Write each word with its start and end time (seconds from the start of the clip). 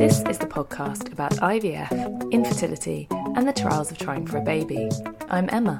This 0.00 0.22
is 0.30 0.38
the 0.38 0.46
podcast 0.46 1.12
about 1.12 1.32
IVF, 1.32 2.30
infertility, 2.30 3.06
and 3.10 3.46
the 3.46 3.52
trials 3.52 3.90
of 3.90 3.98
trying 3.98 4.26
for 4.26 4.38
a 4.38 4.40
baby. 4.40 4.88
I'm 5.28 5.50
Emma. 5.52 5.78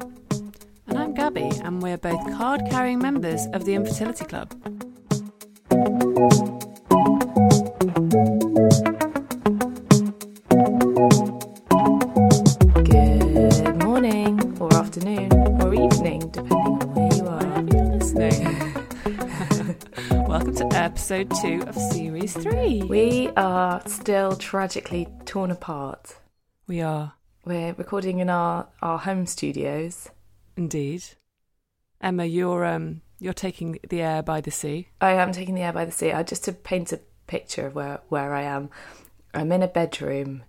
And 0.88 0.98
I'm 0.98 1.14
Gabby, 1.14 1.50
and 1.64 1.80
we're 1.80 1.96
both 1.96 2.22
card 2.36 2.60
carrying 2.70 2.98
members 2.98 3.46
of 3.54 3.64
the 3.64 3.72
Infertility 3.72 4.26
Club. 4.26 4.52
Episode 21.20 21.42
two 21.42 21.68
of 21.68 21.74
series 21.74 22.32
three. 22.32 22.82
We 22.82 23.28
are 23.36 23.82
still 23.86 24.36
tragically 24.36 25.06
torn 25.26 25.50
apart. 25.50 26.16
We 26.66 26.80
are 26.80 27.12
We're 27.44 27.74
recording 27.74 28.20
in 28.20 28.30
our, 28.30 28.68
our 28.80 28.98
home 28.98 29.26
studios. 29.26 30.08
indeed. 30.56 31.04
Emma, 32.00 32.24
you're 32.24 32.64
um 32.64 33.02
you're 33.18 33.34
taking 33.34 33.78
the 33.90 34.00
air 34.00 34.22
by 34.22 34.40
the 34.40 34.50
sea. 34.50 34.88
I 35.00 35.12
am 35.12 35.32
taking 35.32 35.54
the 35.54 35.60
air 35.60 35.74
by 35.74 35.84
the 35.84 35.92
sea. 35.92 36.10
I 36.12 36.22
just 36.22 36.44
to 36.44 36.52
paint 36.52 36.90
a 36.90 37.00
picture 37.26 37.66
of 37.66 37.74
where, 37.74 38.00
where 38.08 38.32
I 38.32 38.42
am. 38.42 38.70
I'm 39.34 39.52
in 39.52 39.62
a 39.62 39.68
bedroom. 39.68 40.44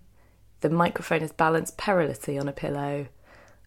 The 0.60 0.70
microphone 0.70 1.20
is 1.20 1.32
balanced 1.32 1.76
perilously 1.76 2.38
on 2.38 2.48
a 2.48 2.52
pillow. 2.52 3.08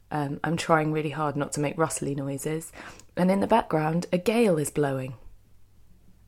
Um, 0.10 0.40
I'm 0.44 0.58
trying 0.58 0.92
really 0.92 1.12
hard 1.12 1.36
not 1.36 1.52
to 1.54 1.60
make 1.60 1.78
rustly 1.78 2.16
noises. 2.16 2.72
And 3.16 3.30
in 3.30 3.42
the 3.42 3.48
background, 3.48 4.08
a 4.12 4.18
gale 4.18 4.58
is 4.58 4.72
blowing. 4.72 5.16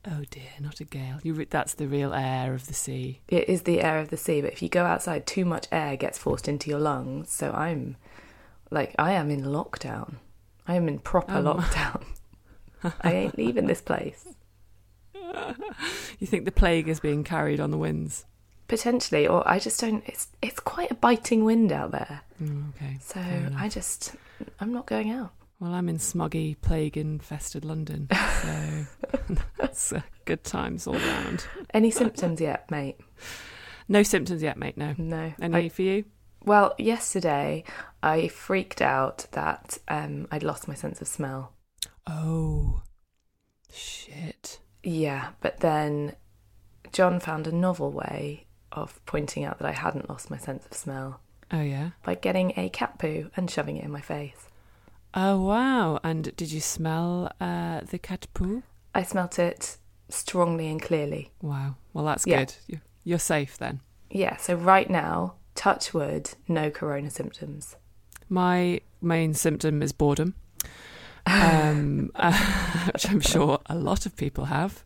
Oh 0.06 0.24
dear, 0.30 0.44
not 0.62 0.80
a 0.80 0.86
gale. 0.86 1.20
You 1.24 1.34
re- 1.34 1.48
that's 1.50 1.74
the 1.74 1.88
real 1.88 2.14
air 2.14 2.54
of 2.54 2.68
the 2.68 2.74
sea. 2.74 3.22
It 3.28 3.50
is 3.50 3.64
the 3.64 3.82
air 3.82 4.00
of 4.00 4.10
the 4.10 4.18
sea, 4.18 4.42
but 4.42 4.54
if 4.54 4.62
you 4.62 4.70
go 4.70 4.86
outside, 4.86 5.26
too 5.28 5.44
much 5.46 5.68
air 5.72 5.98
gets 5.98 6.18
forced 6.18 6.48
into 6.48 6.70
your 6.70 6.80
lungs. 6.80 7.30
So 7.32 7.52
I'm 7.52 7.98
like, 8.72 8.96
I 8.98 9.12
am 9.14 9.30
in 9.30 9.44
lockdown. 9.44 10.16
I 10.68 10.76
am 10.76 10.88
in 10.88 11.00
proper 11.00 11.38
Oh, 11.38 11.44
lockdown. 11.44 12.04
I 13.02 13.14
ain't 13.14 13.38
leaving 13.38 13.68
this 13.68 13.82
place. 13.82 14.26
You 16.20 16.26
think 16.26 16.46
the 16.46 16.52
plague 16.52 16.88
is 16.88 17.00
being 17.00 17.24
carried 17.24 17.60
on 17.60 17.70
the 17.70 17.78
winds? 17.78 18.26
Potentially, 18.68 19.28
or 19.28 19.48
I 19.48 19.60
just 19.60 19.80
don't. 19.80 20.04
It's 20.08 20.30
it's 20.42 20.60
quite 20.60 20.90
a 20.90 20.96
biting 20.96 21.44
wind 21.46 21.72
out 21.72 21.92
there. 21.92 22.22
Mm, 22.42 22.70
okay. 22.76 22.98
So. 23.02 23.22
I 23.56 23.70
just, 23.70 24.16
I'm 24.60 24.74
not 24.74 24.86
going 24.88 25.12
out. 25.12 25.32
Well, 25.60 25.74
I'm 25.74 25.90
in 25.90 25.98
smoggy, 25.98 26.56
plague-infested 26.62 27.66
London, 27.66 28.08
so 28.12 28.86
that's 29.58 29.92
uh, 29.92 30.02
good 30.26 30.44
times 30.44 30.86
all 30.86 30.94
round. 30.94 31.48
Any 31.74 31.90
symptoms 31.90 32.40
yet, 32.40 32.70
mate? 32.70 32.98
No 33.88 34.04
symptoms 34.04 34.44
yet, 34.44 34.58
mate. 34.58 34.78
No. 34.78 34.94
No. 35.00 35.34
Any 35.42 35.56
I- 35.66 35.70
for 35.70 35.82
you? 35.82 36.06
well, 36.46 36.76
yesterday 36.78 37.64
I 38.04 38.28
freaked 38.28 38.82
out 38.82 39.26
that 39.32 39.80
um, 39.88 40.28
I'd 40.32 40.44
lost 40.44 40.68
my 40.68 40.76
sense 40.76 41.02
of 41.02 41.08
smell. 41.08 41.54
Oh, 42.06 42.84
shit. 43.74 44.60
Yeah, 44.84 45.30
but 45.42 45.60
then 45.62 46.16
John 46.94 47.20
found 47.20 47.48
a 47.48 47.52
novel 47.52 47.92
way 47.92 48.46
of 48.72 49.04
pointing 49.08 49.44
out 49.44 49.58
that 49.58 49.68
I 49.68 49.72
hadn't 49.74 50.08
lost 50.10 50.30
my 50.30 50.38
sense 50.38 50.66
of 50.68 50.74
smell 50.78 51.20
Oh 51.52 51.62
yeah. 51.62 51.92
by 52.04 52.14
getting 52.16 52.54
a 52.56 52.70
cat 52.70 53.00
poo 53.00 53.32
and 53.36 53.50
shoving 53.50 53.78
it 53.78 53.84
in 53.84 53.92
my 53.92 54.02
face. 54.02 54.47
Oh 55.14 55.42
wow! 55.42 56.00
And 56.04 56.36
did 56.36 56.52
you 56.52 56.62
smell 56.62 57.32
uh, 57.40 57.82
the 57.82 57.98
cat 57.98 58.28
poo? 58.34 58.64
I 58.94 59.04
smelt 59.04 59.40
it 59.40 59.78
strongly 60.10 60.68
and 60.70 60.82
clearly. 60.82 61.32
Wow. 61.42 61.76
Well, 61.94 62.06
that's 62.06 62.26
Yeah. 62.28 62.40
good. 62.40 62.56
You- 62.68 62.82
You're 63.04 63.20
safe 63.20 63.58
then. 63.58 63.82
Yeah, 64.10 64.36
so 64.38 64.54
right 64.56 64.90
now, 64.90 65.36
touch 65.56 65.94
wood, 65.94 66.32
no 66.48 66.70
corona 66.70 67.10
symptoms. 67.10 67.76
My 68.30 68.82
main 69.02 69.34
symptom 69.34 69.82
is 69.82 69.94
boredom, 69.94 70.36
um, 71.28 72.12
which 72.94 73.10
I'm 73.10 73.20
sure 73.20 73.60
a 73.68 73.76
lot 73.76 74.06
of 74.06 74.16
people 74.16 74.46
have. 74.46 74.84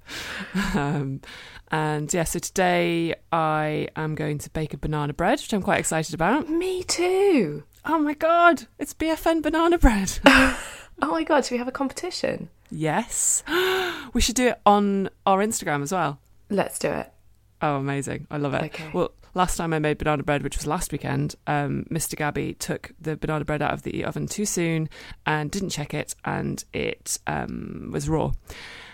Um, 0.75 1.21
and 1.69 2.13
yeah, 2.13 2.23
so 2.25 2.39
today 2.39 3.15
I 3.31 3.87
am 3.95 4.15
going 4.15 4.37
to 4.39 4.49
bake 4.49 4.73
a 4.73 4.77
banana 4.77 5.13
bread, 5.13 5.39
which 5.39 5.53
I'm 5.53 5.61
quite 5.61 5.79
excited 5.79 6.13
about. 6.13 6.49
Me 6.49 6.83
too. 6.83 7.63
Oh 7.85 7.99
my 7.99 8.13
god, 8.13 8.67
it's 8.79 8.93
BFN 8.93 9.41
banana 9.41 9.77
bread. 9.77 10.19
Oh 11.03 11.09
my 11.13 11.23
god, 11.23 11.43
should 11.45 11.53
we 11.53 11.57
have 11.57 11.67
a 11.67 11.71
competition? 11.71 12.49
yes, 12.69 13.41
we 14.13 14.21
should 14.21 14.35
do 14.35 14.49
it 14.49 14.61
on 14.67 15.09
our 15.25 15.39
Instagram 15.39 15.81
as 15.81 15.91
well. 15.91 16.19
Let's 16.49 16.77
do 16.77 16.89
it. 16.89 17.11
Oh, 17.59 17.77
amazing! 17.77 18.27
I 18.29 18.37
love 18.37 18.53
it. 18.53 18.61
Okay. 18.65 18.91
Well, 18.93 19.11
last 19.33 19.57
time 19.57 19.73
I 19.73 19.79
made 19.79 19.97
banana 19.97 20.23
bread, 20.23 20.43
which 20.43 20.57
was 20.57 20.67
last 20.67 20.91
weekend, 20.91 21.35
um, 21.47 21.85
Mr. 21.89 22.15
Gabby 22.15 22.53
took 22.55 22.91
the 22.99 23.15
banana 23.15 23.45
bread 23.45 23.61
out 23.61 23.73
of 23.73 23.83
the 23.83 24.03
oven 24.05 24.27
too 24.27 24.45
soon 24.45 24.89
and 25.25 25.49
didn't 25.51 25.69
check 25.69 25.93
it, 25.93 26.15
and 26.25 26.63
it 26.73 27.19
um, 27.27 27.89
was 27.91 28.09
raw. 28.09 28.31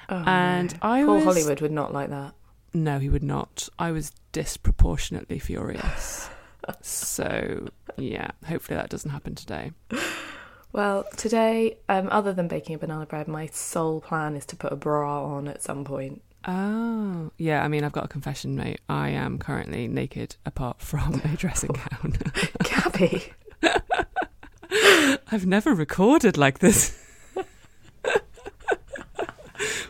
Oh, 0.09 0.23
and 0.25 0.73
no. 0.73 0.79
I 0.81 1.03
Paul 1.03 1.15
was 1.15 1.23
Hollywood 1.25 1.61
would 1.61 1.71
not 1.71 1.93
like 1.93 2.09
that. 2.09 2.33
no, 2.73 2.99
he 2.99 3.09
would 3.09 3.23
not. 3.23 3.67
I 3.77 3.91
was 3.91 4.11
disproportionately 4.31 5.39
furious. 5.39 6.29
so 6.81 7.67
yeah, 7.97 8.31
hopefully 8.45 8.77
that 8.77 8.89
doesn't 8.89 9.11
happen 9.11 9.35
today. 9.35 9.71
Well, 10.73 11.05
today, 11.15 11.77
um, 11.89 12.09
other 12.11 12.33
than 12.33 12.47
baking 12.47 12.75
a 12.75 12.77
banana 12.77 13.05
bread, 13.05 13.27
my 13.27 13.47
sole 13.47 14.01
plan 14.01 14.35
is 14.35 14.45
to 14.47 14.55
put 14.55 14.71
a 14.71 14.75
bra 14.75 15.25
on 15.25 15.47
at 15.47 15.63
some 15.63 15.83
point. 15.85 16.21
Oh, 16.49 17.31
yeah. 17.37 17.61
I 17.63 17.67
mean, 17.67 17.83
I've 17.83 17.91
got 17.91 18.05
a 18.05 18.07
confession, 18.07 18.55
mate. 18.55 18.79
I 18.87 19.09
am 19.09 19.37
currently 19.37 19.87
naked 19.87 20.37
apart 20.45 20.79
from 20.81 21.21
a 21.25 21.35
dressing 21.35 21.71
gown. 21.91 22.15
Gabby, 22.63 23.33
I've 25.31 25.45
never 25.45 25.73
recorded 25.73 26.37
like 26.37 26.59
this. 26.59 26.97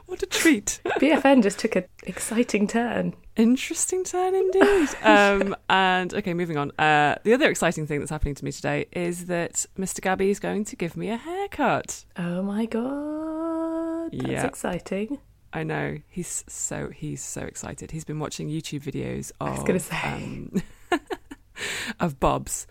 what 0.07 0.23
a 0.23 0.25
treat. 0.25 0.79
BFN 0.85 1.43
just 1.43 1.59
took 1.59 1.75
an 1.75 1.83
exciting 2.03 2.67
turn. 2.67 3.13
Interesting 3.35 4.03
turn 4.03 4.33
indeed. 4.33 4.89
um, 5.03 5.55
and 5.69 6.11
okay, 6.15 6.33
moving 6.33 6.57
on. 6.57 6.71
Uh, 6.79 7.15
the 7.23 7.33
other 7.33 7.49
exciting 7.51 7.85
thing 7.85 7.99
that's 7.99 8.09
happening 8.09 8.33
to 8.35 8.43
me 8.43 8.51
today 8.51 8.87
is 8.93 9.27
that 9.27 9.67
Mr. 9.77 10.01
Gabby 10.01 10.31
is 10.31 10.39
going 10.39 10.65
to 10.65 10.75
give 10.75 10.97
me 10.97 11.09
a 11.09 11.17
haircut. 11.17 12.03
Oh 12.17 12.41
my 12.41 12.65
god, 12.65 14.11
that's 14.11 14.27
Yeah. 14.27 14.45
exciting. 14.47 15.19
I 15.53 15.63
know 15.63 15.97
he's 16.07 16.43
so 16.47 16.89
he's 16.89 17.23
so 17.23 17.41
excited. 17.41 17.91
He's 17.91 18.03
been 18.03 18.19
watching 18.19 18.49
YouTube 18.49 18.81
videos 18.83 19.31
of 19.39 19.47
I 19.47 19.51
was 19.51 19.63
gonna 19.63 19.79
say. 19.79 19.97
um, 20.03 20.61
of 21.99 22.19
Bob's, 22.19 22.67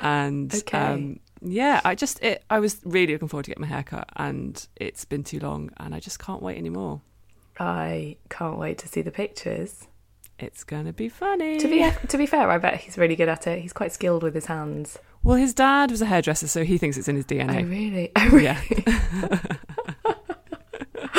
and 0.00 0.54
Okay. 0.54 0.78
um, 0.78 1.20
yeah, 1.42 1.80
I 1.84 1.94
just 1.94 2.22
it, 2.22 2.44
I 2.48 2.60
was 2.60 2.78
really 2.84 3.12
looking 3.12 3.28
forward 3.28 3.44
to 3.44 3.50
getting 3.50 3.62
my 3.62 3.66
hair 3.68 3.82
cut, 3.82 4.08
and 4.16 4.66
it's 4.76 5.04
been 5.04 5.24
too 5.24 5.38
long, 5.40 5.70
and 5.78 5.94
I 5.94 6.00
just 6.00 6.18
can't 6.18 6.42
wait 6.42 6.56
anymore. 6.56 7.00
I 7.58 8.16
can't 8.30 8.58
wait 8.58 8.78
to 8.78 8.88
see 8.88 9.02
the 9.02 9.10
pictures. 9.10 9.86
It's 10.38 10.64
gonna 10.64 10.92
be 10.94 11.08
funny. 11.10 11.58
To 11.58 11.68
be 11.68 11.86
to 12.08 12.16
be 12.16 12.26
fair, 12.26 12.48
I 12.50 12.56
bet 12.58 12.76
he's 12.80 12.96
really 12.96 13.16
good 13.16 13.28
at 13.28 13.46
it. 13.46 13.60
He's 13.60 13.72
quite 13.74 13.92
skilled 13.92 14.22
with 14.22 14.34
his 14.34 14.46
hands. 14.46 14.98
well, 15.22 15.36
his 15.36 15.52
dad 15.52 15.90
was 15.90 16.00
a 16.00 16.06
hairdresser, 16.06 16.48
so 16.48 16.64
he 16.64 16.78
thinks 16.78 16.96
it's 16.96 17.08
in 17.08 17.16
his 17.16 17.26
DNA. 17.26 17.60
Oh 17.62 17.68
really? 17.68 18.12
Oh 18.16 18.28
really? 18.30 18.44
Yeah. 18.44 19.38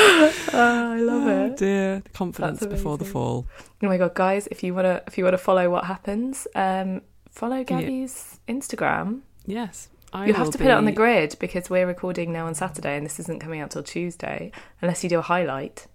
oh, 0.01 0.33
I 0.53 0.97
love 0.99 1.27
Oh 1.27 1.45
it. 1.45 1.57
dear, 1.57 1.99
the 2.03 2.09
confidence 2.09 2.65
before 2.65 2.97
the 2.97 3.05
fall. 3.05 3.45
Oh 3.83 3.87
my 3.87 3.97
god, 3.97 4.13
guys! 4.15 4.47
If 4.51 4.63
you 4.63 4.73
wanna 4.73 5.01
if 5.07 5.17
you 5.17 5.23
wanna 5.23 5.37
follow 5.37 5.69
what 5.69 5.85
happens, 5.85 6.47
um, 6.55 7.01
follow 7.29 7.57
Yeah. 7.57 7.63
Gabby's 7.63 8.39
Instagram. 8.47 9.21
Yes, 9.45 9.89
I 10.13 10.27
You 10.27 10.33
have 10.33 10.49
to 10.51 10.57
put 10.57 10.67
it 10.67 10.71
on 10.71 10.85
the 10.85 10.91
grid 10.91 11.35
because 11.39 11.69
we're 11.69 11.87
recording 11.87 12.31
now 12.33 12.45
on 12.47 12.55
Saturday, 12.55 12.95
and 12.97 13.05
this 13.05 13.19
isn't 13.19 13.39
coming 13.39 13.61
out 13.61 13.71
till 13.71 13.83
Tuesday 13.83 14.51
unless 14.81 15.03
you 15.03 15.09
do 15.09 15.19
a 15.19 15.23
highlight. 15.23 15.87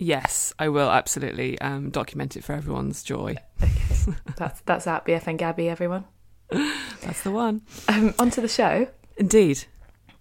Yes, 0.00 0.52
I 0.60 0.68
will 0.68 0.90
absolutely 0.90 1.60
um, 1.60 1.90
document 1.90 2.36
it 2.36 2.44
for 2.44 2.52
everyone's 2.52 3.02
joy. 3.02 3.34
Okay, 3.62 4.12
that's 4.36 4.60
that's 4.62 4.86
at 4.86 5.04
BFN 5.04 5.38
Gabby, 5.38 5.68
everyone. 5.68 6.04
That's 6.50 7.22
the 7.22 7.30
one. 7.32 7.62
Um, 7.88 8.14
onto 8.18 8.40
the 8.40 8.48
show. 8.48 8.86
Indeed, 9.16 9.64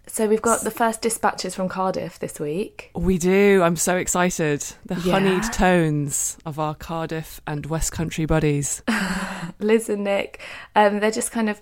So 0.10 0.28
we've 0.28 0.42
got 0.42 0.62
the 0.62 0.72
first 0.72 1.02
dispatches 1.02 1.54
from 1.54 1.68
Cardiff 1.70 2.18
this 2.20 2.40
week. 2.40 2.92
we 2.96 3.18
do. 3.18 3.62
I'm 3.64 3.76
so 3.76 3.98
excited. 3.98 4.64
The 4.86 4.96
Yeah. 4.96 5.12
honeyed 5.14 5.44
tones 5.52 6.38
of 6.46 6.60
our 6.60 6.76
Cardiff 6.76 7.42
and 7.46 7.66
West 7.66 7.92
Country 7.92 8.26
buddies. 8.26 8.82
Liz 9.60 9.90
and 9.90 10.04
Nick, 10.06 10.40
um, 10.76 11.00
they're 11.02 11.12
just 11.12 11.32
kind 11.32 11.50
of, 11.50 11.60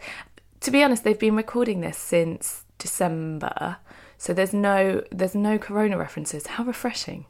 to 0.61 0.71
be 0.71 0.83
honest, 0.83 1.03
they've 1.03 1.19
been 1.19 1.35
recording 1.35 1.81
this 1.81 1.97
since 1.97 2.63
December, 2.77 3.77
so 4.17 4.33
there's 4.33 4.53
no 4.53 5.03
there's 5.11 5.35
no 5.35 5.57
Corona 5.57 5.97
references. 5.97 6.47
How 6.47 6.63
refreshing 6.63 7.25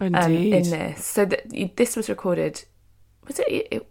um, 0.00 0.14
Indeed. 0.14 0.54
in 0.54 0.70
this. 0.70 1.04
So 1.04 1.24
that 1.24 1.42
this 1.76 1.96
was 1.96 2.08
recorded, 2.08 2.64
was 3.26 3.38
it, 3.38 3.68
it 3.70 3.86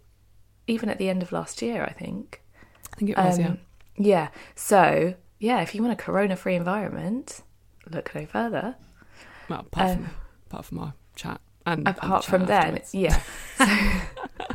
even 0.66 0.88
at 0.88 0.98
the 0.98 1.08
end 1.08 1.22
of 1.22 1.32
last 1.32 1.62
year? 1.62 1.84
I 1.84 1.92
think. 1.92 2.42
I 2.92 2.96
think 2.96 3.10
it 3.12 3.16
was. 3.16 3.38
yeah. 3.38 3.46
Um, 3.46 3.58
yeah. 3.96 4.28
So 4.54 5.14
yeah, 5.38 5.60
if 5.60 5.74
you 5.74 5.82
want 5.82 5.92
a 5.92 6.02
Corona-free 6.02 6.54
environment, 6.54 7.42
look 7.90 8.14
no 8.14 8.26
further. 8.26 8.76
Well, 9.48 9.60
apart 9.60 9.96
from 9.96 10.04
um, 10.04 10.10
apart 10.46 10.64
from 10.64 10.78
our 10.78 10.94
chat 11.14 11.40
and 11.66 11.86
and 11.86 11.86
the 11.86 11.90
Apart 11.90 12.22
chat 12.22 12.30
from 12.30 12.46
then, 12.46 12.80
yeah. 12.92 13.20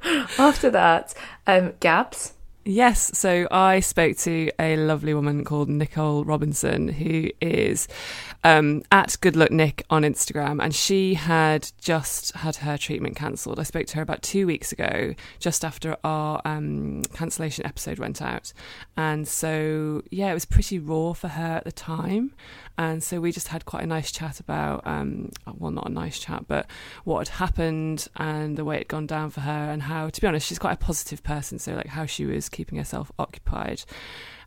So, 0.03 0.25
after 0.39 0.69
that, 0.71 1.13
um, 1.47 1.73
Gabs. 1.79 2.33
Yes, 2.65 3.11
so 3.17 3.45
I 3.51 3.81
spoke 3.81 4.15
to 4.19 4.49
a 4.57 4.77
lovely 4.77 5.13
woman 5.13 5.43
called 5.43 5.67
Nicole 5.67 6.23
Robinson, 6.23 6.87
who 6.87 7.29
is 7.41 7.89
um, 8.45 8.83
at 8.89 9.17
Good 9.19 9.35
Luck 9.35 9.51
Nick 9.51 9.83
on 9.89 10.03
Instagram, 10.03 10.63
and 10.63 10.73
she 10.73 11.15
had 11.15 11.69
just 11.81 12.33
had 12.35 12.55
her 12.57 12.77
treatment 12.77 13.17
cancelled. 13.17 13.59
I 13.59 13.63
spoke 13.63 13.87
to 13.87 13.97
her 13.97 14.01
about 14.01 14.21
two 14.21 14.47
weeks 14.47 14.71
ago, 14.71 15.13
just 15.39 15.65
after 15.65 15.97
our 16.05 16.41
um, 16.45 17.01
cancellation 17.13 17.65
episode 17.65 17.99
went 17.99 18.21
out, 18.21 18.53
and 18.95 19.27
so 19.27 20.01
yeah, 20.09 20.31
it 20.31 20.33
was 20.33 20.45
pretty 20.45 20.79
raw 20.79 21.11
for 21.11 21.27
her 21.27 21.57
at 21.57 21.65
the 21.65 21.71
time, 21.73 22.33
and 22.77 23.03
so 23.03 23.19
we 23.19 23.31
just 23.31 23.49
had 23.49 23.65
quite 23.65 23.83
a 23.83 23.87
nice 23.87 24.11
chat 24.11 24.39
about, 24.39 24.85
um, 24.85 25.31
well, 25.57 25.71
not 25.71 25.87
a 25.87 25.91
nice 25.91 26.19
chat, 26.19 26.45
but 26.47 26.67
what 27.03 27.27
had 27.27 27.37
happened 27.37 28.07
and 28.15 28.57
the 28.57 28.65
way 28.65 28.75
it 28.75 28.79
had 28.79 28.87
gone 28.87 29.07
down 29.07 29.29
for 29.29 29.41
her, 29.41 29.51
and 29.71 29.83
how, 29.83 30.09
to 30.09 30.21
be 30.21 30.27
honest, 30.27 30.47
she's 30.47 30.59
quite 30.59 30.73
a 30.73 30.77
positive 30.77 31.23
person, 31.23 31.59
so 31.59 31.73
like 31.73 31.87
how 31.87 32.05
she 32.05 32.25
was 32.25 32.49
keeping 32.49 32.77
herself 32.77 33.11
occupied. 33.19 33.83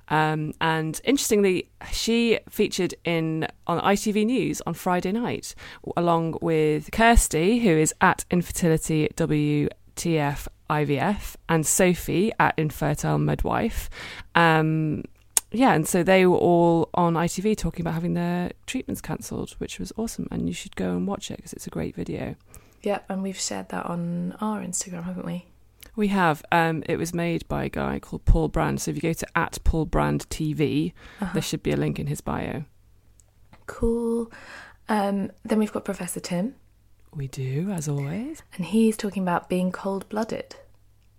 Um, 0.08 0.52
and 0.60 1.00
interestingly, 1.04 1.68
she 1.90 2.38
featured 2.48 2.94
in 3.04 3.48
on 3.66 3.80
ITV 3.80 4.26
News 4.26 4.62
on 4.66 4.74
Friday 4.74 5.12
night, 5.12 5.54
along 5.96 6.38
with 6.40 6.90
Kirsty, 6.92 7.58
who 7.58 7.70
is 7.70 7.92
at 8.00 8.24
Infertility 8.30 9.08
WTF 9.16 10.48
IVF, 10.70 11.36
and 11.48 11.66
Sophie 11.66 12.32
at 12.38 12.54
Infertile 12.58 13.18
Midwife. 13.18 13.88
Um, 14.34 15.04
yeah, 15.52 15.72
and 15.74 15.86
so 15.86 16.02
they 16.02 16.26
were 16.26 16.36
all 16.36 16.88
on 16.94 17.14
ITV 17.14 17.56
talking 17.56 17.82
about 17.82 17.94
having 17.94 18.14
their 18.14 18.52
treatments 18.66 19.00
cancelled, 19.00 19.52
which 19.58 19.78
was 19.78 19.92
awesome. 19.96 20.26
And 20.30 20.48
you 20.48 20.52
should 20.54 20.76
go 20.76 20.90
and 20.90 21.06
watch 21.06 21.30
it 21.30 21.36
because 21.36 21.52
it's 21.52 21.66
a 21.66 21.70
great 21.70 21.94
video. 21.94 22.34
Yep, 22.82 23.06
and 23.08 23.22
we've 23.22 23.38
shared 23.38 23.68
that 23.70 23.86
on 23.86 24.36
our 24.40 24.60
Instagram, 24.60 25.04
haven't 25.04 25.24
we? 25.26 25.46
We 25.96 26.08
have. 26.08 26.44
Um, 26.52 26.82
it 26.86 26.98
was 26.98 27.14
made 27.14 27.48
by 27.48 27.64
a 27.64 27.68
guy 27.70 27.98
called 28.00 28.24
Paul 28.26 28.48
Brand. 28.48 28.80
So 28.82 28.90
if 28.90 28.96
you 28.96 29.00
go 29.02 29.12
to 29.14 29.26
at 29.38 29.58
Paul 29.64 29.86
Brand 29.86 30.28
TV, 30.28 30.92
Uh-huh. 31.20 31.32
there 31.32 31.42
should 31.42 31.62
be 31.62 31.72
a 31.72 31.76
link 31.76 31.98
in 31.98 32.06
his 32.06 32.20
bio. 32.20 32.64
Cool. 33.66 34.30
Um, 34.88 35.30
then 35.44 35.58
we've 35.58 35.72
got 35.72 35.84
Professor 35.84 36.20
Tim, 36.20 36.54
We 37.14 37.26
do, 37.28 37.70
as 37.72 37.88
always. 37.88 38.42
and 38.56 38.66
he's 38.66 38.96
talking 38.96 39.22
about 39.22 39.48
being 39.48 39.72
cold-blooded. 39.72 40.56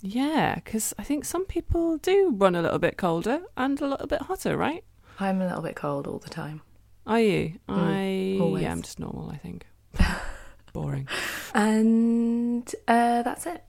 Yeah, 0.02 0.56
because 0.56 0.94
I 1.00 1.04
think 1.04 1.26
some 1.26 1.46
people 1.46 1.98
do 1.98 2.32
run 2.36 2.56
a 2.56 2.62
little 2.62 2.80
bit 2.80 2.98
colder 2.98 3.42
and 3.56 3.80
a 3.82 3.88
little 3.88 4.08
bit 4.08 4.22
hotter, 4.24 4.56
right? 4.56 4.84
I'm 5.20 5.42
a 5.42 5.48
little 5.48 5.62
bit 5.64 5.76
cold 5.76 6.06
all 6.08 6.20
the 6.20 6.30
time. 6.30 6.62
Are 7.08 7.20
you? 7.20 7.54
Mm, 7.68 8.38
I 8.38 8.40
always. 8.44 8.64
am 8.66 8.82
just 8.82 9.00
normal, 9.00 9.30
I 9.32 9.38
think. 9.38 9.66
Boring. 10.74 11.08
And 11.54 12.68
uh, 12.88 13.24
that's 13.24 13.46
it. 13.48 13.64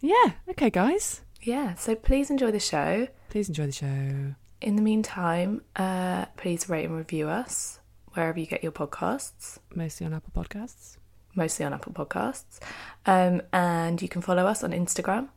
Yeah, 0.00 0.32
okay, 0.50 0.70
guys. 0.70 1.20
Yeah, 1.42 1.74
so 1.74 1.94
please 1.94 2.30
enjoy 2.30 2.50
the 2.50 2.58
show. 2.60 3.06
Please 3.28 3.48
enjoy 3.48 3.66
the 3.66 3.72
show. 3.72 4.34
In 4.60 4.76
the 4.76 4.82
meantime, 4.82 5.62
uh, 5.76 6.26
please 6.36 6.68
rate 6.68 6.86
and 6.86 6.96
review 6.96 7.28
us 7.28 7.78
wherever 8.14 8.38
you 8.40 8.46
get 8.46 8.62
your 8.62 8.72
podcasts, 8.72 9.58
Mostly 9.74 10.04
on 10.06 10.12
Apple 10.14 10.32
Podcasts. 10.34 10.96
mostly 11.36 11.64
on 11.64 11.72
Apple 11.72 11.92
Podcasts. 11.92 12.58
Um, 13.06 13.40
and 13.52 14.02
you 14.02 14.08
can 14.08 14.20
follow 14.20 14.46
us 14.46 14.64
on 14.64 14.72
Instagram, 14.72 15.28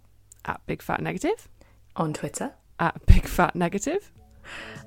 At 0.45 0.61
Big 0.65 0.81
Fat 0.81 1.01
Negative. 1.01 1.47
on 1.95 2.13
Twitter, 2.13 2.53
At 2.79 3.05
Big 3.05 3.27
Fat 3.27 3.55
Negative. 3.55 4.11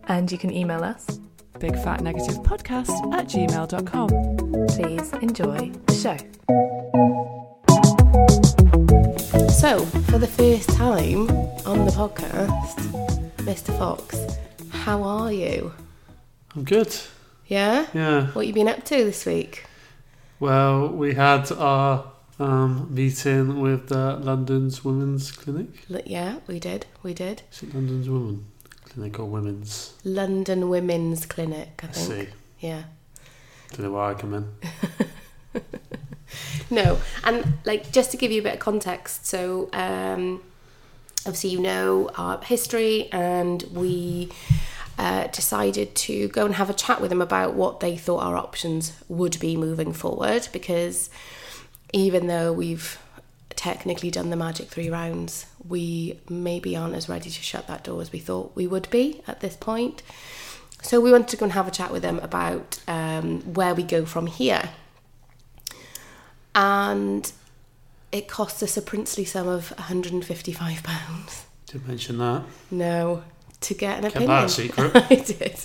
and 0.09 0.31
you 0.31 0.39
can 0.39 0.53
email 0.53 0.83
us. 0.85 1.21
Big 1.61 1.75
Fat 1.77 2.03
Negative 2.03 2.37
Podcast 2.43 2.91
at 3.15 3.27
gmail.com. 3.29 4.09
Please 4.69 5.13
enjoy 5.23 5.71
the 5.87 5.95
show. 5.95 6.17
So, 9.49 9.85
for 10.11 10.19
the 10.19 10.27
first 10.29 10.69
time 10.71 11.29
on 11.67 11.85
the 11.87 11.93
podcast, 11.93 12.77
Mr. 13.39 13.77
Fox, 13.79 14.17
how 14.71 15.03
are 15.03 15.33
you? 15.33 15.73
I'm 16.55 16.65
good. 16.65 16.95
Yeah? 17.47 17.87
Yeah. 17.95 18.27
What 18.29 18.47
you 18.47 18.53
been 18.53 18.69
up 18.69 18.85
to 18.85 18.97
this 19.05 19.25
week? 19.25 19.65
Well, 20.41 20.89
we 20.89 21.15
had 21.15 21.51
our 21.53 22.05
um, 22.39 22.89
meeting 22.95 23.61
with 23.61 23.91
uh, 23.93 24.17
London's 24.21 24.85
Women's 24.85 25.31
Clinic. 25.33 25.69
L- 25.93 26.01
Yeah, 26.05 26.37
we 26.47 26.59
did. 26.61 26.87
We 27.03 27.15
did. 27.15 27.43
Is 27.53 27.63
it 27.63 27.75
London's 27.75 28.09
Women 28.09 28.47
Clinic 28.91 29.19
or 29.19 29.25
Women's? 29.25 29.95
London 30.05 30.69
Women's 30.69 31.27
Clinic, 31.27 31.81
I 31.83 31.87
I 31.87 31.91
think. 31.91 32.29
see. 32.29 32.35
Yeah. 32.61 32.83
Don't 33.73 33.87
know 33.87 33.93
why 33.93 34.11
I 34.11 34.15
come 34.15 34.35
in. 34.35 34.53
No, 36.69 36.99
and 37.23 37.55
like 37.65 37.93
just 37.93 38.11
to 38.11 38.17
give 38.17 38.33
you 38.33 38.41
a 38.41 38.43
bit 38.45 38.55
of 38.55 38.59
context, 38.59 39.25
so 39.27 39.71
um, 39.73 40.43
obviously 41.25 41.51
you 41.51 41.61
know 41.61 42.11
our 42.19 42.43
history, 42.43 43.09
and 43.13 43.63
we 43.73 44.33
uh, 44.99 45.29
decided 45.29 45.95
to 45.95 46.27
go 46.29 46.45
and 46.45 46.57
have 46.57 46.69
a 46.69 46.75
chat 46.75 47.01
with 47.01 47.11
them 47.11 47.23
about 47.23 47.55
what 47.55 47.79
they 47.79 47.97
thought 47.97 48.19
our 48.25 48.37
options 48.37 48.93
would 49.09 49.39
be 49.39 49.57
moving 49.57 49.93
forward. 49.93 50.49
Because 50.53 51.09
even 51.93 52.27
though 52.27 52.53
we've 52.53 52.99
technically 53.51 54.11
done 54.11 54.31
the 54.31 54.37
magic 54.37 54.69
three 54.69 54.91
rounds, 54.91 55.47
we 55.67 56.21
maybe 56.29 56.77
aren't 56.77 56.95
as 56.95 57.09
ready 57.09 57.31
to 57.31 57.43
shut 57.43 57.67
that 57.67 57.85
door 57.85 58.01
as 58.01 58.13
we 58.13 58.19
thought 58.19 58.55
we 58.55 58.67
would 58.67 58.89
be 58.91 59.23
at 59.27 59.41
this 59.41 59.57
point. 59.57 60.03
So 60.83 61.01
we 61.01 61.11
wanted 61.11 61.29
to 61.29 61.37
go 61.37 61.45
and 61.45 61.53
have 61.53 61.67
a 61.67 61.71
chat 61.71 61.91
with 61.91 62.03
them 62.03 62.19
about 62.21 62.79
um, 62.87 63.41
where 63.55 63.75
we 63.75 63.83
go 63.83 64.05
from 64.05 64.27
here 64.27 64.71
and 66.55 67.31
it 68.13 68.29
cost 68.29 68.63
us 68.63 68.77
a 68.77 68.83
princely 68.83 69.25
sum 69.25 69.47
of 69.47 69.71
155 69.73 70.83
pounds. 70.83 71.45
Did 71.67 71.87
mention 71.87 72.19
that. 72.19 72.45
No, 72.71 73.23
to 73.63 73.75
get 73.75 73.97
an 73.99 74.03
Kept 74.05 74.17
opinion. 74.17 74.31
that 74.31 74.45
a 74.45 74.49
secret. 74.49 74.93
I 75.11 75.15
did. 75.17 75.59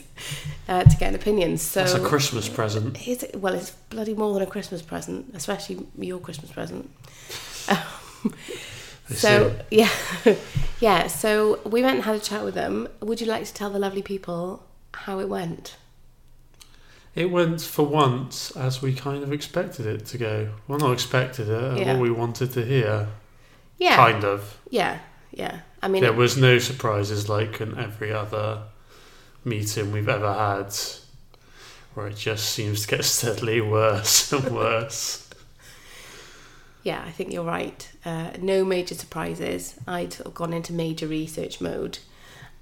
Uh, 0.67 0.83
to 0.83 0.97
get 0.97 1.09
an 1.09 1.15
opinion. 1.15 1.57
So 1.57 1.81
That's 1.81 1.93
a 1.93 1.99
Christmas 1.99 2.47
present. 2.47 3.07
Is 3.07 3.23
it, 3.23 3.35
well, 3.35 3.53
it's 3.53 3.71
bloody 3.89 4.13
more 4.13 4.33
than 4.33 4.43
a 4.43 4.45
Christmas 4.45 4.81
present, 4.81 5.31
especially 5.33 5.85
your 5.97 6.19
Christmas 6.19 6.51
present. 6.51 6.89
Um, 8.23 8.33
so 9.09 9.55
yeah, 9.71 9.89
yeah. 10.79 11.07
So 11.07 11.59
we 11.65 11.81
went 11.81 11.95
and 11.95 12.03
had 12.05 12.15
a 12.15 12.19
chat 12.19 12.43
with 12.43 12.53
them. 12.53 12.87
Would 13.01 13.19
you 13.19 13.27
like 13.27 13.45
to 13.45 13.53
tell 13.53 13.69
the 13.69 13.79
lovely 13.79 14.01
people 14.01 14.63
how 14.93 15.19
it 15.19 15.27
went? 15.27 15.75
It 17.13 17.29
went 17.29 17.61
for 17.61 17.83
once 17.85 18.51
as 18.51 18.81
we 18.81 18.93
kind 18.93 19.21
of 19.23 19.33
expected 19.33 19.85
it 19.85 20.05
to 20.07 20.17
go. 20.17 20.49
Well, 20.67 20.79
not 20.79 20.93
expected 20.93 21.49
it, 21.49 21.63
uh, 21.63 21.75
Yeah. 21.75 21.93
what 21.93 22.01
we 22.01 22.09
wanted 22.11 22.53
to 22.53 22.63
hear. 22.63 23.09
Yeah, 23.77 23.95
Kind 23.97 24.23
of. 24.23 24.57
yeah, 24.69 24.99
yeah. 25.31 25.61
I 25.83 25.87
mean, 25.87 26.03
There 26.03 26.13
was 26.13 26.37
no 26.37 26.59
surprises 26.59 27.27
like 27.29 27.59
in 27.61 27.77
every 27.77 28.11
other 28.13 28.63
meeting 29.43 29.91
we've 29.91 30.07
ever 30.09 30.31
had, 30.31 30.73
where 31.95 32.07
it 32.07 32.15
just 32.17 32.49
seems 32.49 32.81
to 32.85 32.95
get 32.95 33.05
steadily 33.17 33.61
worse 33.61 34.31
and 34.31 34.55
worse. 34.55 35.27
Yeah, 36.83 37.03
I 37.05 37.11
think 37.11 37.31
you're 37.31 37.43
right. 37.43 37.87
Uh, 38.05 38.31
no 38.39 38.63
major 38.65 38.95
surprises. 38.95 39.75
I'd 39.87 40.13
sort 40.13 40.27
of 40.27 40.33
gone 40.33 40.53
into 40.53 40.73
major 40.73 41.07
research 41.07 41.61
mode 41.61 41.99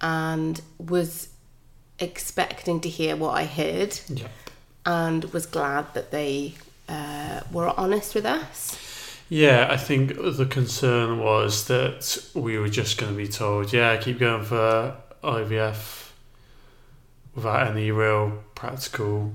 and 0.02 0.60
was 0.78 1.30
expecting 2.00 2.80
to 2.82 2.90
hear 2.90 3.16
what 3.16 3.32
I 3.32 3.46
heard 3.46 4.00
Yeah. 4.10 4.28
and 4.86 5.26
was 5.34 5.46
glad 5.46 5.94
that 5.94 6.12
they 6.12 6.56
uh, 6.88 7.42
were 7.52 7.74
honest 7.78 8.16
with 8.16 8.26
us. 8.26 8.78
Yeah, 9.30 9.68
I 9.70 9.78
think 9.78 10.16
the 10.16 10.48
concern 10.50 11.20
was 11.20 11.68
that 11.68 12.18
we 12.34 12.58
were 12.58 12.70
just 12.70 12.98
going 12.98 13.12
to 13.12 13.18
be 13.18 13.28
told, 13.28 13.72
yeah, 13.72 13.96
keep 13.98 14.18
going 14.20 14.44
for 14.44 14.96
IVF 15.24 16.10
without 17.36 17.68
any 17.68 17.92
real 17.92 18.44
practical 18.56 19.34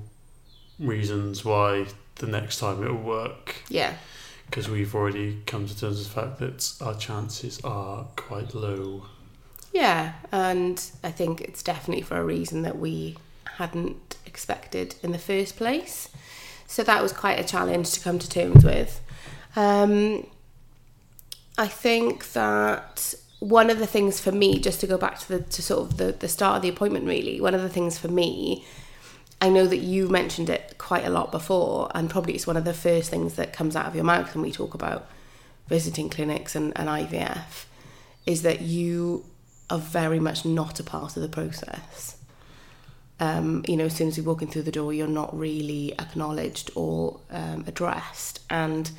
reasons 0.79 1.45
why 1.45 1.85
the 2.15 2.27
next 2.27 2.59
time 2.59 2.83
it 2.83 2.89
will 2.89 3.01
work. 3.01 3.55
Yeah, 3.69 3.93
Because 4.47 4.69
we've 4.69 4.93
already 4.93 5.41
come 5.45 5.65
to 5.65 5.77
terms 5.79 5.99
with 5.99 6.13
the 6.13 6.21
fact 6.21 6.39
that 6.39 6.73
our 6.85 6.95
chances 6.95 7.61
are 7.63 8.03
quite 8.17 8.53
low. 8.53 9.05
yeah, 9.73 10.13
and 10.31 10.91
I 11.03 11.11
think 11.11 11.39
it's 11.41 11.63
definitely 11.63 12.03
for 12.03 12.17
a 12.17 12.23
reason 12.23 12.63
that 12.63 12.77
we 12.77 13.17
hadn't 13.57 14.17
expected 14.25 14.95
in 15.01 15.13
the 15.13 15.17
first 15.17 15.55
place. 15.55 16.09
So 16.67 16.83
that 16.83 17.01
was 17.01 17.13
quite 17.13 17.39
a 17.39 17.43
challenge 17.43 17.91
to 17.91 17.99
come 18.01 18.19
to 18.19 18.29
terms 18.29 18.63
with. 18.65 18.99
Um, 19.55 20.27
I 21.57 21.67
think 21.67 22.33
that 22.33 23.13
one 23.39 23.69
of 23.69 23.79
the 23.79 23.87
things 23.87 24.19
for 24.19 24.31
me, 24.31 24.59
just 24.59 24.79
to 24.81 24.87
go 24.87 24.97
back 24.97 25.19
to 25.19 25.27
the 25.27 25.39
to 25.39 25.61
sort 25.61 25.81
of 25.81 25.97
the, 25.97 26.11
the 26.11 26.27
start 26.27 26.57
of 26.57 26.61
the 26.61 26.69
appointment, 26.69 27.05
really, 27.05 27.39
one 27.39 27.53
of 27.53 27.61
the 27.61 27.69
things 27.69 27.97
for 27.97 28.07
me, 28.07 28.65
I 29.41 29.49
know 29.49 29.67
that 29.67 29.77
you 29.77 30.07
mentioned 30.09 30.49
it 30.49 30.75
quite 30.77 31.05
a 31.05 31.09
lot 31.09 31.31
before, 31.31 31.91
and 31.93 32.09
probably 32.09 32.33
it's 32.33 32.47
one 32.47 32.57
of 32.57 32.65
the 32.65 32.73
first 32.73 33.09
things 33.09 33.35
that 33.35 33.53
comes 33.53 33.75
out 33.75 33.85
of 33.85 33.95
your 33.95 34.03
mouth 34.03 34.33
when 34.33 34.41
we 34.41 34.51
talk 34.51 34.73
about 34.73 35.07
visiting 35.67 36.09
clinics 36.09 36.55
and, 36.55 36.73
and 36.75 36.87
IVF, 36.87 37.65
is 38.25 38.41
that 38.43 38.61
you 38.61 39.25
are 39.69 39.79
very 39.79 40.19
much 40.19 40.45
not 40.45 40.79
a 40.79 40.83
part 40.83 41.15
of 41.15 41.21
the 41.21 41.29
process. 41.29 42.17
Um, 43.19 43.63
you 43.67 43.77
know, 43.77 43.85
as 43.85 43.95
soon 43.95 44.09
as 44.09 44.17
you're 44.17 44.25
walking 44.25 44.49
through 44.49 44.63
the 44.63 44.71
door, 44.71 44.93
you're 44.93 45.07
not 45.07 45.37
really 45.37 45.93
acknowledged 45.93 46.69
or 46.75 47.19
um, 47.31 47.63
addressed. 47.65 48.41
And 48.49 48.91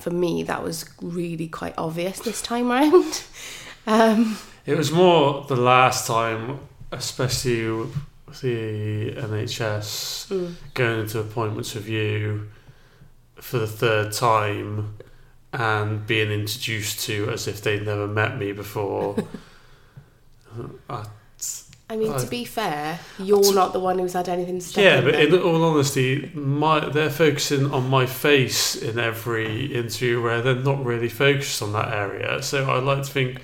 for 0.00 0.10
me, 0.10 0.42
that 0.44 0.62
was 0.62 0.84
really 1.00 1.48
quite 1.48 1.74
obvious 1.78 2.20
this 2.20 2.42
time 2.42 2.68
round. 2.68 3.22
um, 3.86 4.38
It 4.66 4.76
was 4.76 4.92
more 4.92 5.44
the 5.48 5.56
last 5.56 6.06
time, 6.06 6.60
especially 6.92 7.70
with 7.70 8.40
the 8.42 9.12
NHS 9.12 10.28
mm, 10.28 10.54
going 10.74 11.00
into 11.00 11.18
appointments 11.18 11.74
with 11.74 11.88
you 11.88 12.48
for 13.36 13.58
the 13.58 13.66
third 13.66 14.12
time 14.12 14.96
and 15.52 16.06
being 16.06 16.30
introduced 16.30 17.00
to 17.00 17.28
as 17.30 17.48
if 17.48 17.62
they'd 17.62 17.84
never 17.84 18.06
met 18.06 18.38
me 18.38 18.52
before. 18.52 19.16
I, 20.90 21.04
I 21.90 21.96
mean, 21.96 22.16
to 22.16 22.26
be 22.28 22.44
fair, 22.44 23.00
you're 23.18 23.52
not 23.52 23.72
the 23.72 23.80
one 23.80 23.98
who's 23.98 24.12
had 24.12 24.28
anything 24.28 24.60
to 24.60 24.80
yeah, 24.80 25.00
but 25.00 25.16
in 25.16 25.36
all 25.36 25.64
honesty, 25.64 26.30
my 26.34 26.88
they're 26.88 27.10
focusing 27.10 27.72
on 27.72 27.90
my 27.90 28.06
face 28.06 28.76
in 28.76 28.96
every 28.96 29.74
interview 29.74 30.22
where 30.22 30.40
they're 30.40 30.54
not 30.54 30.84
really 30.84 31.08
focused 31.08 31.60
on 31.60 31.72
that 31.72 31.92
area. 31.92 32.40
So 32.44 32.70
I 32.70 32.78
like 32.78 33.02
to 33.02 33.10
think, 33.10 33.42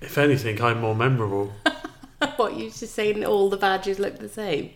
if 0.00 0.18
anything, 0.18 0.62
I'm 0.62 0.82
more 0.82 0.94
memorable. 0.94 1.52
what 2.36 2.56
you 2.56 2.70
just 2.70 2.94
saying? 2.94 3.24
All 3.24 3.50
the 3.50 3.56
badges 3.56 3.98
look 3.98 4.18
the 4.18 4.28
same. 4.28 4.70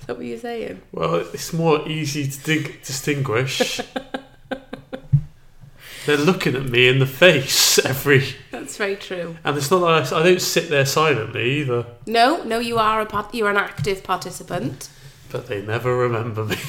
Is 0.00 0.06
that 0.06 0.16
what 0.16 0.26
you're 0.26 0.38
saying? 0.38 0.82
Well, 0.90 1.14
it's 1.14 1.52
more 1.52 1.88
easy 1.88 2.26
to 2.26 2.40
dig- 2.40 2.82
distinguish. 2.82 3.80
They're 6.06 6.16
looking 6.16 6.56
at 6.56 6.64
me 6.64 6.88
in 6.88 6.98
the 6.98 7.06
face 7.06 7.78
every, 7.84 8.24
That's 8.50 8.76
very 8.76 8.96
true. 8.96 9.36
and 9.44 9.56
it's 9.56 9.70
not 9.70 9.82
like 9.82 10.12
I, 10.12 10.20
I 10.20 10.22
don't 10.22 10.40
sit 10.40 10.68
there 10.70 10.86
silently 10.86 11.60
either. 11.60 11.84
No, 12.06 12.42
no, 12.44 12.58
you 12.58 12.78
are 12.78 13.00
a 13.00 13.06
part- 13.06 13.34
you're 13.34 13.50
an 13.50 13.56
active 13.56 14.02
participant. 14.02 14.88
But 15.30 15.46
they 15.48 15.60
never 15.62 15.94
remember 15.96 16.44
me. 16.44 16.56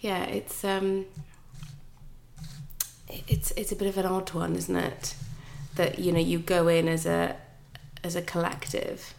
Yeah, 0.00 0.22
it's 0.24 0.62
um, 0.64 1.06
it's 3.26 3.50
it's 3.56 3.72
a 3.72 3.76
bit 3.76 3.88
of 3.88 3.98
an 3.98 4.06
odd 4.06 4.30
one, 4.32 4.54
isn't 4.54 4.76
it? 4.76 5.14
That 5.74 5.98
you 5.98 6.12
know 6.12 6.20
you 6.20 6.38
go 6.38 6.68
in 6.68 6.86
as 6.88 7.04
a 7.06 7.36
as 8.04 8.14
a 8.14 8.22
collective, 8.22 9.12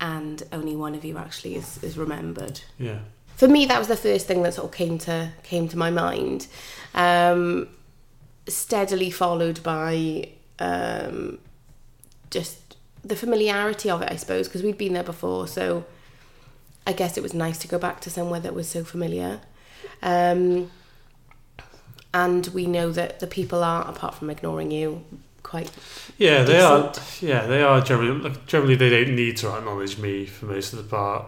and 0.00 0.42
only 0.52 0.76
one 0.76 0.94
of 0.94 1.04
you 1.04 1.18
actually 1.18 1.56
is, 1.56 1.82
is 1.82 1.98
remembered. 1.98 2.60
Yeah, 2.78 3.00
For 3.34 3.48
me, 3.48 3.66
that 3.66 3.78
was 3.80 3.88
the 3.88 3.96
first 3.96 4.26
thing 4.28 4.42
that 4.44 4.54
sort 4.54 4.66
of 4.66 4.72
came 4.76 4.96
to 4.98 5.32
came 5.42 5.66
to 5.68 5.76
my 5.76 5.90
mind. 5.90 6.46
Um, 6.94 7.68
steadily 8.48 9.10
followed 9.10 9.62
by 9.62 10.28
um, 10.58 11.38
just 12.30 12.76
the 13.04 13.16
familiarity 13.16 13.90
of 13.90 14.02
it, 14.02 14.10
I 14.10 14.16
suppose, 14.16 14.48
because 14.48 14.62
we'd 14.62 14.78
been 14.78 14.92
there 14.94 15.04
before. 15.04 15.46
So 15.46 15.84
I 16.86 16.92
guess 16.92 17.16
it 17.16 17.22
was 17.22 17.34
nice 17.34 17.58
to 17.58 17.68
go 17.68 17.78
back 17.78 18.00
to 18.00 18.10
somewhere 18.10 18.40
that 18.40 18.54
was 18.54 18.68
so 18.68 18.84
familiar. 18.84 19.40
Um, 20.02 20.70
and 22.14 22.46
we 22.48 22.66
know 22.66 22.90
that 22.92 23.20
the 23.20 23.26
people 23.26 23.62
are, 23.62 23.86
apart 23.86 24.14
from 24.14 24.30
ignoring 24.30 24.70
you, 24.70 25.04
quite 25.42 25.70
yeah, 26.18 26.42
they 26.42 26.54
Decent. 26.54 26.98
are. 26.98 27.26
Yeah, 27.26 27.46
they 27.46 27.62
are 27.62 27.80
generally. 27.80 28.18
Like, 28.20 28.46
generally, 28.46 28.74
they 28.76 28.90
don't 28.90 29.14
need 29.14 29.36
to 29.38 29.54
acknowledge 29.54 29.98
me 29.98 30.26
for 30.26 30.46
most 30.46 30.72
of 30.72 30.78
the 30.78 30.84
part. 30.84 31.26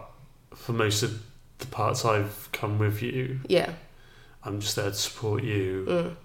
For 0.55 0.73
most 0.73 1.01
of 1.01 1.23
the 1.59 1.65
parts 1.67 2.05
I've 2.05 2.49
come 2.51 2.77
with 2.77 3.01
you, 3.01 3.39
yeah. 3.47 3.71
I'm 4.43 4.59
just 4.59 4.75
there 4.75 4.89
to 4.89 4.95
support 4.95 5.43
you. 5.43 5.85
Mm. 5.87 6.15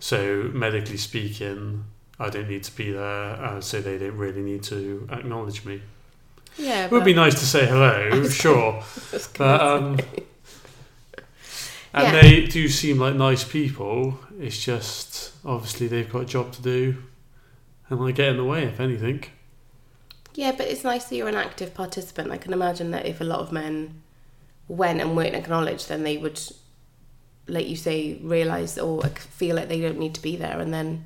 So 0.00 0.50
medically 0.52 0.96
speaking, 0.96 1.84
I 2.18 2.30
don't 2.30 2.48
need 2.48 2.64
to 2.64 2.76
be 2.76 2.92
there, 2.92 3.32
uh, 3.42 3.60
so 3.60 3.80
they 3.80 3.98
don't 3.98 4.16
really 4.16 4.42
need 4.42 4.62
to 4.64 5.08
acknowledge 5.10 5.64
me. 5.64 5.82
Yeah, 6.56 6.86
It 6.86 6.90
would 6.90 7.04
be 7.04 7.14
nice 7.14 7.34
to 7.34 7.46
say 7.46 7.66
hello, 7.66 8.28
sure, 8.28 8.82
but 9.36 9.60
um, 9.60 9.98
and 11.92 12.12
Yeah. 12.12 12.20
they 12.20 12.46
do 12.46 12.68
seem 12.68 12.98
like 12.98 13.14
nice 13.14 13.44
people. 13.44 14.18
It's 14.40 14.58
just 14.62 15.32
obviously 15.44 15.86
they've 15.88 16.10
got 16.10 16.22
a 16.22 16.26
job 16.26 16.52
to 16.52 16.62
do, 16.62 16.96
and 17.88 18.02
I 18.02 18.10
get 18.12 18.28
in 18.28 18.36
the 18.36 18.44
way 18.44 18.64
if 18.64 18.80
anything. 18.80 19.24
Yeah, 20.34 20.52
but 20.52 20.66
it's 20.68 20.84
nice 20.84 21.04
that 21.06 21.16
you're 21.16 21.28
an 21.28 21.34
active 21.34 21.74
participant. 21.74 22.30
I 22.30 22.38
can 22.38 22.52
imagine 22.52 22.90
that 22.92 23.06
if 23.06 23.20
a 23.20 23.24
lot 23.24 23.40
of 23.40 23.50
men 23.52 24.02
went 24.68 25.00
and 25.00 25.16
weren't 25.16 25.34
acknowledged, 25.34 25.88
then 25.88 26.04
they 26.04 26.16
would, 26.16 26.40
like 27.48 27.68
you 27.68 27.76
say, 27.76 28.18
realise 28.22 28.78
or 28.78 29.00
oh, 29.04 29.08
feel 29.08 29.56
like 29.56 29.68
they 29.68 29.80
don't 29.80 29.98
need 29.98 30.14
to 30.14 30.22
be 30.22 30.36
there 30.36 30.60
and 30.60 30.72
then 30.72 31.04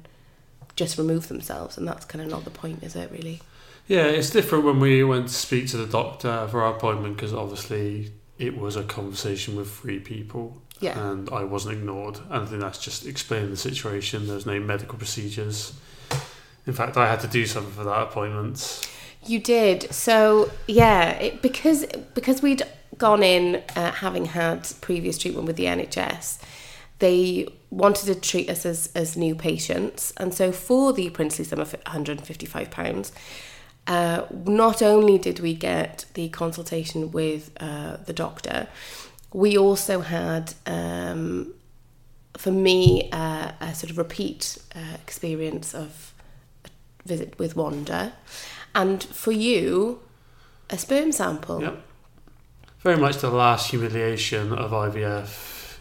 just 0.77 0.99
remove 0.99 1.29
themselves. 1.29 1.79
And 1.79 1.87
that's 1.87 2.05
kind 2.05 2.25
of 2.25 2.31
not 2.31 2.45
the 2.45 2.51
point, 2.51 2.83
is 2.83 2.97
it, 2.97 3.11
really? 3.11 3.41
Yeah, 3.89 4.05
it's 4.05 4.31
different 4.31 4.65
when 4.65 4.81
we 4.81 5.03
went 5.05 5.29
to 5.29 5.35
speak 5.35 5.69
to 5.69 5.77
the 5.77 5.87
doctor 5.87 6.47
for 6.51 6.63
our 6.63 6.75
appointment 6.75 7.17
because 7.17 7.35
obviously 7.35 8.13
it 8.39 8.57
was 8.57 8.77
a 8.77 8.85
conversation 8.85 9.57
with 9.57 9.71
three 9.71 9.99
people. 9.99 10.63
Yeah. 10.81 10.99
and 10.99 11.31
I 11.31 11.45
wasn't 11.45 11.79
ignored. 11.79 12.19
And 12.29 12.43
I 12.43 12.45
think 12.45 12.61
that's 12.61 12.79
just 12.79 13.07
explaining 13.07 13.51
the 13.51 13.57
situation. 13.57 14.27
There's 14.27 14.47
no 14.47 14.59
medical 14.59 14.99
procedures. 14.99 15.75
In 16.67 16.73
fact, 16.73 16.97
I 16.97 17.07
had 17.09 17.21
to 17.21 17.29
do 17.29 17.47
something 17.47 17.73
for 17.73 17.85
that 17.85 18.03
appointment. 18.03 18.89
You 19.27 19.39
did. 19.39 19.93
So 19.93 20.51
yeah, 20.67 21.11
it, 21.11 21.43
because 21.43 21.87
because 22.15 22.43
we'd 22.43 22.63
gone 22.99 23.23
in 23.23 23.63
uh, 23.77 23.93
having 23.93 24.27
had 24.27 24.69
previous 24.81 25.19
treatment 25.19 25.47
with 25.47 25.57
the 25.57 25.65
NHS, 25.65 26.41
they 26.99 27.49
wanted 27.71 28.07
to 28.07 28.15
treat 28.15 28.51
us 28.51 28.67
as 28.67 28.91
as 28.95 29.17
new 29.17 29.35
patients, 29.35 30.13
and 30.17 30.35
so 30.35 30.53
for 30.53 30.93
the 30.93 31.11
princely 31.11 31.45
sum 31.45 31.61
of 31.61 31.73
155 31.73 32.71
pounds. 32.71 33.13
Uh, 33.85 34.27
not 34.45 34.81
only 34.81 35.19
did 35.19 35.41
we 35.41 35.55
get 35.55 36.05
the 36.15 36.29
consultation 36.29 37.11
with 37.11 37.51
uh, 37.59 37.97
the 38.07 38.13
doctor, 38.13 38.69
we 39.33 39.57
also 39.57 40.01
had, 40.01 40.55
um, 40.67 41.53
for 42.37 42.53
me, 42.53 43.09
uh, 43.13 43.53
a 43.61 43.75
sort 43.75 43.91
of 43.91 43.99
repeat 43.99 44.59
uh, 44.75 44.97
experience 45.03 45.75
of 45.75 46.15
a 46.65 46.69
visit 47.07 47.39
with 47.39 47.57
Wanda, 47.57 48.13
and 48.75 49.03
for 49.03 49.33
you, 49.33 50.01
a 50.71 50.79
sperm 50.79 51.13
sample. 51.13 51.61
Yep. 51.61 51.83
Very 52.81 52.97
much 52.97 53.19
the 53.19 53.31
last 53.31 53.71
humiliation 53.71 54.53
of 54.53 54.71
IVF 54.73 55.77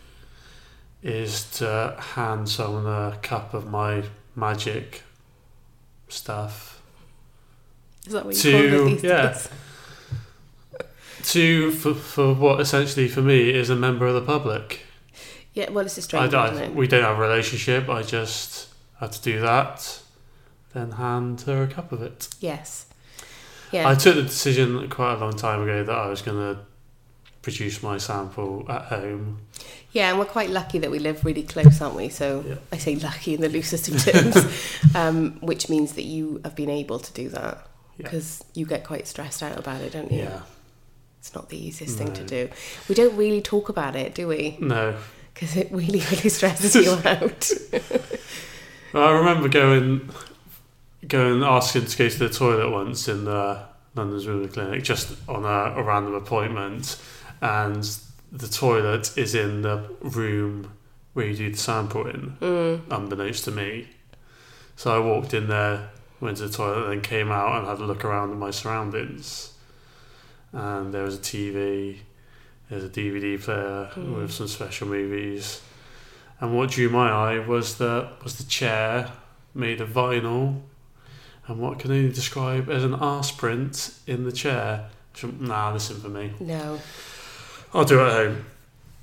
is 1.02 1.50
to 1.58 1.96
hand 2.00 2.48
someone 2.48 2.86
a 2.86 3.18
cup 3.24 3.54
of 3.56 3.68
my 3.68 4.04
magic 4.36 5.02
stuff 6.08 6.82
Is 8.06 8.14
that 8.14 8.26
what 8.26 8.36
you 8.36 8.42
To- 8.42 8.52
call 8.78 8.88
it 8.88 8.90
these 8.92 9.04
yeah. 9.04 9.28
days? 9.34 9.50
to 11.24 11.72
for, 11.72 11.94
for 11.94 12.34
what 12.34 12.60
essentially 12.60 13.08
for 13.08 13.22
me 13.22 13.50
is 13.52 13.70
a 13.70 13.76
member 13.76 14.06
of 14.08 14.14
the 14.14 14.22
public. 14.22 14.86
Yeah, 15.54 15.70
well, 15.72 15.86
it's 15.86 15.98
a 15.98 16.02
I, 16.02 16.04
strange, 16.04 16.34
I- 16.34 16.54
it? 16.64 16.76
we 16.76 16.88
don't 16.88 17.04
have 17.04 17.18
a 17.18 17.22
relationship. 17.22 17.90
I 17.90 18.04
just 18.04 18.70
had 19.00 19.12
to 19.14 19.22
do 19.22 19.42
that. 19.42 20.01
Then 20.74 20.92
hand 20.92 21.42
her 21.42 21.64
a 21.64 21.68
cup 21.68 21.92
of 21.92 22.02
it. 22.02 22.28
Yes. 22.40 22.86
Yeah. 23.72 23.88
I 23.88 23.96
took 23.96 24.16
the 24.16 24.24
decision 24.24 24.90
quite 24.90 25.14
a 25.14 25.18
long 25.18 25.34
time 25.34 25.62
ago 25.64 25.84
that 25.84 25.96
I 25.98 26.08
was 26.08 26.22
going 26.22 26.38
to 26.56 26.62
produce 27.42 27.82
my 27.82 27.98
sample 27.98 28.66
at 28.70 28.84
home. 28.84 29.40
Yeah, 29.94 30.10
and 30.10 30.20
we're 30.20 30.26
quite 30.26 30.50
lucky 30.50 30.78
that 30.80 30.92
we 30.92 31.00
live 31.00 31.26
really 31.26 31.44
close, 31.44 31.82
aren't 31.82 31.96
we? 31.96 32.10
So 32.10 32.44
Yeah. 32.48 32.56
I 32.72 32.78
say 32.78 32.96
lucky 32.96 33.34
in 33.34 33.42
the 33.42 33.50
loosest 33.50 33.88
of 33.90 34.04
terms, 34.04 34.76
um, 34.96 35.38
which 35.42 35.70
means 35.70 35.94
that 35.94 36.04
you 36.04 36.40
have 36.44 36.56
been 36.56 36.70
able 36.70 37.00
to 37.00 37.14
do 37.14 37.30
that 37.30 37.68
Yeah. 37.98 38.04
because 38.04 38.44
you 38.54 38.66
get 38.66 38.84
quite 38.86 39.08
stressed 39.08 39.42
out 39.42 39.58
about 39.58 39.82
it, 39.82 39.94
don't 39.94 40.12
you? 40.12 40.20
Yeah. 40.20 40.42
It's 41.20 41.34
not 41.36 41.50
the 41.50 41.58
easiest 41.68 41.98
thing 41.98 42.14
to 42.14 42.24
do. 42.24 42.50
We 42.90 42.96
don't 42.96 43.16
really 43.16 43.42
talk 43.42 43.70
about 43.70 43.96
it, 43.96 44.16
do 44.16 44.28
we? 44.28 44.58
No. 44.60 44.96
Because 45.34 45.56
it 45.56 45.72
really, 45.72 46.00
really 46.12 46.30
stresses 46.30 46.76
you 46.76 46.92
out. 47.06 47.52
I 48.94 49.12
remember 49.12 49.48
going, 49.48 50.10
going 51.08 51.42
him 51.42 51.86
to 51.86 51.98
go 51.98 52.10
to 52.10 52.20
the 52.20 52.30
toilet 52.30 52.70
once 52.70 53.08
in 53.08 53.26
the 53.26 53.64
London's 53.96 54.28
Rural 54.28 54.48
Clinic, 54.48 54.84
just 54.84 55.16
on 55.28 55.44
a, 55.44 55.80
a 55.80 55.84
random 55.84 56.14
appointment, 56.14 56.98
and 57.42 57.84
the 58.32 58.48
toilet 58.48 59.18
is 59.18 59.36
in 59.36 59.62
the 59.62 59.90
room 60.02 60.72
where 61.14 61.26
you 61.28 61.36
do 61.36 61.52
the 61.52 61.58
sample 61.58 62.08
in, 62.08 62.38
Mm. 62.40 62.82
unbeknownst 62.90 63.44
to 63.46 63.52
me. 63.52 63.88
So 64.78 64.96
I 64.96 65.00
walked 65.06 65.34
in 65.34 65.48
there, 65.50 65.90
went 66.22 66.38
to 66.38 66.48
the 66.48 66.54
toilet, 66.56 66.88
then 66.90 67.02
came 67.02 67.32
out 67.32 67.58
and 67.58 67.68
had 67.68 67.80
a 67.80 67.86
look 67.86 68.06
around 68.06 68.32
at 68.32 68.38
my 68.38 68.52
surroundings. 68.52 69.52
And 70.54 70.94
there 70.94 71.04
was 71.04 71.16
a 71.16 71.20
TV, 71.20 71.98
there's 72.70 72.84
a 72.86 72.90
DVD 72.90 73.38
player 73.38 73.90
Mm. 73.96 74.16
with 74.22 74.32
some 74.32 74.48
special 74.48 74.88
movies. 74.88 75.62
And 76.40 76.56
what 76.56 76.72
drew 76.72 76.90
my 76.90 77.10
eye 77.10 77.40
was 77.40 77.76
the 77.78 78.08
was 78.24 78.38
the 78.38 78.44
chair 78.46 79.12
made 79.54 79.82
of 79.82 79.90
vinyl, 79.90 80.62
and 81.48 81.60
what 81.60 81.80
can 81.80 81.92
only 81.92 82.12
describe 82.12 82.70
as 82.70 82.84
an 82.84 82.94
arse 82.94 83.32
print 83.32 83.94
in 84.08 84.24
the 84.24 84.32
chair. 84.32 84.90
Nah, 85.40 85.74
this 85.74 85.90
isn't 85.90 86.02
for 86.02 86.10
me. 86.10 86.32
No. 86.40 86.80
I'll 87.74 87.86
do 87.86 88.00
it 88.00 88.08
at 88.08 88.12
home. 88.12 88.46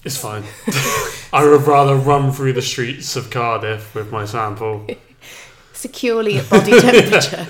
It's 0.04 0.16
fine. 0.16 0.45
I 1.33 1.45
would 1.45 1.62
rather 1.62 1.97
run 1.97 2.33
through 2.33 2.54
the 2.54 2.62
streets 2.62 3.16
of 3.16 3.30
Cardiff 3.30 3.95
with 3.95 4.12
my 4.12 4.25
sample. 4.25 4.87
securely 5.73 6.38
at 6.38 6.50
body 6.50 6.80
temperature. 6.80 7.47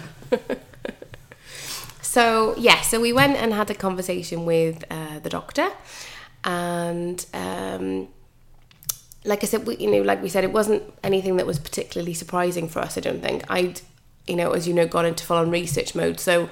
so 2.02 2.54
yeah, 2.58 2.80
so 2.82 3.00
we 3.00 3.12
went 3.12 3.36
and 3.36 3.52
had 3.52 3.70
a 3.70 3.74
conversation 3.74 4.44
with 4.44 4.84
uh, 4.90 5.18
the 5.20 5.30
doctor, 5.30 5.70
and 6.44 7.24
um, 7.34 8.08
like 9.24 9.42
I 9.42 9.46
said, 9.46 9.66
we, 9.66 9.76
you 9.76 9.90
know, 9.90 10.02
like 10.02 10.22
we 10.22 10.28
said, 10.28 10.44
it 10.44 10.52
wasn't 10.52 10.82
anything 11.02 11.36
that 11.36 11.46
was 11.46 11.58
particularly 11.58 12.14
surprising 12.14 12.68
for 12.68 12.80
us. 12.80 12.96
I 12.96 13.00
don't 13.00 13.22
think 13.22 13.44
I'd, 13.50 13.80
you 14.28 14.36
know, 14.36 14.52
as 14.52 14.68
you 14.68 14.74
know, 14.74 14.86
gone 14.86 15.06
into 15.06 15.24
full 15.24 15.36
on 15.36 15.50
research 15.50 15.94
mode, 15.94 16.20
so 16.20 16.48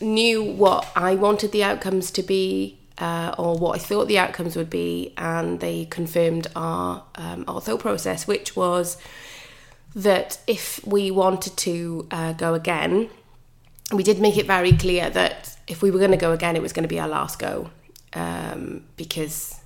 knew 0.00 0.42
what 0.42 0.90
I 0.96 1.14
wanted 1.14 1.52
the 1.52 1.64
outcomes 1.64 2.10
to 2.12 2.22
be. 2.22 2.78
Uh, 2.98 3.34
or 3.38 3.56
what 3.56 3.74
I 3.74 3.78
thought 3.78 4.06
the 4.06 4.18
outcomes 4.18 4.54
would 4.54 4.68
be, 4.68 5.14
and 5.16 5.58
they 5.60 5.86
confirmed 5.86 6.46
our 6.54 7.02
um, 7.16 7.44
ortho 7.46 7.76
process, 7.78 8.28
which 8.28 8.54
was 8.54 8.98
that 9.94 10.38
if 10.46 10.78
we 10.86 11.10
wanted 11.10 11.56
to 11.56 12.06
uh, 12.10 12.32
go 12.34 12.54
again, 12.54 13.08
we 13.92 14.02
did 14.02 14.20
make 14.20 14.36
it 14.36 14.46
very 14.46 14.72
clear 14.72 15.10
that 15.10 15.56
if 15.66 15.82
we 15.82 15.90
were 15.90 15.98
going 15.98 16.12
to 16.12 16.16
go 16.16 16.32
again, 16.32 16.54
it 16.54 16.62
was 16.62 16.72
going 16.72 16.84
to 16.84 16.88
be 16.88 17.00
our 17.00 17.08
last 17.08 17.38
go, 17.38 17.70
um, 18.12 18.84
because 18.96 19.58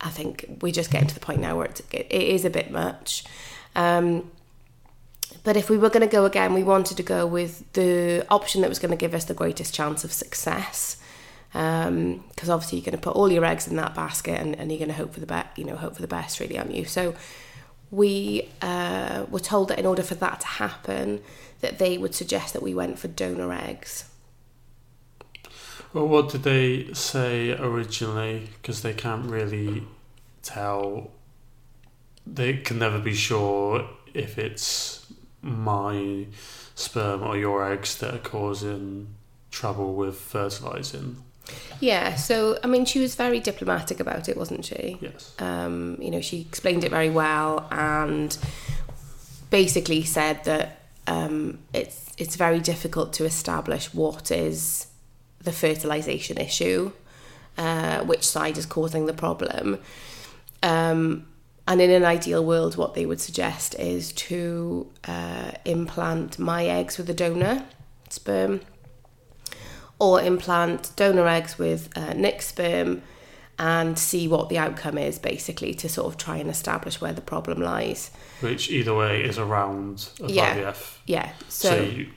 I 0.00 0.10
think 0.10 0.58
we're 0.60 0.72
just 0.72 0.90
getting 0.90 1.08
to 1.08 1.14
the 1.14 1.20
point 1.20 1.40
now 1.40 1.56
where 1.56 1.70
it 1.90 2.12
is 2.12 2.44
a 2.44 2.50
bit 2.50 2.70
much. 2.70 3.24
Um, 3.74 4.30
but 5.44 5.56
if 5.56 5.70
we 5.70 5.78
were 5.78 5.90
going 5.90 6.06
to 6.06 6.12
go 6.12 6.24
again, 6.24 6.54
we 6.54 6.62
wanted 6.62 6.96
to 6.96 7.02
go 7.02 7.26
with 7.26 7.72
the 7.74 8.26
option 8.30 8.62
that 8.62 8.68
was 8.68 8.78
going 8.78 8.90
to 8.90 8.96
give 8.96 9.14
us 9.14 9.26
the 9.26 9.34
greatest 9.34 9.72
chance 9.74 10.02
of 10.02 10.12
success. 10.12 10.96
Because 11.52 12.50
obviously 12.50 12.78
you're 12.78 12.84
going 12.84 12.98
to 12.98 13.02
put 13.02 13.14
all 13.14 13.30
your 13.30 13.44
eggs 13.44 13.68
in 13.68 13.76
that 13.76 13.94
basket, 13.94 14.40
and, 14.40 14.56
and 14.56 14.72
you're 14.72 14.78
going 14.78 14.88
to 14.88 14.94
hope 14.94 15.14
for 15.14 15.20
the 15.20 15.26
best. 15.26 15.56
You 15.56 15.64
know, 15.64 15.76
hope 15.76 15.94
for 15.94 16.02
the 16.02 16.08
best, 16.08 16.40
really, 16.40 16.58
aren't 16.58 16.74
you? 16.74 16.84
So 16.84 17.14
we 17.92 18.50
uh, 18.60 19.26
were 19.30 19.38
told 19.38 19.68
that 19.68 19.78
in 19.78 19.86
order 19.86 20.02
for 20.02 20.16
that 20.16 20.40
to 20.40 20.46
happen, 20.46 21.20
that 21.60 21.78
they 21.78 21.96
would 21.96 22.14
suggest 22.14 22.54
that 22.54 22.62
we 22.62 22.74
went 22.74 22.98
for 22.98 23.06
donor 23.06 23.52
eggs. 23.52 24.10
Well, 25.92 26.08
what 26.08 26.28
did 26.30 26.42
they 26.42 26.92
say 26.92 27.52
originally? 27.52 28.48
Because 28.60 28.82
they 28.82 28.94
can't 28.94 29.30
really 29.30 29.84
tell. 30.42 31.12
They 32.26 32.54
can 32.54 32.80
never 32.80 32.98
be 32.98 33.14
sure 33.14 33.88
if 34.12 34.38
it's 34.38 35.03
my 35.44 36.26
sperm 36.74 37.22
or 37.22 37.36
your 37.36 37.70
eggs 37.70 37.96
that 37.98 38.14
are 38.14 38.18
causing 38.18 39.14
trouble 39.50 39.94
with 39.94 40.16
fertilizing. 40.16 41.22
Yeah, 41.78 42.14
so 42.14 42.58
I 42.64 42.66
mean, 42.66 42.86
she 42.86 42.98
was 43.00 43.14
very 43.14 43.38
diplomatic 43.38 44.00
about 44.00 44.28
it, 44.28 44.36
wasn't 44.36 44.64
she? 44.64 44.96
Yes. 45.00 45.34
Um, 45.38 45.98
you 46.00 46.10
know, 46.10 46.20
she 46.20 46.40
explained 46.40 46.84
it 46.84 46.90
very 46.90 47.10
well 47.10 47.68
and 47.70 48.36
basically 49.50 50.02
said 50.02 50.42
that 50.44 50.80
um, 51.06 51.58
it's 51.72 52.12
it's 52.16 52.36
very 52.36 52.60
difficult 52.60 53.12
to 53.14 53.24
establish 53.24 53.92
what 53.92 54.30
is 54.30 54.86
the 55.40 55.52
fertilization 55.52 56.38
issue, 56.38 56.92
uh, 57.58 58.02
which 58.04 58.26
side 58.26 58.56
is 58.56 58.64
causing 58.64 59.04
the 59.04 59.12
problem. 59.12 59.78
Um, 60.62 61.26
and 61.66 61.80
in 61.80 61.90
an 61.90 62.04
ideal 62.04 62.44
world, 62.44 62.76
what 62.76 62.94
they 62.94 63.06
would 63.06 63.20
suggest 63.20 63.74
is 63.78 64.12
to 64.12 64.90
uh, 65.06 65.52
implant 65.64 66.38
my 66.38 66.66
eggs 66.66 66.98
with 66.98 67.08
a 67.08 67.14
donor 67.14 67.64
sperm 68.10 68.60
or 69.98 70.20
implant 70.20 70.90
donor 70.96 71.26
eggs 71.26 71.58
with 71.58 71.88
uh, 71.96 72.12
Nick's 72.12 72.48
sperm 72.48 73.02
and 73.58 73.98
see 73.98 74.26
what 74.26 74.48
the 74.48 74.58
outcome 74.58 74.98
is, 74.98 75.18
basically, 75.18 75.72
to 75.74 75.88
sort 75.88 76.08
of 76.12 76.18
try 76.18 76.36
and 76.38 76.50
establish 76.50 77.00
where 77.00 77.12
the 77.12 77.20
problem 77.20 77.60
lies. 77.60 78.10
Which 78.40 78.68
either 78.70 78.94
way 78.94 79.22
is 79.22 79.38
around 79.38 80.08
Yeah. 80.18 80.56
IVF. 80.56 80.98
Yeah, 81.06 81.32
So, 81.48 81.68
so, 81.68 81.82
you, 81.82 82.08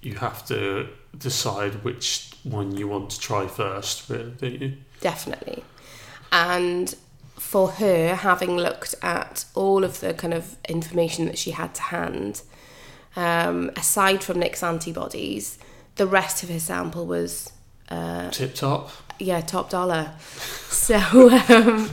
you 0.00 0.14
have 0.14 0.46
to 0.46 0.88
decide 1.16 1.84
which 1.84 2.30
one 2.44 2.76
you 2.76 2.88
want 2.88 3.10
to 3.10 3.20
try 3.20 3.46
first, 3.46 4.08
really, 4.08 4.30
don't 4.38 4.60
you? 4.60 4.76
definitely. 5.00 5.62
And 6.32 6.94
for 7.46 7.70
her, 7.70 8.16
having 8.16 8.56
looked 8.56 8.96
at 9.02 9.44
all 9.54 9.84
of 9.84 10.00
the 10.00 10.12
kind 10.12 10.34
of 10.34 10.56
information 10.68 11.26
that 11.26 11.38
she 11.38 11.52
had 11.52 11.72
to 11.76 11.82
hand, 11.82 12.42
um, 13.14 13.70
aside 13.76 14.24
from 14.24 14.40
Nick's 14.40 14.64
antibodies, 14.64 15.56
the 15.94 16.08
rest 16.08 16.42
of 16.42 16.48
his 16.48 16.64
sample 16.64 17.06
was 17.06 17.52
uh, 17.88 18.30
Tip 18.30 18.56
top. 18.56 18.90
yeah, 19.20 19.40
top 19.40 19.70
dollar. 19.70 20.12
So 20.76 21.30
um, 21.48 21.90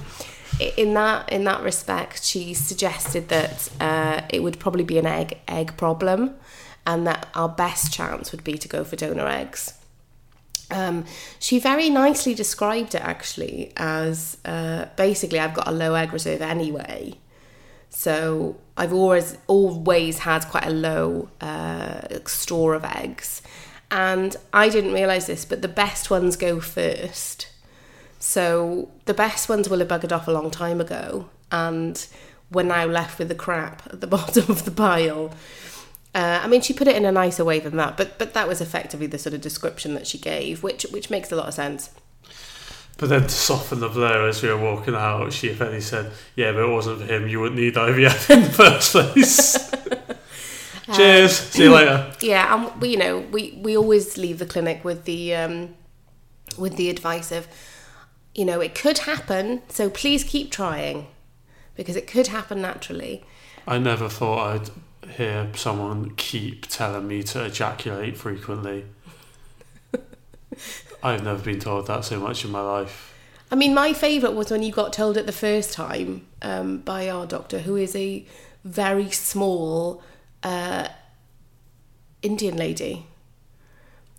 in 0.77 0.93
that 0.93 1.31
in 1.31 1.45
that 1.45 1.63
respect, 1.63 2.23
she 2.23 2.53
suggested 2.53 3.29
that 3.29 3.69
uh, 3.79 4.21
it 4.29 4.43
would 4.43 4.59
probably 4.59 4.83
be 4.83 4.99
an 4.99 5.05
egg 5.05 5.39
egg 5.47 5.77
problem, 5.77 6.35
and 6.85 7.07
that 7.07 7.27
our 7.33 7.49
best 7.49 7.93
chance 7.93 8.31
would 8.31 8.43
be 8.43 8.57
to 8.57 8.67
go 8.67 8.83
for 8.83 8.95
donor 8.95 9.27
eggs. 9.27 9.73
Um, 10.73 11.05
she 11.39 11.59
very 11.59 11.89
nicely 11.89 12.33
described 12.33 12.95
it 12.95 13.01
actually 13.01 13.71
as 13.77 14.37
uh, 14.43 14.85
basically 14.95 15.39
I've 15.39 15.53
got 15.53 15.67
a 15.67 15.71
low 15.71 15.93
egg 15.93 16.11
reserve 16.11 16.41
anyway, 16.41 17.13
so 17.89 18.57
I've 18.75 18.91
always 18.91 19.37
always 19.47 20.19
had 20.19 20.47
quite 20.49 20.65
a 20.65 20.71
low 20.71 21.29
uh, 21.39 22.01
store 22.25 22.73
of 22.73 22.83
eggs, 22.83 23.43
and 23.91 24.35
I 24.51 24.69
didn't 24.69 24.93
realise 24.93 25.27
this, 25.27 25.45
but 25.45 25.61
the 25.61 25.67
best 25.67 26.09
ones 26.09 26.35
go 26.35 26.59
first. 26.59 27.47
So 28.17 28.89
the 29.05 29.13
best 29.13 29.47
ones 29.49 29.69
will 29.69 29.79
have 29.79 29.89
buggered 29.89 30.11
off 30.11 30.27
a 30.27 30.31
long 30.31 30.49
time 30.49 30.81
ago, 30.81 31.29
and 31.51 32.03
we're 32.51 32.63
now 32.63 32.85
left 32.85 33.19
with 33.19 33.27
the 33.27 33.35
crap 33.35 33.83
at 33.87 34.01
the 34.01 34.07
bottom 34.17 34.45
of 34.49 34.65
the 34.65 34.71
pile. 34.71 35.31
Uh, 36.15 36.41
I 36.43 36.47
mean, 36.47 36.61
she 36.61 36.73
put 36.73 36.87
it 36.87 36.95
in 36.95 37.05
a 37.05 37.11
nicer 37.11 37.43
way 37.43 37.59
than 37.59 37.75
that, 37.77 37.97
but 37.97 38.17
but 38.19 38.33
that 38.33 38.47
was 38.47 38.61
effectively 38.61 39.07
the 39.07 39.17
sort 39.17 39.33
of 39.33 39.41
description 39.41 39.95
that 39.95 40.05
she 40.05 40.17
gave, 40.17 40.61
which 40.61 40.83
which 40.91 41.09
makes 41.09 41.31
a 41.31 41.35
lot 41.35 41.47
of 41.47 41.53
sense. 41.53 41.89
But 42.97 43.09
then 43.09 43.23
to 43.23 43.29
soften 43.29 43.79
the 43.79 43.89
blow 43.89 44.27
as 44.27 44.43
we 44.43 44.49
were 44.49 44.57
walking 44.57 44.93
out, 44.93 45.33
she 45.33 45.49
if 45.49 45.61
any 45.61 45.81
said, 45.81 46.11
Yeah, 46.35 46.51
but 46.51 46.63
it 46.63 46.71
wasn't 46.71 46.99
for 46.99 47.05
him, 47.05 47.27
you 47.27 47.39
wouldn't 47.39 47.59
need 47.59 47.73
IVF 47.73 48.29
in 48.29 48.43
the 48.43 48.49
first 48.49 48.91
place. 48.91 49.71
Cheers. 50.93 51.37
See 51.37 51.63
you 51.63 51.71
later. 51.73 52.11
Yeah, 52.21 52.53
and 52.53 52.81
we, 52.81 52.89
you 52.89 52.97
know, 52.97 53.19
we 53.19 53.57
we 53.61 53.75
always 53.75 54.17
leave 54.17 54.39
the 54.39 54.45
clinic 54.45 54.83
with 54.83 55.05
the 55.05 55.33
um, 55.35 55.75
with 56.57 56.75
the 56.75 56.89
advice 56.89 57.31
of, 57.31 57.47
you 58.35 58.45
know, 58.45 58.61
it 58.61 58.75
could 58.75 58.99
happen, 58.99 59.61
so 59.69 59.89
please 59.89 60.23
keep 60.23 60.51
trying, 60.51 61.07
because 61.75 61.95
it 61.95 62.05
could 62.05 62.27
happen 62.27 62.61
naturally. 62.61 63.25
I 63.67 63.77
never 63.79 64.07
thought 64.07 64.55
I'd 64.55 64.69
hear 65.09 65.49
someone 65.55 66.15
keep 66.15 66.67
telling 66.67 67.07
me 67.07 67.23
to 67.23 67.45
ejaculate 67.45 68.17
frequently. 68.17 68.85
I've 71.03 71.23
never 71.23 71.43
been 71.43 71.59
told 71.59 71.87
that 71.87 72.05
so 72.05 72.19
much 72.19 72.45
in 72.45 72.51
my 72.51 72.61
life. 72.61 73.13
I 73.51 73.55
mean, 73.55 73.73
my 73.73 73.93
favourite 73.93 74.35
was 74.35 74.49
when 74.49 74.63
you 74.63 74.71
got 74.71 74.93
told 74.93 75.17
it 75.17 75.25
the 75.25 75.31
first 75.31 75.73
time 75.73 76.25
um, 76.41 76.79
by 76.79 77.09
our 77.09 77.25
doctor, 77.25 77.59
who 77.59 77.75
is 77.75 77.95
a 77.95 78.25
very 78.63 79.11
small, 79.11 80.01
uh, 80.41 80.87
Indian 82.23 82.55
lady 82.55 83.05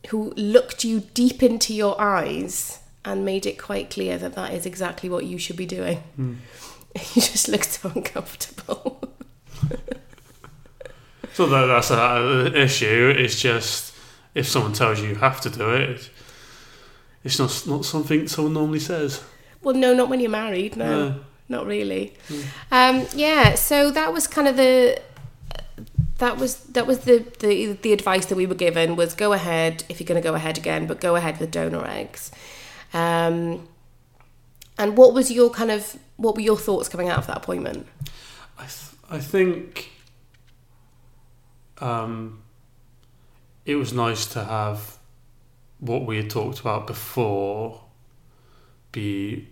who 0.09 0.33
looked 0.37 0.85
you 0.85 1.01
deep 1.15 1.43
into 1.43 1.75
your 1.75 1.99
eyes 2.01 2.81
and 3.05 3.25
made 3.25 3.47
it 3.47 3.59
quite 3.59 3.91
clear 3.91 4.19
that 4.19 4.35
that 4.35 4.53
is 4.53 4.67
exactly 4.67 5.09
what 5.09 5.25
you 5.25 5.39
should 5.39 5.57
be 5.57 5.67
doing. 5.67 6.03
You 7.13 7.23
just 7.23 7.49
looked 7.49 7.73
so 7.73 7.91
uncomfortable. 7.97 9.03
So 11.35 11.47
that, 11.47 11.67
that's 11.67 11.91
an 11.91 12.55
issue. 12.55 13.13
It's 13.17 13.41
just 13.41 13.95
if 14.35 14.49
someone 14.49 14.73
tells 14.73 15.01
you 15.01 15.09
you 15.09 15.15
have 15.17 15.41
to 15.43 15.51
do 15.51 15.71
it, 15.71 16.11
it's 17.25 17.39
not 17.39 17.65
not 17.67 17.85
something 17.85 18.27
someone 18.29 18.55
normally 18.55 18.81
says. 18.81 19.23
well, 19.63 19.75
no, 19.75 19.95
not 19.95 20.09
when 20.09 20.21
you're 20.21 20.31
married. 20.31 20.77
No, 20.77 21.09
No. 21.09 21.21
not 21.49 21.67
really. 21.67 22.15
Um, 22.71 23.07
yeah, 23.15 23.55
so 23.55 23.91
that 23.91 24.13
was 24.13 24.27
kind 24.27 24.49
of 24.49 24.57
the 24.57 25.01
that 26.19 26.37
was 26.39 26.57
that 26.75 26.87
was 26.87 27.01
the, 27.01 27.25
the 27.41 27.73
the 27.83 27.93
advice 27.93 28.27
that 28.27 28.37
we 28.37 28.47
were 28.47 28.55
given 28.55 28.95
was 28.95 29.15
go 29.15 29.33
ahead 29.33 29.83
if 29.89 29.99
you're 30.01 30.07
going 30.07 30.23
to 30.23 30.27
go 30.29 30.35
ahead 30.35 30.57
again, 30.59 30.87
but 30.87 31.01
go 31.01 31.17
ahead 31.17 31.41
with 31.41 31.51
donor 31.51 31.85
eggs. 31.87 32.31
Um, 32.93 33.67
and 34.79 34.97
what 34.97 35.13
was 35.15 35.31
your 35.33 35.51
kind 35.51 35.71
of 35.73 35.97
what 36.17 36.37
were 36.37 36.43
your 36.43 36.57
thoughts 36.59 36.89
coming 36.89 37.09
out 37.09 37.19
of 37.19 37.27
that 37.27 37.39
appointment? 37.39 37.87
I 38.59 38.63
th- 38.63 38.91
I 39.11 39.19
think 39.19 39.91
um, 41.81 42.43
it 43.65 43.77
was 43.77 43.93
nice 43.93 44.27
to 44.27 44.45
have 44.45 44.99
what 45.81 46.07
we 46.07 46.17
had 46.17 46.31
talked 46.31 46.61
about 46.61 46.87
before 46.87 47.83
be 48.93 49.49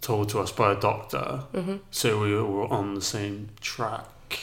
told 0.00 0.28
to 0.30 0.38
us 0.40 0.52
by 0.52 0.72
a 0.72 0.80
doctor, 0.80 1.44
so 1.90 2.20
we 2.20 2.34
were 2.34 2.66
on 2.68 2.94
the 2.94 3.02
same 3.02 3.50
track. 3.60 4.38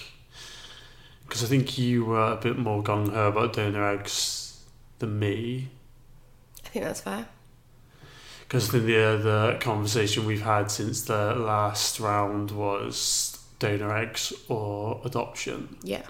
Because 1.24 1.44
I 1.44 1.48
think 1.48 1.78
you 1.78 2.06
were 2.06 2.34
a 2.34 2.36
bit 2.36 2.58
more 2.58 2.84
gung 2.84 3.12
ho 3.12 3.30
about 3.30 3.54
donor 3.54 3.88
eggs 3.88 4.64
than 5.00 5.18
me. 5.18 5.70
I 6.66 6.70
think 6.70 6.86
that's 6.86 7.02
fair. 7.02 7.28
Because 8.42 8.70
I 8.70 8.72
think 8.74 8.86
the 8.86 9.20
the 9.24 9.58
conversation 9.60 10.26
we've 10.26 10.44
had 10.44 10.70
since 10.70 11.04
the 11.04 11.34
last 11.36 12.00
round 12.00 12.52
was 12.52 13.40
donor 13.60 13.96
eggs 13.96 14.34
or 14.50 15.02
adoption. 15.06 15.78
Yeah. 15.82 16.04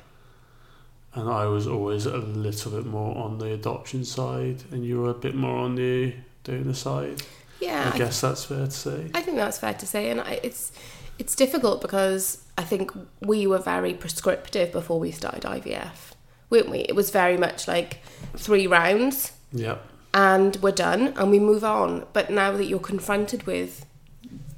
And 1.15 1.29
I 1.29 1.45
was 1.45 1.65
always 1.65 2.05
a 2.05 2.17
little 2.17 2.71
bit 2.71 2.85
more 2.85 3.17
on 3.17 3.37
the 3.37 3.53
adoption 3.53 4.03
side, 4.03 4.63
and 4.71 4.85
you 4.85 5.01
were 5.01 5.09
a 5.11 5.13
bit 5.13 5.33
more 5.33 5.57
on 5.57 5.75
the 5.75 6.13
donor 6.43 6.73
side. 6.73 7.23
Yeah. 7.61 7.89
I 7.93 7.97
guess 7.97 8.19
that's 8.21 8.43
fair 8.45 8.65
to 8.65 8.71
say. 8.71 9.09
I 9.13 9.21
think 9.21 9.37
that's 9.37 9.57
fair 9.57 9.73
to 9.73 9.87
say, 9.87 10.09
and 10.09 10.19
I, 10.21 10.39
it's 10.43 10.71
it's 11.17 11.33
difficult 11.35 11.81
because 11.81 12.43
I 12.57 12.63
think 12.63 12.91
we 13.21 13.47
were 13.47 13.59
very 13.59 13.93
prescriptive 13.93 14.73
before 14.73 14.99
we 14.99 15.11
started 15.11 15.43
IVF, 15.43 16.11
weren't 16.49 16.69
we? 16.69 16.79
It 16.79 16.95
was 16.95 17.09
very 17.09 17.37
much 17.37 17.67
like 17.67 17.99
three 18.35 18.67
rounds 18.67 19.31
Yeah. 19.53 19.77
and 20.13 20.57
we're 20.57 20.71
done 20.71 21.13
and 21.15 21.31
we 21.31 21.39
move 21.39 21.63
on. 21.63 22.05
But 22.11 22.29
now 22.29 22.51
that 22.51 22.65
you're 22.65 22.79
confronted 22.79 23.43
with 23.43 23.85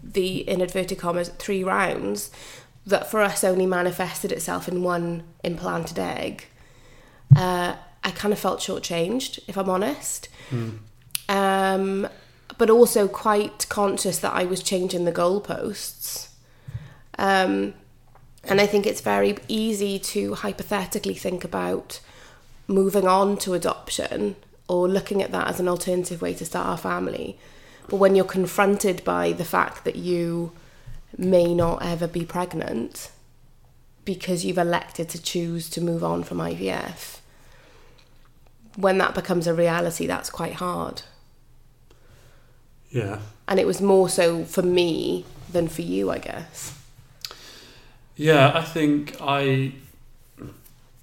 the 0.04 0.38
in 0.50 0.68
commas 0.96 1.30
three 1.38 1.64
rounds, 1.64 2.32
that 2.88 3.12
for 3.12 3.22
us 3.22 3.44
only 3.44 3.66
manifested 3.66 4.32
itself 4.32 4.68
in 4.68 4.82
one 4.82 5.24
implanted 5.44 6.00
egg, 6.00 6.46
uh, 7.36 7.76
I 8.04 8.12
kind 8.12 8.32
of 8.34 8.40
felt 8.40 8.60
shortchanged, 8.62 9.40
if 9.48 9.58
I'm 9.58 9.70
honest. 9.70 10.30
Um, 11.30 12.08
but 12.58 12.70
also 12.70 13.08
quite 13.10 13.68
conscious 13.70 14.20
that 14.20 14.34
I 14.34 14.46
was 14.46 14.64
changing 14.64 15.04
the 15.04 15.12
goalposts. 15.12 16.30
Um, 17.20 17.74
and 18.46 18.62
I 18.62 18.66
think 18.66 18.88
it's 18.88 19.02
very 19.02 19.38
easy 19.50 20.00
to 20.00 20.36
hypothetically 20.36 21.16
think 21.16 21.44
about 21.44 22.00
moving 22.68 23.06
on 23.08 23.38
to 23.40 23.54
adoption 23.54 24.38
or 24.70 24.88
looking 24.88 25.22
at 25.22 25.32
that 25.32 25.48
as 25.48 25.60
an 25.60 25.68
alternative 25.68 26.22
way 26.22 26.34
to 26.36 26.46
start 26.46 26.68
our 26.68 26.78
family. 26.78 27.38
But 27.90 27.98
when 27.98 28.16
you're 28.16 28.26
confronted 28.26 29.04
by 29.04 29.34
the 29.34 29.46
fact 29.46 29.84
that 29.84 29.98
you 29.98 30.54
may 31.18 31.54
not 31.54 31.84
ever 31.84 32.08
be 32.08 32.26
pregnant 32.26 33.12
because 34.08 34.46
you've 34.46 34.58
elected 34.58 35.10
to 35.10 35.22
choose 35.22 35.70
to 35.70 35.82
move 35.82 36.04
on 36.04 36.24
from 36.24 36.38
IVF, 36.38 37.20
when 38.78 38.98
that 39.00 39.14
becomes 39.14 39.48
a 39.48 39.54
reality, 39.54 40.08
that's 40.08 40.30
quite 40.30 40.54
hard. 40.54 41.02
Yeah. 42.90 43.20
And 43.48 43.60
it 43.60 43.68
was 43.68 43.82
more 43.82 44.08
so 44.08 44.46
for 44.46 44.62
me 44.62 45.26
than 45.52 45.68
for 45.68 45.82
you, 45.82 46.10
I 46.10 46.20
guess. 46.20 46.80
Yeah, 48.16 48.52
I 48.56 48.64
think 48.64 49.18
I 49.22 49.74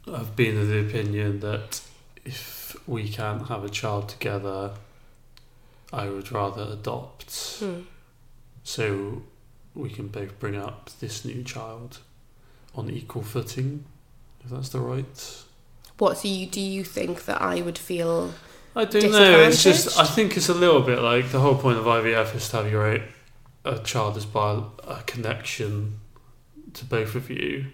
have 0.07 0.35
been 0.35 0.57
of 0.57 0.69
the 0.69 0.81
opinion 0.81 1.41
that 1.41 1.83
if 2.25 2.75
we 2.87 3.09
can't 3.09 3.49
have 3.49 3.65
a 3.65 3.69
child 3.69 4.09
together, 4.09 4.73
I 5.93 6.09
would 6.09 6.33
rather 6.33 6.63
adopt 6.73 7.59
hmm. 7.61 7.83
so 8.65 9.23
we 9.75 9.91
can 9.91 10.09
both 10.09 10.39
bring 10.39 10.57
up 10.57 10.91
this 11.01 11.25
new 11.25 11.43
child 11.43 11.99
on 12.75 12.91
equal 12.91 13.23
footing, 13.23 13.85
if 14.45 14.51
that's 14.51 14.69
the 14.71 14.81
right. 14.81 15.45
What 15.99 16.19
so 16.19 16.29
you 16.29 16.47
do 16.47 16.61
you 16.61 16.85
think 16.85 17.25
that 17.27 17.41
I 17.41 17.61
would 17.61 17.79
feel 17.79 18.35
I 18.77 18.85
don't 18.85 19.13
know. 19.13 19.41
It's 19.41 19.63
just 19.63 19.99
I 19.99 20.05
think 20.05 20.37
it's 20.37 20.49
a 20.49 20.55
little 20.55 20.83
bit 20.83 21.01
like 21.01 21.31
the 21.31 21.41
whole 21.41 21.55
point 21.55 21.79
of 21.79 21.85
IVF 21.85 22.35
is 22.35 22.49
to 22.51 22.57
have 22.57 22.71
your 22.71 23.01
a 23.65 23.79
child 23.79 24.17
is 24.17 24.27
by 24.27 24.63
a 24.87 25.03
connection 25.03 26.01
to 26.75 26.85
both 26.85 27.15
of 27.15 27.31
you, 27.31 27.67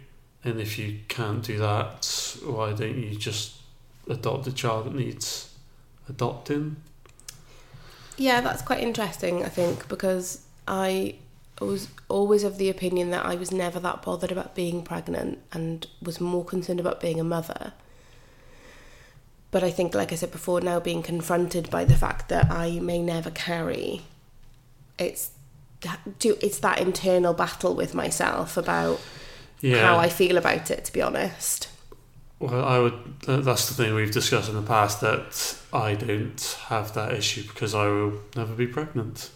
and 0.45 0.61
if 0.61 0.79
you 0.79 1.01
can't 1.09 1.43
do 1.43 1.59
that, 1.59 2.37
why 2.45 2.73
don't 2.73 2.97
you 2.97 3.17
just 3.17 3.57
adopt 4.09 4.47
a 4.47 4.53
child 4.53 4.87
that 4.87 4.95
needs 4.95 5.55
adopting? 6.09 6.77
Yeah, 8.17 8.43
that's 8.43 8.61
quite 8.61 8.81
interesting, 8.81 9.45
I 9.45 9.49
think, 9.49 9.89
because 9.89 10.43
I 10.69 11.15
was 11.67 11.89
always 12.09 12.43
of 12.45 12.59
the 12.59 12.71
opinion 12.71 13.11
that 13.11 13.25
I 13.27 13.35
was 13.35 13.53
never 13.53 13.79
that 13.81 14.03
bothered 14.03 14.33
about 14.33 14.55
being 14.55 14.83
pregnant 14.83 15.39
and 15.53 15.87
was 16.03 16.21
more 16.21 16.45
concerned 16.45 16.81
about 16.81 17.01
being 17.01 17.21
a 17.21 17.25
mother. 17.25 17.73
But 19.51 19.65
I 19.65 19.71
think, 19.71 19.95
like 19.95 20.13
I 20.13 20.15
said 20.15 20.31
before, 20.31 20.61
now 20.61 20.79
being 20.81 21.03
confronted 21.03 21.71
by 21.71 21.85
the 21.85 21.97
fact 21.97 22.29
that 22.29 22.51
I 22.51 22.79
may 22.81 23.03
never 23.03 23.31
carry, 23.31 24.03
it's 24.99 25.31
that- 25.81 26.01
it's 26.21 26.59
that 26.59 26.79
internal 26.79 27.35
battle 27.35 27.75
with 27.75 27.95
myself 27.95 28.57
about 28.57 29.01
Yeah. 29.61 29.85
how 29.85 29.97
I 29.99 30.09
feel 30.09 30.37
about 30.37 30.71
it. 30.71 30.85
To 30.87 30.93
be 30.93 31.03
honest, 31.03 31.69
Well, 32.39 32.65
I 32.65 32.79
would. 32.79 32.95
That's 33.27 33.69
the 33.69 33.75
thing 33.75 33.95
we've 33.95 34.11
discussed 34.11 34.49
in 34.49 34.55
the 34.55 34.63
past 34.63 35.03
that 35.03 35.57
I 35.75 35.95
don't 35.95 36.57
have 36.69 36.95
that 36.95 37.13
issue 37.13 37.43
because 37.47 37.75
I 37.75 37.85
will 37.87 38.15
never 38.35 38.55
be 38.55 38.67
pregnant. 38.67 39.29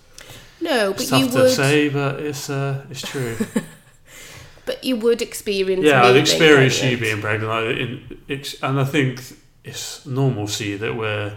No, 0.65 0.93
but 0.93 1.03
It's 1.03 1.13
you 1.13 1.25
tough 1.27 1.33
to 1.35 1.43
would, 1.43 1.51
say, 1.53 1.89
but 1.89 2.21
it's 2.21 2.49
uh, 2.51 2.85
it's 2.91 3.03
true. 3.03 3.37
but 4.67 4.83
you 4.83 4.97
would 4.97 5.21
experience. 5.23 5.85
yeah, 5.85 6.03
I'd 6.05 6.17
experience 6.17 6.83
you 6.83 6.97
being 6.99 7.21
pregnant, 7.21 7.53
I, 7.53 7.63
in, 7.71 8.19
ex- 8.29 8.61
and 8.63 8.81
I 8.81 8.85
think 8.85 9.21
it's 9.63 10.05
normalcy 10.07 10.77
that 10.77 10.95
we're 10.97 11.37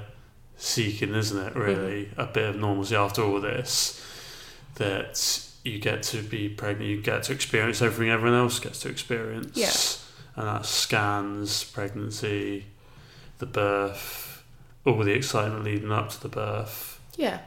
seeking, 0.57 1.13
isn't 1.13 1.37
it? 1.47 1.55
Really, 1.55 2.05
Mm-hmm. 2.05 2.21
a 2.21 2.25
bit 2.27 2.49
of 2.49 2.55
normalcy 2.55 2.95
after 2.95 3.21
all 3.23 3.39
this. 3.41 4.03
That 4.75 5.43
you 5.63 5.79
get 5.79 6.03
to 6.03 6.21
be 6.21 6.49
pregnant, 6.49 6.89
you 6.89 7.01
get 7.01 7.23
to 7.23 7.33
experience 7.33 7.81
everything 7.81 8.11
everyone 8.11 8.37
else 8.37 8.59
gets 8.59 8.79
to 8.81 8.89
experience. 8.89 9.57
Yeah. 9.57 9.71
and 10.41 10.47
that 10.47 10.65
scans, 10.67 11.63
pregnancy, 11.63 12.65
the 13.39 13.47
birth, 13.47 14.43
all 14.85 14.99
the 15.03 15.13
excitement 15.13 15.63
leading 15.63 15.91
up 15.91 16.09
to 16.11 16.21
the 16.21 16.29
birth 16.29 16.99
Yeah. 17.17 17.39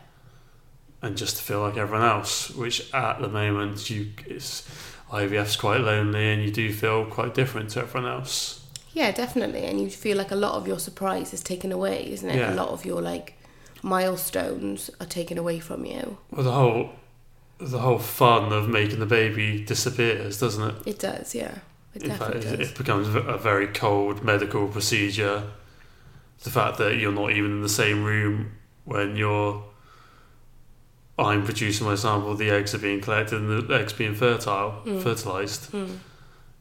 And 1.03 1.17
just 1.17 1.37
to 1.39 1.43
feel 1.43 1.61
like 1.61 1.77
everyone 1.77 2.07
else, 2.07 2.51
which 2.51 2.93
at 2.93 3.21
the 3.21 3.29
moment 3.29 3.89
you 3.91 4.09
it's 4.27 4.69
IVF's 5.11 5.57
quite 5.57 5.81
lonely 5.81 6.33
and 6.33 6.43
you 6.43 6.51
do 6.51 6.73
feel 6.73 7.05
quite 7.07 7.35
different 7.35 7.71
to 7.71 7.81
everyone 7.81 8.11
else. 8.11 8.65
Yeah, 8.93 9.11
definitely. 9.13 9.65
And 9.67 9.81
you 9.81 9.89
feel 9.91 10.17
like 10.17 10.31
a 10.31 10.37
lot 10.37 10.55
of 10.55 10.67
your 10.67 10.79
surprise 10.79 11.33
is 11.33 11.43
taken 11.43 11.73
away, 11.73 12.11
isn't 12.13 12.29
it? 12.29 12.37
Yeah. 12.37 12.55
A 12.55 12.57
lot 12.57 12.69
of 12.69 12.85
your 12.85 13.01
like 13.01 13.35
milestones 13.83 14.91
are 15.01 15.07
taken 15.07 15.39
away 15.39 15.59
from 15.59 15.85
you. 15.85 16.19
Well, 16.31 16.45
the 16.45 16.53
whole 16.53 16.91
the 17.59 17.79
whole 17.79 17.99
fun 17.99 18.53
of 18.53 18.69
making 18.69 19.01
the 19.01 19.07
baby 19.07 19.63
disappears, 19.65 20.39
doesn't 20.41 20.71
it? 20.71 20.87
It 20.87 20.99
does, 20.99 21.35
yeah. 21.35 21.59
It 21.95 22.05
In 22.05 22.13
fact, 22.13 22.41
does. 22.41 22.45
it 22.53 22.75
becomes 22.79 23.09
a 23.09 23.37
very 23.37 23.67
cold 23.67 24.25
medical 24.25 24.69
procedure. 24.69 25.43
The 26.43 26.51
fact 26.51 26.79
that 26.79 26.97
you're 26.97 27.13
not 27.13 27.33
even 27.33 27.51
in 27.51 27.61
the 27.63 27.69
same 27.69 28.03
room 28.03 28.53
when 28.85 29.17
you're 29.17 29.63
I'm 31.21 31.45
producing 31.45 31.87
my 31.87 31.95
sample, 31.97 32.35
the 32.35 32.51
eggs 32.51 32.75
are 32.75 32.79
being 32.79 33.01
collected, 33.01 33.41
and 33.41 33.69
the 33.69 33.75
eggs 33.75 33.93
being 33.93 34.15
fertile, 34.15 34.83
Mm. 34.85 35.03
fertilized. 35.03 35.71
Mm. 35.73 35.99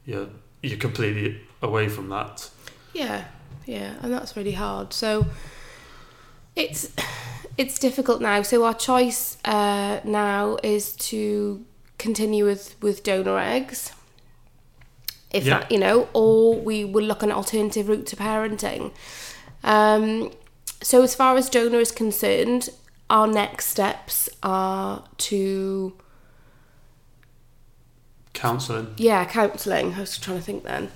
You're 0.06 0.28
you're 0.62 0.78
completely 0.78 1.40
away 1.62 1.88
from 1.88 2.08
that. 2.10 2.50
Yeah, 2.92 3.24
yeah, 3.66 3.94
and 4.02 4.12
that's 4.12 4.36
really 4.36 4.52
hard. 4.52 4.92
So 4.92 5.26
it's 6.56 6.88
it's 7.56 7.78
difficult 7.78 8.20
now. 8.20 8.42
So 8.42 8.64
our 8.64 8.74
choice 8.74 9.36
uh, 9.44 10.00
now 10.04 10.56
is 10.62 10.92
to 11.10 11.64
continue 11.98 12.44
with 12.44 12.74
with 12.82 13.02
donor 13.02 13.38
eggs. 13.38 13.92
if 15.32 15.44
Yeah. 15.46 15.60
that 15.60 15.70
you 15.70 15.78
know, 15.78 16.08
or 16.12 16.56
we 16.56 16.84
will 16.84 17.04
look 17.04 17.22
an 17.22 17.30
alternative 17.32 17.88
route 17.88 18.06
to 18.06 18.16
parenting. 18.16 18.90
Um, 19.62 20.32
so 20.82 21.02
as 21.02 21.14
far 21.14 21.36
as 21.36 21.48
donor 21.48 21.78
is 21.78 21.92
concerned, 21.92 22.70
our 23.10 23.26
next 23.26 23.66
steps 23.66 24.28
are 24.42 25.04
to 25.18 25.92
Counselling. 28.32 28.94
yeah 28.96 29.24
counselling. 29.24 29.94
I 29.94 30.00
was 30.00 30.16
trying 30.16 30.38
to 30.38 30.42
think 30.42 30.62
then. 30.62 30.90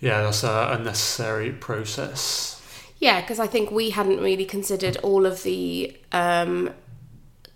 Yeah, 0.00 0.22
that's 0.22 0.42
a, 0.42 0.80
necessary 0.82 1.52
process. 1.52 2.60
Yeah, 2.98 3.20
because 3.20 3.38
I 3.38 3.46
think 3.46 3.70
we 3.70 3.90
hadn't 3.90 4.20
really 4.20 4.44
considered 4.44 4.96
all 4.98 5.24
of 5.26 5.42
the 5.42 5.96
um, 6.12 6.70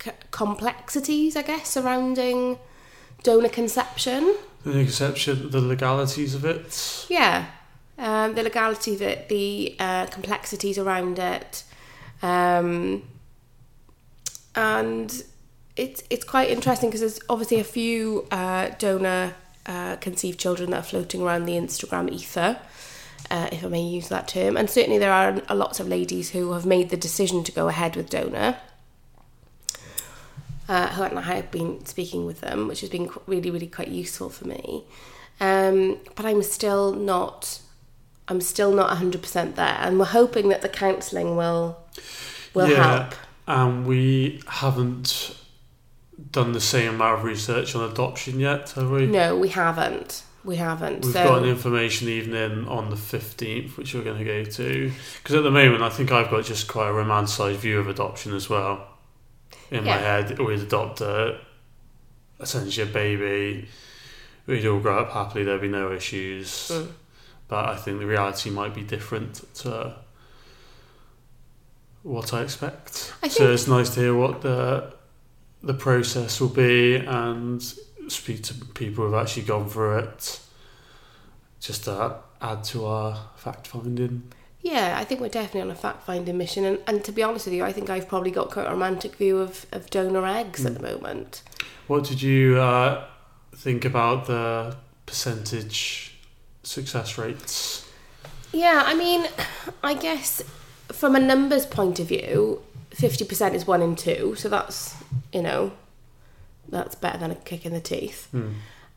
c- 0.02 0.12
complexities, 0.30 1.36
I 1.36 1.42
guess, 1.42 1.68
surrounding 1.68 2.58
donor 3.22 3.48
conception. 3.48 4.34
The 4.64 4.78
exception, 4.78 5.50
the 5.50 5.60
legalities 5.60 6.34
of 6.34 6.44
it. 6.44 7.06
Yeah, 7.08 7.46
um, 7.98 8.34
the 8.34 8.42
legality 8.42 8.94
of 8.94 9.02
it, 9.02 9.28
the 9.28 9.74
uh, 9.78 10.06
complexities 10.06 10.78
around 10.78 11.18
it, 11.18 11.64
um, 12.22 13.02
and 14.54 15.24
it's 15.76 16.02
it's 16.10 16.24
quite 16.24 16.50
interesting 16.50 16.90
because 16.90 17.00
there's 17.00 17.20
obviously 17.28 17.60
a 17.60 17.64
few 17.64 18.26
uh, 18.30 18.70
donor 18.78 19.34
uh, 19.66 19.96
conceived 19.96 20.38
children 20.38 20.70
that 20.70 20.78
are 20.78 20.82
floating 20.82 21.22
around 21.22 21.46
the 21.46 21.52
Instagram 21.52 22.10
ether. 22.10 22.58
Uh, 23.30 23.48
if 23.52 23.64
I 23.64 23.68
may 23.68 23.82
use 23.82 24.08
that 24.08 24.26
term, 24.26 24.56
and 24.56 24.70
certainly 24.70 24.98
there 24.98 25.12
are 25.12 25.42
lots 25.54 25.80
of 25.80 25.88
ladies 25.88 26.30
who 26.30 26.52
have 26.52 26.64
made 26.64 26.88
the 26.88 26.96
decision 26.96 27.44
to 27.44 27.52
go 27.52 27.68
ahead 27.68 27.94
with 27.94 28.08
donor, 28.08 28.56
uh, 30.68 30.88
who 30.88 31.02
and 31.02 31.18
I 31.18 31.22
have 31.22 31.50
been 31.50 31.84
speaking 31.84 32.24
with 32.24 32.40
them, 32.40 32.68
which 32.68 32.80
has 32.80 32.90
been 32.90 33.10
really, 33.26 33.50
really 33.50 33.66
quite 33.66 33.88
useful 33.88 34.30
for 34.30 34.46
me. 34.46 34.84
Um, 35.40 35.98
but 36.14 36.24
I'm 36.26 36.42
still 36.42 36.92
not, 36.92 37.60
I'm 38.28 38.40
still 38.40 38.72
not 38.72 38.96
100% 38.96 39.56
there, 39.56 39.76
and 39.80 39.98
we're 39.98 40.06
hoping 40.06 40.48
that 40.48 40.62
the 40.62 40.68
counselling 40.68 41.36
will 41.36 41.78
will 42.54 42.68
Yeah. 42.68 43.00
help. 43.00 43.14
And 43.46 43.86
we 43.86 44.42
haven't 44.46 45.36
done 46.32 46.52
the 46.52 46.60
same 46.60 46.94
amount 46.94 47.20
of 47.20 47.24
research 47.24 47.74
on 47.74 47.88
adoption 47.88 48.40
yet, 48.40 48.70
have 48.72 48.90
we? 48.90 49.06
No, 49.06 49.36
we 49.36 49.48
haven't. 49.48 50.22
We 50.44 50.56
haven't. 50.56 51.04
We've 51.04 51.12
so 51.12 51.24
got 51.24 51.42
an 51.42 51.48
information 51.48 52.08
evening 52.08 52.66
on 52.68 52.90
the 52.90 52.96
15th, 52.96 53.76
which 53.76 53.94
we're 53.94 54.02
going 54.04 54.18
to 54.18 54.24
go 54.24 54.44
to. 54.44 54.92
Because 55.22 55.34
at 55.34 55.42
the 55.42 55.50
moment, 55.50 55.82
I 55.82 55.88
think 55.88 56.12
I've 56.12 56.30
got 56.30 56.44
just 56.44 56.68
quite 56.68 56.88
a 56.88 56.92
romanticised 56.92 57.60
view 57.60 57.78
of 57.78 57.88
adoption 57.88 58.34
as 58.34 58.48
well. 58.48 58.86
In 59.70 59.84
my 59.84 59.96
head, 59.96 60.38
we'd 60.38 60.60
adopt 60.60 61.00
a, 61.00 61.38
essentially 62.40 62.88
a 62.88 62.92
baby, 62.92 63.68
we'd 64.46 64.66
all 64.66 64.80
grow 64.80 65.00
up 65.00 65.12
happily, 65.12 65.44
there'd 65.44 65.60
be 65.60 65.68
no 65.68 65.92
issues. 65.92 66.70
Mm. 66.72 66.88
But 67.48 67.68
I 67.68 67.76
think 67.76 67.98
the 67.98 68.06
reality 68.06 68.50
might 68.50 68.74
be 68.74 68.82
different 68.82 69.42
to 69.56 69.96
what 72.08 72.32
I 72.32 72.42
expect. 72.42 73.12
I 73.22 73.28
so 73.28 73.52
it's 73.52 73.68
nice 73.68 73.90
to 73.90 74.00
hear 74.00 74.14
what 74.14 74.42
the 74.42 74.94
the 75.62 75.74
process 75.74 76.40
will 76.40 76.48
be 76.48 76.96
and 76.96 77.62
speak 78.08 78.42
to 78.44 78.54
people 78.54 79.04
who've 79.04 79.14
actually 79.14 79.42
gone 79.42 79.68
through 79.68 79.98
it. 79.98 80.40
Just 81.60 81.84
to 81.84 82.16
add 82.40 82.64
to 82.64 82.86
our 82.86 83.18
fact 83.36 83.66
finding. 83.66 84.32
Yeah, 84.60 84.96
I 84.98 85.04
think 85.04 85.20
we're 85.20 85.28
definitely 85.28 85.62
on 85.62 85.70
a 85.70 85.74
fact 85.74 86.04
finding 86.04 86.38
mission. 86.38 86.64
And, 86.64 86.78
and 86.86 87.04
to 87.04 87.12
be 87.12 87.22
honest 87.22 87.46
with 87.46 87.54
you, 87.54 87.64
I 87.64 87.72
think 87.72 87.90
I've 87.90 88.08
probably 88.08 88.30
got 88.30 88.50
quite 88.50 88.66
a 88.66 88.70
romantic 88.70 89.16
view 89.16 89.38
of, 89.38 89.66
of 89.72 89.90
donor 89.90 90.26
eggs 90.26 90.64
at 90.64 90.74
the 90.74 90.82
moment. 90.82 91.42
What 91.88 92.04
did 92.04 92.22
you 92.22 92.58
uh, 92.58 93.04
think 93.54 93.84
about 93.84 94.26
the 94.26 94.76
percentage 95.06 96.16
success 96.62 97.18
rates? 97.18 97.88
Yeah, 98.52 98.82
I 98.86 98.94
mean, 98.94 99.26
I 99.82 99.94
guess 99.94 100.42
from 100.92 101.14
a 101.16 101.20
numbers 101.20 101.66
point 101.66 102.00
of 102.00 102.08
view, 102.08 102.62
50% 102.92 103.54
is 103.54 103.66
one 103.66 103.82
in 103.82 103.96
two. 103.96 104.34
So 104.36 104.48
that's, 104.48 104.96
you 105.32 105.42
know, 105.42 105.72
that's 106.68 106.94
better 106.94 107.18
than 107.18 107.30
a 107.30 107.34
kick 107.34 107.64
in 107.66 107.72
the 107.72 107.80
teeth. 107.80 108.28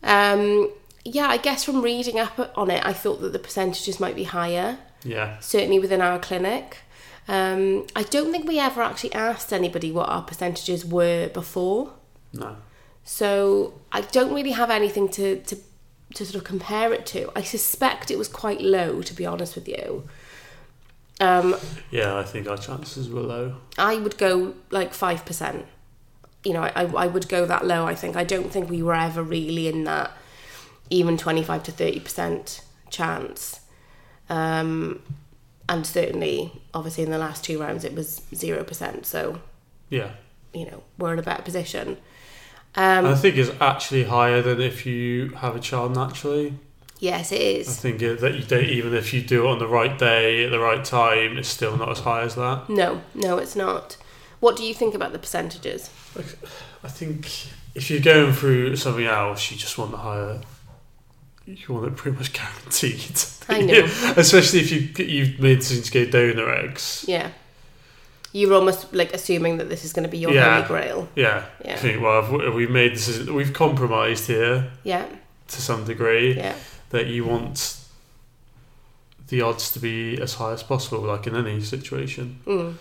Um, 0.03 0.71
yeah, 1.03 1.27
I 1.27 1.37
guess 1.37 1.63
from 1.63 1.81
reading 1.81 2.19
up 2.19 2.51
on 2.55 2.69
it, 2.71 2.85
I 2.85 2.93
thought 2.93 3.21
that 3.21 3.33
the 3.33 3.39
percentages 3.39 3.99
might 3.99 4.15
be 4.15 4.23
higher. 4.25 4.77
Yeah, 5.03 5.39
certainly 5.39 5.79
within 5.79 5.99
our 6.01 6.19
clinic. 6.19 6.77
Um, 7.27 7.87
I 7.95 8.03
don't 8.03 8.31
think 8.31 8.47
we 8.47 8.59
ever 8.59 8.81
actually 8.81 9.13
asked 9.13 9.51
anybody 9.53 9.91
what 9.91 10.09
our 10.09 10.21
percentages 10.21 10.85
were 10.85 11.27
before. 11.29 11.93
no. 12.33 12.57
So 13.03 13.73
I 13.91 14.01
don't 14.01 14.31
really 14.33 14.51
have 14.51 14.69
anything 14.69 15.09
to, 15.09 15.37
to, 15.41 15.57
to 16.13 16.25
sort 16.25 16.35
of 16.35 16.43
compare 16.43 16.93
it 16.93 17.07
to. 17.07 17.31
I 17.35 17.41
suspect 17.41 18.11
it 18.11 18.17
was 18.17 18.27
quite 18.27 18.61
low, 18.61 19.01
to 19.01 19.13
be 19.15 19.25
honest 19.25 19.55
with 19.55 19.67
you. 19.67 20.07
Um, 21.21 21.55
Yeah, 21.91 22.17
I 22.17 22.23
think 22.23 22.47
our 22.49 22.57
chances 22.57 23.09
were 23.09 23.21
low. 23.21 23.55
I 23.77 23.95
would 23.95 24.17
go 24.17 24.55
like 24.71 24.91
5%. 24.93 25.65
You 26.43 26.53
know, 26.53 26.63
I, 26.63 26.85
I 26.85 27.07
would 27.07 27.29
go 27.29 27.45
that 27.45 27.65
low, 27.65 27.85
I 27.85 27.93
think. 27.95 28.15
I 28.15 28.23
don't 28.23 28.51
think 28.51 28.69
we 28.69 28.81
were 28.81 28.95
ever 28.95 29.21
really 29.21 29.67
in 29.67 29.83
that 29.85 30.11
even 30.89 31.17
25 31.17 31.63
to 31.63 31.71
30% 31.71 32.61
chance. 32.89 33.59
Um, 34.29 35.01
and 35.69 35.85
certainly, 35.85 36.51
obviously, 36.73 37.03
in 37.03 37.11
the 37.11 37.17
last 37.19 37.43
two 37.43 37.61
rounds, 37.61 37.83
it 37.85 37.93
was 37.93 38.21
0%. 38.33 39.05
So, 39.05 39.39
Yeah. 39.89 40.11
you 40.53 40.65
know, 40.65 40.83
we're 40.97 41.13
in 41.13 41.19
a 41.19 41.23
better 41.23 41.43
position. 41.43 41.97
And 42.73 43.05
I 43.05 43.11
Um, 43.11 43.17
think 43.17 43.35
it's 43.37 43.51
actually 43.61 44.05
higher 44.05 44.41
than 44.41 44.59
if 44.59 44.85
you 44.85 45.29
have 45.37 45.55
a 45.55 45.59
child 45.59 45.93
naturally. 45.93 46.55
Yes, 47.01 47.33
it 47.33 47.41
is. 47.41 47.67
I 47.67 47.71
think 47.73 48.01
it, 48.01 48.21
that 48.21 48.35
you 48.35 48.43
don't, 48.45 48.63
even 48.65 48.93
if 48.93 49.13
you 49.13 49.21
do 49.21 49.45
it 49.45 49.49
on 49.51 49.59
the 49.59 49.67
right 49.67 49.97
day 49.99 50.45
at 50.45 50.51
the 50.51 50.59
right 50.59 50.83
time, 50.85 51.37
it's 51.37 51.49
still 51.49 51.75
not 51.75 51.89
as 51.89 51.99
high 51.99 52.21
as 52.21 52.35
that. 52.35 52.69
No, 52.69 53.01
no, 53.13 53.37
it's 53.37 53.55
not. 53.57 53.97
What 54.39 54.55
do 54.55 54.63
you 54.63 54.73
think 54.73 54.95
about 54.95 55.11
the 55.11 55.19
percentages? 55.19 55.89
I 56.83 56.87
think 56.87 57.27
if 57.75 57.91
you're 57.91 57.99
going 58.01 58.31
through 58.33 58.75
something 58.77 59.05
else, 59.05 59.51
you 59.51 59.57
just 59.57 59.77
want 59.77 59.91
the 59.91 59.97
higher. 59.97 60.41
You 61.45 61.57
want 61.69 61.87
it 61.87 61.95
pretty 61.97 62.17
much 62.17 62.31
guaranteed. 62.39 63.19
I 63.49 63.61
know. 63.67 63.83
Especially 64.15 64.59
if 64.61 64.71
you 64.71 65.05
you've 65.05 65.39
made 65.39 65.59
decision 65.59 65.83
to 65.83 65.91
go 65.91 66.33
donor 66.33 66.53
eggs. 66.53 67.03
Yeah. 67.07 67.31
You're 68.33 68.53
almost 68.53 68.93
like 68.93 69.13
assuming 69.13 69.57
that 69.57 69.67
this 69.67 69.83
is 69.83 69.91
going 69.91 70.03
to 70.05 70.09
be 70.09 70.17
your 70.17 70.31
Yeah. 70.31 70.55
holy 70.55 70.67
grail. 70.67 71.09
Yeah. 71.15 71.43
Yeah. 71.65 71.73
I 71.73 71.77
think 71.77 72.01
well, 72.01 72.31
we've 72.31 72.53
we 72.53 72.67
made 72.67 72.93
this. 72.95 73.27
We've 73.27 73.51
compromised 73.53 74.27
here 74.27 74.71
Yeah, 74.83 75.05
to 75.49 75.61
some 75.61 75.83
degree 75.83 76.35
yeah. 76.37 76.55
That 76.91 77.07
you 77.07 77.25
want 77.25 77.77
the 79.27 79.41
odds 79.41 79.71
to 79.71 79.79
be 79.79 80.21
as 80.21 80.35
high 80.35 80.51
as 80.51 80.61
possible, 80.61 81.01
like 81.01 81.25
in 81.25 81.35
any 81.35 81.61
situation. 81.61 82.39
Mm. 82.45 82.75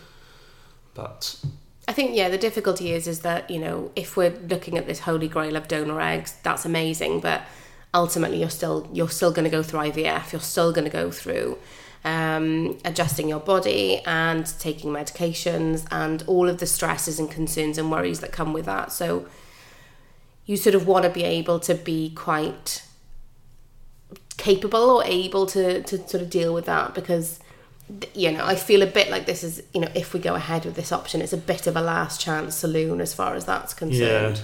But 0.95 1.37
I 1.89 1.93
think 1.93 2.15
yeah, 2.15 2.29
the 2.29 2.39
difficulty 2.39 2.93
is 2.93 3.07
is 3.07 3.21
that 3.21 3.51
you 3.51 3.59
know 3.59 3.91
if 3.97 4.17
we're 4.17 4.37
looking 4.49 4.77
at 4.77 4.87
this 4.87 5.01
holy 5.01 5.29
grail 5.29 5.57
of 5.57 5.69
donor 5.69 6.01
eggs, 6.01 6.37
that's 6.43 6.65
amazing, 6.65 7.21
but 7.21 7.43
ultimately 7.95 8.41
you're 8.41 8.51
still 8.51 8.89
you're 8.93 9.09
still 9.09 9.33
going 9.33 9.45
to 9.45 9.51
go 9.51 9.63
through 9.63 9.81
IVF. 9.81 10.33
You're 10.33 10.41
still 10.41 10.73
going 10.73 10.85
to 10.85 10.91
go 10.91 11.11
through 11.11 11.59
um, 12.05 12.79
adjusting 12.85 13.29
your 13.29 13.41
body 13.41 14.01
and 14.07 14.47
taking 14.59 14.91
medications 14.91 15.87
and 15.91 16.23
all 16.27 16.49
of 16.49 16.59
the 16.59 16.67
stresses 16.67 17.19
and 17.19 17.31
concerns 17.31 17.79
and 17.79 17.91
worries 17.91 18.21
that 18.21 18.33
come 18.33 18.53
with 18.53 18.67
that. 18.67 18.93
So 18.93 19.27
you 20.47 20.57
sort 20.57 20.75
of 20.75 20.87
want 20.87 21.05
to 21.05 21.11
be 21.11 21.25
able 21.25 21.61
to 21.61 21.75
be 21.75 22.11
quite 22.11 22.83
capable 24.41 24.91
or 24.91 25.05
able 25.05 25.45
to 25.47 25.83
to 25.83 25.97
sort 26.09 26.23
of 26.23 26.31
deal 26.31 26.53
with 26.55 26.65
that 26.65 26.95
because 26.95 27.41
you 28.15 28.31
know, 28.31 28.45
I 28.45 28.55
feel 28.55 28.83
a 28.83 28.87
bit 28.87 29.11
like 29.11 29.27
this 29.27 29.43
is, 29.43 29.63
you 29.75 29.81
know, 29.81 29.91
if 29.95 30.15
we 30.15 30.21
go 30.21 30.35
ahead 30.35 30.65
with 30.65 30.77
this 30.77 30.93
option, 30.93 31.21
it's 31.21 31.33
a 31.33 31.37
bit 31.37 31.67
of 31.67 31.77
a 31.77 31.81
last 31.81 32.21
chance 32.21 32.55
saloon 32.55 33.01
as 33.01 33.13
far 33.13 33.35
as 33.35 33.45
that's 33.47 33.75
concerned. 33.75 34.37
yeah, 34.37 34.43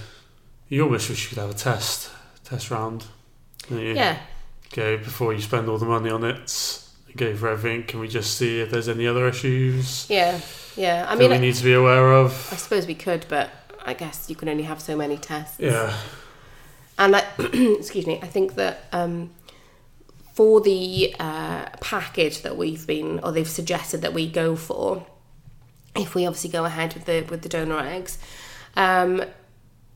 you 0.67 0.83
almost 0.83 1.09
wish 1.09 1.23
you 1.23 1.29
could 1.29 1.37
have 1.37 1.51
a 1.51 1.53
test 1.53 2.11
test 2.43 2.71
round. 2.71 3.05
Yeah. 3.69 4.19
go 4.71 4.97
before 4.97 5.33
you 5.33 5.41
spend 5.41 5.67
all 5.67 5.77
the 5.77 5.85
money 5.85 6.09
on 6.09 6.23
it. 6.23 6.83
Go 7.15 7.35
for 7.35 7.49
everything. 7.49 7.83
Can 7.83 7.99
we 7.99 8.07
just 8.07 8.37
see 8.37 8.61
if 8.61 8.69
there's 8.69 8.87
any 8.87 9.07
other 9.07 9.27
issues 9.27 10.07
Yeah. 10.09 10.39
Yeah. 10.75 11.05
I 11.09 11.15
mean, 11.15 11.29
we 11.29 11.35
I, 11.35 11.39
need 11.39 11.55
to 11.55 11.63
be 11.63 11.73
aware 11.73 12.13
of. 12.13 12.31
I 12.51 12.57
suppose 12.57 12.85
we 12.85 12.95
could, 12.95 13.25
but 13.27 13.49
I 13.85 13.93
guess 13.93 14.29
you 14.29 14.35
can 14.35 14.49
only 14.49 14.63
have 14.63 14.81
so 14.81 14.95
many 14.95 15.17
tests. 15.17 15.59
Yeah, 15.59 15.97
And 16.99 17.15
I, 17.15 17.23
excuse 17.39 18.05
me, 18.05 18.19
I 18.21 18.27
think 18.27 18.55
that 18.55 18.85
um, 18.91 19.31
for 20.37 20.61
the 20.61 21.15
uh, 21.19 21.65
package 21.81 22.43
that 22.43 22.55
we've 22.57 22.85
been, 22.85 23.19
or 23.23 23.31
they've 23.31 23.49
suggested 23.49 24.01
that 24.03 24.13
we 24.13 24.29
go 24.29 24.55
for, 24.55 25.03
if 25.95 26.13
we 26.13 26.27
obviously 26.27 26.51
go 26.51 26.63
ahead 26.63 26.93
with 26.93 27.05
the 27.05 27.21
with 27.27 27.41
the 27.41 27.49
donor 27.49 27.79
eggs, 27.79 28.19
um, 28.75 29.23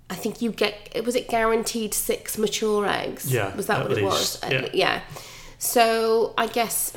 I 0.09 0.15
think 0.15 0.41
you 0.41 0.51
get. 0.51 0.75
Was 1.05 1.15
it 1.15 1.29
guaranteed 1.29 1.93
six 1.93 2.39
mature 2.39 2.87
eggs? 2.87 3.31
Yeah, 3.31 3.55
Was 3.55 3.67
that 3.67 3.81
at 3.81 3.89
what 3.89 3.97
it 3.99 4.03
was? 4.03 4.41
yeah. 4.49 4.57
Uh, 4.61 4.69
yeah. 4.73 5.01
So 5.59 6.33
I 6.39 6.47
guess 6.47 6.93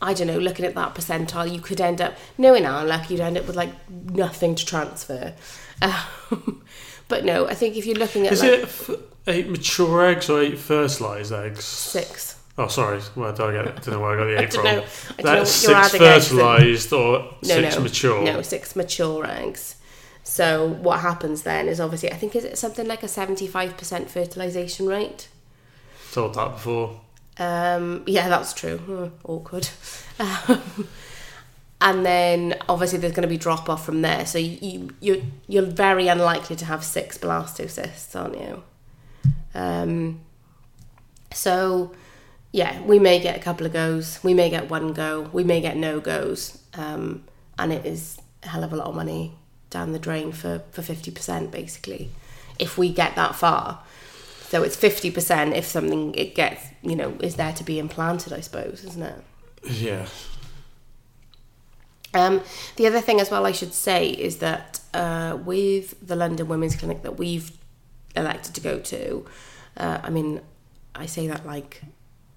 I 0.00 0.14
don't 0.14 0.28
know, 0.28 0.38
looking 0.38 0.64
at 0.64 0.76
that 0.76 0.94
percentile, 0.94 1.52
you 1.52 1.60
could 1.60 1.80
end 1.80 2.00
up, 2.00 2.14
knowing 2.38 2.62
how 2.64 2.78
unlucky, 2.82 3.14
you'd 3.14 3.20
end 3.20 3.36
up 3.36 3.46
with 3.48 3.56
like 3.56 3.72
nothing 3.90 4.54
to 4.54 4.64
transfer. 4.64 5.34
Um, 5.82 6.62
but 7.08 7.24
no, 7.24 7.46
I 7.48 7.54
think 7.54 7.74
if 7.74 7.86
you're 7.86 7.96
looking 7.96 8.26
at 8.26 8.34
Is 8.34 8.42
like 8.42 8.50
it 8.50 8.62
f- 8.64 8.90
eight 9.26 9.48
mature 9.48 10.04
eggs 10.06 10.28
or 10.28 10.42
eight 10.42 10.58
fertilised 10.58 11.32
eggs? 11.32 11.64
six, 11.64 12.36
Oh, 12.60 12.68
sorry. 12.68 13.00
Where 13.14 13.32
did 13.32 13.40
I 13.40 13.52
get 13.52 13.66
it? 13.68 13.74
I 13.76 13.80
don't 13.80 13.88
know 13.94 14.00
where 14.00 14.10
I 14.10 14.16
got 14.18 14.24
the 14.26 14.42
eight 14.42 14.52
from. 14.52 14.64
know. 14.64 14.70
I 14.70 15.22
don't 15.22 15.24
know 15.24 15.38
That's 15.38 15.50
six 15.50 15.72
adding 15.72 16.02
eggs 16.02 16.30
in. 16.30 16.36
fertilised 16.38 16.92
or 16.92 17.18
no, 17.20 17.34
six 17.42 17.76
no, 17.76 17.82
mature. 17.82 18.22
no, 18.24 18.42
six 18.42 18.76
mature 18.76 19.26
eggs. 19.26 19.76
So 20.24 20.68
what 20.68 21.00
happens 21.00 21.42
then 21.42 21.68
is 21.68 21.80
obviously, 21.80 22.12
I 22.12 22.16
think 22.16 22.36
is 22.36 22.44
it 22.44 22.58
something 22.58 22.86
like 22.86 23.02
a 23.02 23.08
seventy-five 23.08 23.78
percent 23.78 24.10
fertilization 24.10 24.86
rate. 24.86 25.28
Told 26.12 26.34
that 26.34 26.52
before. 26.52 27.00
Um, 27.38 28.02
yeah, 28.06 28.28
that's 28.28 28.52
true. 28.52 28.76
Hmm, 28.78 29.06
awkward. 29.24 29.68
Um, 30.20 30.86
and 31.80 32.04
then 32.04 32.56
obviously 32.68 32.98
there's 32.98 33.14
going 33.14 33.22
to 33.22 33.28
be 33.28 33.38
drop 33.38 33.70
off 33.70 33.86
from 33.86 34.02
there. 34.02 34.26
So 34.26 34.36
you, 34.36 34.58
you 34.60 34.90
you're 35.00 35.22
you're 35.48 35.62
very 35.64 36.08
unlikely 36.08 36.56
to 36.56 36.66
have 36.66 36.84
six 36.84 37.16
blastocysts, 37.16 38.14
aren't 38.14 38.38
you? 38.38 38.62
Um, 39.54 40.20
so 41.32 41.92
yeah, 42.52 42.80
we 42.82 42.98
may 42.98 43.20
get 43.20 43.36
a 43.36 43.40
couple 43.40 43.66
of 43.66 43.72
goes. 43.72 44.18
We 44.22 44.34
may 44.34 44.50
get 44.50 44.68
one 44.68 44.92
go. 44.92 45.22
We 45.32 45.44
may 45.44 45.60
get 45.60 45.76
no 45.76 46.00
goes. 46.00 46.58
Um, 46.74 47.24
and 47.58 47.72
it 47.72 47.86
is 47.86 48.18
a 48.42 48.48
hell 48.48 48.64
of 48.64 48.72
a 48.72 48.76
lot 48.76 48.88
of 48.88 48.94
money 48.94 49.34
down 49.68 49.92
the 49.92 49.98
drain 49.98 50.32
for 50.32 50.62
for 50.72 50.82
fifty 50.82 51.10
percent 51.10 51.50
basically, 51.50 52.10
if 52.58 52.76
we 52.76 52.92
get 52.92 53.14
that 53.14 53.36
far. 53.36 53.82
So 54.48 54.62
it's 54.62 54.76
fifty 54.76 55.10
percent 55.10 55.54
if 55.54 55.64
something 55.64 56.14
it 56.14 56.34
gets 56.34 56.66
you 56.82 56.96
know 56.96 57.16
is 57.20 57.36
there 57.36 57.52
to 57.52 57.64
be 57.64 57.78
implanted, 57.78 58.32
I 58.32 58.40
suppose, 58.40 58.84
isn't 58.84 59.02
it? 59.02 59.22
Yeah. 59.64 60.06
Um, 62.12 62.42
the 62.74 62.88
other 62.88 63.00
thing 63.00 63.20
as 63.20 63.30
well 63.30 63.46
I 63.46 63.52
should 63.52 63.72
say 63.72 64.08
is 64.08 64.38
that 64.38 64.80
uh, 64.92 65.38
with 65.44 66.04
the 66.04 66.16
London 66.16 66.48
Women's 66.48 66.74
Clinic 66.74 67.02
that 67.02 67.16
we've 67.16 67.52
elected 68.16 68.54
to 68.56 68.60
go 68.60 68.80
to, 68.80 69.26
uh, 69.76 70.00
I 70.02 70.10
mean, 70.10 70.40
I 70.96 71.06
say 71.06 71.28
that 71.28 71.46
like 71.46 71.82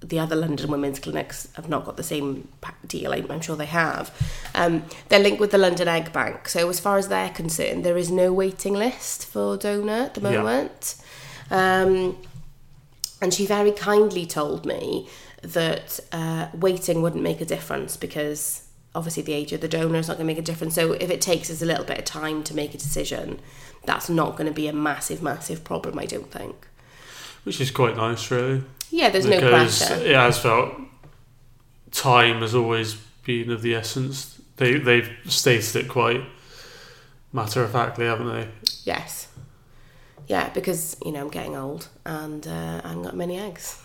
the 0.04 0.20
other 0.20 0.36
London 0.36 0.70
women's 0.70 1.00
clinics 1.00 1.48
have 1.56 1.70
not 1.70 1.86
got 1.86 1.98
the 1.98 2.04
same 2.04 2.48
deal. 2.88 3.14
I'm 3.14 3.32
I'm 3.32 3.42
sure 3.42 3.56
they 3.56 3.66
have. 3.68 4.12
Um, 4.54 4.84
they're 5.10 5.20
linked 5.20 5.40
with 5.40 5.52
the 5.52 5.58
London 5.58 5.88
Egg 5.88 6.12
Bank, 6.14 6.48
so 6.50 6.70
as 6.70 6.80
far 6.80 6.98
as 6.98 7.08
they're 7.08 7.30
concerned, 7.30 7.84
there 7.84 7.98
is 7.98 8.12
no 8.12 8.32
waiting 8.34 8.74
list 8.74 9.26
for 9.26 9.58
donor 9.58 9.94
at 9.94 10.14
the 10.14 10.22
Yeah. 10.22 10.42
moment. 10.42 10.96
Um, 11.50 12.18
and 13.22 13.34
she 13.34 13.46
very 13.46 13.72
kindly 13.72 14.26
told 14.26 14.66
me 14.66 15.08
that 15.42 16.00
uh, 16.12 16.48
waiting 16.54 17.02
wouldn't 17.02 17.24
make 17.24 17.42
a 17.42 17.46
difference 17.46 17.96
because 17.98 18.64
obviously 18.96 19.24
the 19.24 19.34
age 19.34 19.52
of 19.54 19.62
the 19.62 19.68
donor 19.68 19.98
is 20.00 20.08
not 20.08 20.18
going 20.18 20.28
to 20.28 20.34
make 20.34 20.38
a 20.38 20.42
difference. 20.46 20.76
So 20.76 20.94
if 20.94 21.10
it 21.10 21.22
takes 21.22 21.50
us 21.50 21.62
a 21.62 21.66
little 21.66 21.86
bit 21.86 21.98
of 21.98 22.06
time 22.06 22.44
to 22.44 22.56
make 22.56 22.74
a 22.74 22.78
decision, 22.78 23.40
that's 23.86 24.10
not 24.10 24.32
going 24.38 24.48
to 24.48 24.54
be 24.54 24.68
a 24.68 24.74
massive, 24.74 25.22
massive 25.22 25.64
problem. 25.64 25.98
I 26.00 26.06
don't 26.06 26.30
think. 26.32 26.68
Which 27.44 27.60
is 27.60 27.72
quite 27.72 27.98
nice, 27.98 28.30
really. 28.32 28.64
Yeah, 28.94 29.10
there's 29.10 29.26
no 29.26 29.40
because 29.40 29.88
pressure. 29.88 30.04
it 30.06 30.16
has 30.16 30.38
felt 30.38 30.72
time 31.92 32.42
has 32.42 32.54
always 32.54 32.94
been 33.26 33.50
of 33.50 33.64
the 33.64 33.74
essence. 33.74 34.40
They 34.58 34.78
they've 34.78 35.10
stated 35.26 35.76
it 35.78 35.90
quite 35.90 36.22
matter 37.32 37.64
of 37.64 37.72
factly, 37.72 38.06
haven't 38.06 38.28
they? 38.28 38.48
Yes. 38.84 39.30
Yeah, 40.28 40.50
because 40.50 40.96
you 41.04 41.12
know 41.12 41.22
I'm 41.22 41.30
getting 41.30 41.56
old 41.56 41.88
and 42.06 42.46
uh, 42.46 42.82
I 42.84 42.90
haven't 42.90 43.02
got 43.02 43.16
many 43.16 43.40
eggs. 43.40 43.84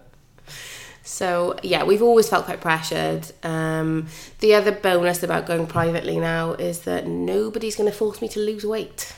so 1.02 1.56
yeah, 1.62 1.82
we've 1.82 2.02
always 2.02 2.28
felt 2.28 2.44
quite 2.44 2.60
pressured. 2.60 3.32
Um, 3.42 4.08
the 4.40 4.56
other 4.56 4.72
bonus 4.72 5.22
about 5.22 5.46
going 5.46 5.66
privately 5.66 6.20
now 6.20 6.52
is 6.52 6.80
that 6.80 7.06
nobody's 7.06 7.76
going 7.76 7.90
to 7.90 7.96
force 7.96 8.20
me 8.20 8.28
to 8.28 8.40
lose 8.40 8.66
weight. 8.66 9.14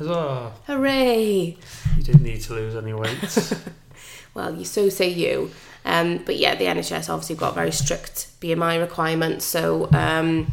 Huzzah! 0.00 0.52
Hooray! 0.66 1.58
You 1.98 2.02
didn't 2.02 2.22
need 2.22 2.40
to 2.42 2.54
lose 2.54 2.74
any 2.74 2.94
weight. 2.94 3.54
Well, 4.32 4.54
you 4.54 4.64
so 4.64 4.88
say 4.88 5.08
you. 5.08 5.50
Um, 5.84 6.18
but 6.18 6.36
yeah, 6.36 6.54
the 6.54 6.66
NHS 6.66 7.08
obviously 7.08 7.34
got 7.34 7.52
very 7.52 7.72
strict 7.72 8.28
BMI 8.40 8.80
requirements, 8.80 9.44
so 9.44 9.90
um, 9.92 10.52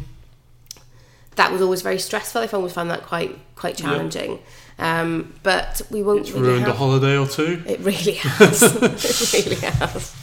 that 1.36 1.52
was 1.52 1.62
always 1.62 1.82
very 1.82 2.00
stressful. 2.00 2.42
I 2.42 2.46
always 2.48 2.72
found 2.72 2.90
that 2.90 3.04
quite 3.04 3.38
quite 3.54 3.76
challenging. 3.76 4.40
Um, 4.80 5.32
but 5.44 5.80
we 5.90 6.02
won't 6.02 6.22
it's 6.22 6.32
really 6.32 6.48
ruined 6.48 6.66
a 6.66 6.72
holiday 6.72 7.16
or 7.16 7.28
two. 7.28 7.62
It 7.66 7.78
really 7.78 8.14
has. 8.14 8.62
it 8.82 9.46
really 9.46 9.60
has. 9.60 10.16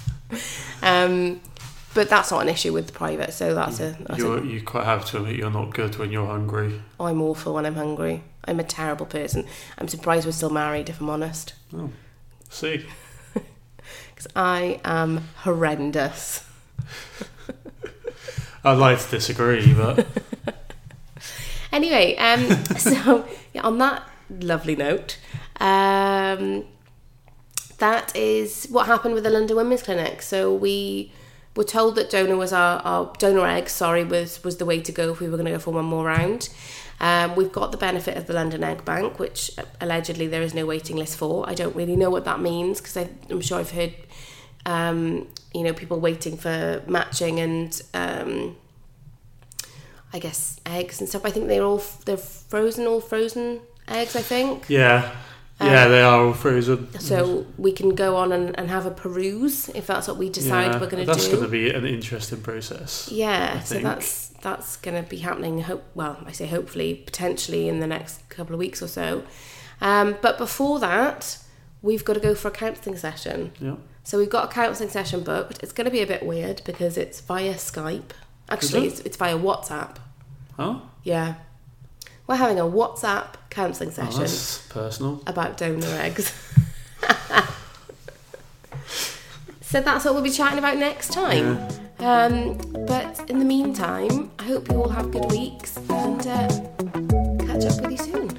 But 1.95 2.09
that's 2.09 2.29
not 2.29 2.41
an 2.41 2.49
issue 2.49 2.73
with 2.73 2.87
the 2.87 2.93
private, 2.93 3.33
so 3.33 3.55
that's 3.55 3.79
a. 3.79 3.97
That's 4.05 4.19
You're, 4.19 4.37
a 4.37 4.45
you 4.45 4.61
quite 4.61 4.85
have 4.85 5.05
to 5.05 5.17
admit 5.17 5.37
you're 5.37 5.49
not 5.49 5.73
good 5.73 5.97
when 5.97 6.11
you're 6.11 6.27
hungry. 6.27 6.81
I'm 6.99 7.21
awful 7.21 7.55
when 7.55 7.65
I'm 7.65 7.75
hungry. 7.75 8.21
I'm 8.43 8.59
a 8.59 8.63
terrible 8.63 9.07
person. 9.07 9.47
I'm 9.79 9.87
surprised 9.87 10.27
we're 10.27 10.33
still 10.33 10.51
married, 10.51 10.89
if 10.89 11.01
I'm 11.01 11.09
honest, 11.09 11.53
See, 12.49 12.85
because 13.33 14.27
I 14.35 14.79
am 14.85 15.29
horrendous. 15.37 16.47
I'd 18.63 18.73
like 18.77 18.99
to 18.99 19.09
disagree, 19.09 19.73
but 19.73 20.05
Anyway, 21.75 22.15
um, 22.15 22.63
so 22.77 23.27
yeah, 23.53 23.61
on 23.63 23.77
that 23.79 24.07
lovely 24.29 24.77
note, 24.77 25.17
um, 25.59 26.65
that 27.79 28.15
is 28.15 28.67
what 28.69 28.85
happened 28.87 29.13
with 29.13 29.25
the 29.25 29.29
London 29.29 29.57
Women's 29.57 29.83
Clinic. 29.83 30.21
So 30.21 30.53
we 30.53 31.11
were 31.55 31.63
told 31.63 31.95
that 31.95 32.09
donor 32.09 32.35
was 32.35 32.53
our, 32.53 32.79
our 32.79 33.13
donor 33.17 33.47
egg. 33.47 33.69
Sorry, 33.69 34.03
was 34.03 34.43
was 34.43 34.57
the 34.57 34.65
way 34.65 34.81
to 34.81 34.91
go 34.91 35.11
if 35.11 35.19
we 35.19 35.27
were 35.27 35.37
going 35.37 35.45
to 35.45 35.51
go 35.51 35.59
for 35.59 35.71
one 35.71 35.85
more 35.85 36.05
round. 36.05 36.49
Um, 36.99 37.35
we've 37.35 37.51
got 37.51 37.71
the 37.71 37.77
benefit 37.77 38.15
of 38.17 38.25
the 38.27 38.33
London 38.33 38.63
Egg 38.63 38.85
Bank, 38.85 39.19
which 39.19 39.51
uh, 39.57 39.63
allegedly 39.81 40.27
there 40.27 40.41
is 40.41 40.53
no 40.53 40.65
waiting 40.65 40.95
list 40.95 41.17
for. 41.17 41.47
I 41.47 41.53
don't 41.53 41.75
really 41.75 41.95
know 41.95 42.09
what 42.09 42.23
that 42.25 42.39
means 42.39 42.79
because 42.79 42.97
I'm 43.29 43.41
sure 43.41 43.59
I've 43.59 43.71
heard, 43.71 43.93
um, 44.65 45.27
you 45.53 45.63
know, 45.63 45.73
people 45.73 45.99
waiting 45.99 46.37
for 46.37 46.83
matching 46.87 47.39
and. 47.39 47.81
Um, 47.93 48.57
I 50.13 50.19
guess 50.19 50.61
eggs 50.65 51.01
and 51.01 51.09
stuff. 51.09 51.25
I 51.25 51.29
think 51.29 51.49
they're 51.49 51.61
all 51.61 51.83
they're 52.05 52.15
frozen, 52.15 52.87
all 52.87 53.01
frozen 53.01 53.59
eggs. 53.85 54.15
I 54.15 54.21
think 54.21 54.69
yeah, 54.69 55.13
yeah, 55.61 55.87
they 55.87 56.01
are 56.01 56.25
all 56.25 56.33
frozen. 56.33 56.99
so. 56.99 57.45
We 57.57 57.71
can 57.71 57.95
go 57.95 58.17
on 58.17 58.31
and, 58.31 58.57
and 58.59 58.69
have 58.69 58.85
a 58.85 58.91
peruse 58.91 59.69
if 59.69 59.87
that's 59.87 60.07
what 60.07 60.17
we 60.17 60.29
decide 60.29 60.73
yeah, 60.73 60.79
we're 60.79 60.89
going 60.89 61.05
to 61.05 61.05
do. 61.05 61.13
that's 61.13 61.27
going 61.27 61.43
to 61.43 61.47
be 61.47 61.69
an 61.69 61.85
interesting 61.85 62.41
process. 62.41 63.09
yeah, 63.11 63.61
so 63.61 63.79
that's 63.79 64.29
that's 64.41 64.77
going 64.77 65.01
to 65.01 65.09
be 65.09 65.17
happening. 65.17 65.61
Hope 65.61 65.83
well, 65.95 66.21
I 66.25 66.31
say 66.31 66.47
hopefully, 66.47 66.95
potentially 67.05 67.69
in 67.69 67.79
the 67.79 67.87
next 67.87 68.27
couple 68.29 68.53
of 68.53 68.59
weeks 68.59 68.81
or 68.81 68.87
so. 68.87 69.23
Um, 69.81 70.17
but 70.21 70.37
before 70.37 70.79
that, 70.79 71.37
we've 71.81 72.03
got 72.03 72.13
to 72.13 72.19
go 72.19 72.35
for 72.35 72.49
a 72.49 72.51
counselling 72.51 72.97
session. 72.97 73.51
Yeah. 73.59 73.75
So 74.03 74.19
we've 74.19 74.29
got 74.29 74.51
a 74.51 74.53
counselling 74.53 74.91
session 74.91 75.23
booked. 75.23 75.63
It's 75.63 75.71
going 75.71 75.85
to 75.85 75.91
be 75.91 76.01
a 76.01 76.07
bit 76.07 76.25
weird 76.25 76.61
because 76.65 76.97
it's 76.97 77.21
via 77.21 77.55
Skype. 77.55 78.11
Actually, 78.49 78.85
it? 78.85 78.91
it's, 78.91 78.99
it's 79.01 79.17
via 79.17 79.37
WhatsApp. 79.37 79.97
Oh, 80.59 80.89
Yeah. 81.03 81.35
We're 82.27 82.35
having 82.35 82.59
a 82.59 82.63
WhatsApp 82.63 83.35
counselling 83.49 83.89
oh 83.89 83.93
session 83.93 84.19
that's 84.21 84.67
personal. 84.67 85.21
about 85.27 85.57
donor 85.57 85.85
eggs. 85.87 86.33
so 89.61 89.79
that's 89.81 90.05
what 90.05 90.15
we'll 90.15 90.23
be 90.23 90.31
chatting 90.31 90.57
about 90.57 90.77
next 90.77 91.13
time. 91.13 91.59
Um, 91.99 92.57
but 92.87 93.29
in 93.29 93.37
the 93.39 93.45
meantime, 93.45 94.31
I 94.39 94.43
hope 94.43 94.69
you 94.69 94.81
all 94.81 94.89
have 94.89 95.11
good 95.11 95.31
weeks 95.31 95.77
and 95.77 96.25
uh, 96.25 96.47
catch 97.45 97.65
up 97.65 97.81
with 97.81 97.91
you 97.91 97.97
soon. 97.97 98.29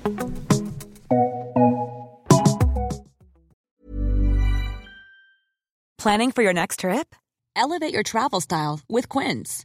Planning 5.99 6.33
for 6.33 6.43
your 6.43 6.53
next 6.53 6.81
trip? 6.81 7.15
Elevate 7.55 7.93
your 7.93 8.03
travel 8.03 8.41
style 8.41 8.81
with 8.89 9.09
Quince. 9.09 9.65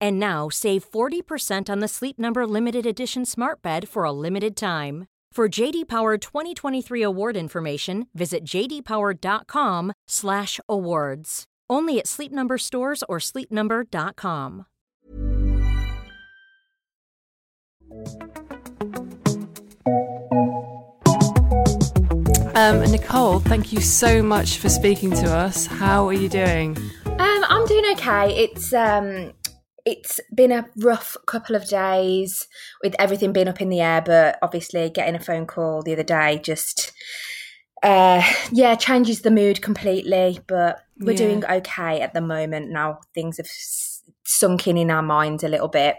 And 0.00 0.18
now 0.18 0.48
save 0.48 0.90
40% 0.90 1.70
on 1.70 1.78
the 1.78 1.88
Sleep 1.88 2.18
Number 2.18 2.44
limited 2.46 2.86
edition 2.86 3.24
Smart 3.24 3.62
Bed 3.62 3.88
for 3.88 4.02
a 4.04 4.12
limited 4.12 4.56
time. 4.56 5.06
For 5.32 5.48
JD 5.48 5.86
Power 5.88 6.18
2023 6.18 7.02
award 7.02 7.36
information, 7.36 8.08
visit 8.12 8.44
jdpower.com/awards. 8.44 11.44
Only 11.70 11.98
at 11.98 12.06
Sleep 12.08 12.32
Number 12.32 12.58
stores 12.58 13.04
or 13.08 13.18
sleepnumber.com. 13.18 14.66
Um, 22.54 22.80
Nicole, 22.90 23.38
thank 23.38 23.72
you 23.72 23.80
so 23.80 24.20
much 24.20 24.58
for 24.58 24.68
speaking 24.68 25.12
to 25.12 25.32
us. 25.32 25.66
How 25.66 26.08
are 26.08 26.12
you 26.12 26.28
doing? 26.28 26.76
Um, 27.06 27.44
I'm 27.48 27.64
doing 27.66 27.84
okay. 27.92 28.36
It's 28.36 28.72
um, 28.72 29.32
it's 29.84 30.20
been 30.34 30.52
a 30.52 30.68
rough 30.76 31.16
couple 31.26 31.56
of 31.56 31.68
days 31.68 32.46
with 32.82 32.94
everything 32.98 33.32
being 33.32 33.48
up 33.48 33.60
in 33.60 33.68
the 33.68 33.80
air, 33.80 34.02
but 34.04 34.38
obviously 34.42 34.90
getting 34.90 35.14
a 35.14 35.20
phone 35.20 35.46
call 35.46 35.82
the 35.82 35.92
other 35.92 36.02
day 36.02 36.38
just 36.42 36.92
uh 37.82 38.20
yeah 38.50 38.74
changes 38.74 39.22
the 39.22 39.30
mood 39.30 39.62
completely. 39.62 40.40
But 40.48 40.80
we're 40.98 41.12
Yeah. 41.12 41.18
doing 41.18 41.44
okay 41.44 42.00
at 42.00 42.12
the 42.12 42.20
moment 42.20 42.70
now. 42.70 43.00
Things 43.14 43.36
have 43.36 43.46
s- 43.46 44.02
sunk 44.24 44.66
in 44.66 44.76
in 44.76 44.90
our 44.90 45.02
minds 45.02 45.44
a 45.44 45.48
little 45.48 45.68
bit. 45.68 45.96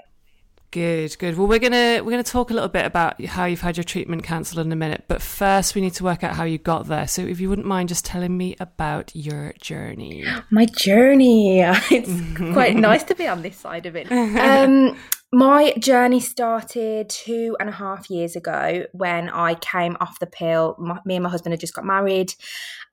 Good, 0.71 1.17
good. 1.17 1.35
Well, 1.35 1.47
we're 1.47 1.57
gonna 1.57 2.03
we're 2.03 2.11
gonna 2.11 2.21
talk 2.21 2.51
a 2.51 2.53
little 2.53 2.69
bit 2.69 2.85
about 2.85 3.23
how 3.25 3.45
you've 3.45 3.61
had 3.61 3.75
your 3.75 3.83
treatment 3.83 4.23
cancelled 4.23 4.63
in 4.63 4.71
a 4.71 4.75
minute, 4.75 5.05
but 5.07 5.19
first 5.19 5.73
we 5.73 5.81
need 5.81 5.93
to 5.93 6.03
work 6.03 6.23
out 6.23 6.35
how 6.35 6.43
you 6.43 6.59
got 6.59 6.85
there. 6.85 7.07
So, 7.07 7.23
if 7.23 7.39
you 7.39 7.49
wouldn't 7.49 7.67
mind 7.67 7.89
just 7.89 8.05
telling 8.05 8.37
me 8.37 8.55
about 8.59 9.11
your 9.15 9.53
journey. 9.59 10.25
My 10.51 10.65
journey. 10.65 11.61
It's 11.91 12.37
quite 12.53 12.75
nice 12.75 13.03
to 13.05 13.15
be 13.15 13.27
on 13.27 13.41
this 13.41 13.57
side 13.57 13.85
of 13.85 13.95
it. 13.95 14.09
Um, 14.39 14.97
my 15.31 15.73
journey 15.73 16.19
started 16.19 17.09
two 17.09 17.55
and 17.59 17.69
a 17.69 17.71
half 17.71 18.09
years 18.09 18.35
ago 18.35 18.85
when 18.93 19.29
I 19.29 19.55
came 19.55 19.97
off 19.99 20.19
the 20.19 20.25
pill. 20.27 20.75
My, 20.79 20.99
me 21.05 21.15
and 21.15 21.23
my 21.23 21.29
husband 21.29 21.53
had 21.53 21.59
just 21.59 21.73
got 21.73 21.85
married, 21.85 22.33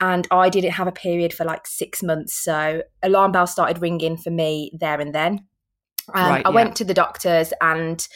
and 0.00 0.26
I 0.30 0.48
didn't 0.48 0.72
have 0.72 0.86
a 0.86 0.92
period 0.92 1.32
for 1.34 1.44
like 1.44 1.66
six 1.66 2.02
months. 2.02 2.34
So 2.34 2.82
alarm 3.02 3.32
bells 3.32 3.52
started 3.52 3.80
ringing 3.80 4.16
for 4.16 4.30
me 4.30 4.70
there 4.78 5.00
and 5.00 5.14
then. 5.14 5.46
Um, 6.14 6.30
Right, 6.30 6.46
I 6.46 6.50
yeah. 6.50 6.54
went 6.54 6.76
to 6.76 6.84
the 6.84 6.94
doctors 6.94 7.52
and 7.60 8.06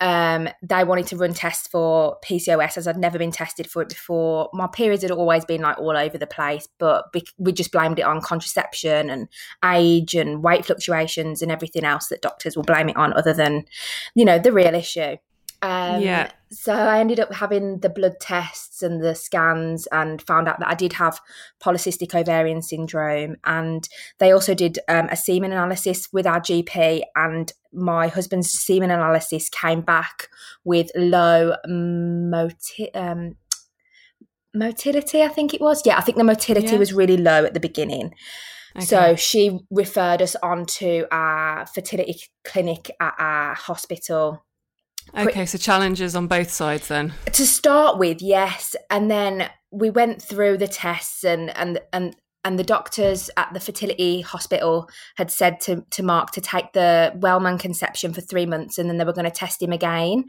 um, 0.00 0.48
they 0.62 0.82
wanted 0.82 1.06
to 1.08 1.16
run 1.16 1.34
tests 1.34 1.68
for 1.68 2.18
PCOS 2.24 2.78
as 2.78 2.88
I'd 2.88 2.96
never 2.96 3.18
been 3.18 3.30
tested 3.30 3.70
for 3.70 3.82
it 3.82 3.90
before. 3.90 4.48
My 4.54 4.66
periods 4.66 5.02
had 5.02 5.10
always 5.10 5.44
been 5.44 5.60
like 5.60 5.78
all 5.78 5.96
over 5.96 6.16
the 6.16 6.26
place, 6.26 6.68
but 6.78 7.14
we 7.38 7.52
just 7.52 7.70
blamed 7.70 7.98
it 7.98 8.06
on 8.06 8.22
contraception 8.22 9.10
and 9.10 9.28
age 9.62 10.14
and 10.14 10.42
weight 10.42 10.64
fluctuations 10.64 11.42
and 11.42 11.52
everything 11.52 11.84
else 11.84 12.08
that 12.08 12.22
doctors 12.22 12.56
will 12.56 12.62
blame 12.62 12.88
it 12.88 12.96
on, 12.96 13.12
other 13.12 13.34
than, 13.34 13.66
you 14.14 14.24
know, 14.24 14.38
the 14.38 14.52
real 14.52 14.74
issue. 14.74 15.16
Um, 15.62 16.00
Yeah. 16.00 16.30
So 16.52 16.72
I 16.72 16.98
ended 16.98 17.20
up 17.20 17.32
having 17.32 17.78
the 17.78 17.88
blood 17.88 18.18
tests 18.20 18.82
and 18.82 19.00
the 19.00 19.14
scans 19.14 19.86
and 19.92 20.20
found 20.20 20.48
out 20.48 20.58
that 20.58 20.68
I 20.68 20.74
did 20.74 20.94
have 20.94 21.20
polycystic 21.62 22.12
ovarian 22.12 22.60
syndrome. 22.60 23.36
And 23.44 23.88
they 24.18 24.32
also 24.32 24.54
did 24.54 24.80
um, 24.88 25.06
a 25.10 25.16
semen 25.16 25.52
analysis 25.52 26.08
with 26.12 26.26
our 26.26 26.40
GP, 26.40 27.02
and 27.14 27.52
my 27.72 28.08
husband's 28.08 28.50
semen 28.50 28.90
analysis 28.90 29.48
came 29.48 29.80
back 29.82 30.28
with 30.64 30.90
low 30.96 31.54
moti- 31.68 32.92
um, 32.94 33.36
motility, 34.52 35.22
I 35.22 35.28
think 35.28 35.54
it 35.54 35.60
was. 35.60 35.82
Yeah, 35.86 35.98
I 35.98 36.00
think 36.00 36.18
the 36.18 36.24
motility 36.24 36.72
Yeah. 36.72 36.78
was 36.78 36.92
really 36.92 37.16
low 37.16 37.44
at 37.44 37.54
the 37.54 37.60
beginning. 37.60 38.12
So 38.78 39.16
she 39.16 39.58
referred 39.70 40.22
us 40.22 40.36
on 40.42 40.64
to 40.66 41.04
our 41.10 41.66
fertility 41.66 42.20
clinic 42.44 42.90
at 43.00 43.14
our 43.18 43.54
hospital 43.54 44.44
Okay, 45.16 45.46
so 45.46 45.58
challenges 45.58 46.14
on 46.14 46.26
both 46.26 46.50
sides 46.50 46.88
then. 46.88 47.12
to 47.32 47.46
start 47.46 47.98
with 47.98 48.22
yes 48.22 48.76
and 48.90 49.10
then 49.10 49.50
we 49.70 49.90
went 49.90 50.20
through 50.20 50.56
the 50.58 50.68
tests 50.68 51.24
and 51.24 51.56
and 51.56 51.80
and 51.92 52.16
and 52.44 52.58
the 52.58 52.64
doctors 52.64 53.30
at 53.36 53.52
the 53.52 53.60
fertility 53.60 54.22
hospital 54.22 54.88
had 55.16 55.30
said 55.30 55.60
to, 55.60 55.84
to 55.90 56.02
Mark 56.02 56.30
to 56.32 56.40
take 56.40 56.72
the 56.72 57.12
Wellman 57.16 57.58
conception 57.58 58.12
for 58.14 58.22
three 58.22 58.46
months 58.46 58.78
and 58.78 58.88
then 58.88 58.96
they 58.96 59.04
were 59.04 59.12
going 59.12 59.26
to 59.26 59.30
test 59.30 59.62
him 59.62 59.72
again. 59.72 60.24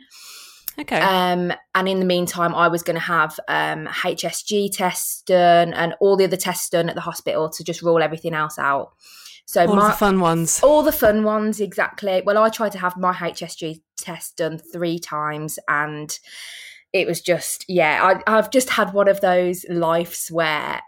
Okay. 0.79 0.99
Um, 0.99 1.53
and 1.75 1.87
in 1.87 1.99
the 1.99 2.05
meantime, 2.05 2.55
I 2.55 2.67
was 2.67 2.83
going 2.83 2.95
to 2.95 3.01
have 3.01 3.39
um, 3.47 3.87
HSG 3.87 4.71
tests 4.73 5.21
done 5.21 5.73
and 5.73 5.95
all 5.99 6.17
the 6.17 6.25
other 6.25 6.37
tests 6.37 6.69
done 6.69 6.89
at 6.89 6.95
the 6.95 7.01
hospital 7.01 7.49
to 7.49 7.63
just 7.63 7.81
rule 7.81 8.01
everything 8.01 8.33
else 8.33 8.57
out. 8.57 8.91
So 9.51 9.65
All 9.65 9.75
Mark, 9.75 9.95
the 9.95 9.97
fun 9.97 10.21
ones. 10.21 10.61
all 10.63 10.81
the 10.81 10.93
fun 10.93 11.25
ones, 11.25 11.59
exactly. 11.59 12.21
Well, 12.25 12.37
I 12.37 12.47
tried 12.47 12.71
to 12.71 12.77
have 12.77 12.95
my 12.95 13.11
HSG 13.11 13.81
test 13.97 14.37
done 14.37 14.57
three 14.57 14.97
times, 14.97 15.59
and 15.67 16.17
it 16.93 17.05
was 17.05 17.19
just, 17.19 17.65
yeah, 17.67 17.99
I, 18.01 18.37
I've 18.37 18.49
just 18.49 18.69
had 18.69 18.93
one 18.93 19.09
of 19.09 19.19
those 19.19 19.65
lives 19.67 20.29
where 20.29 20.81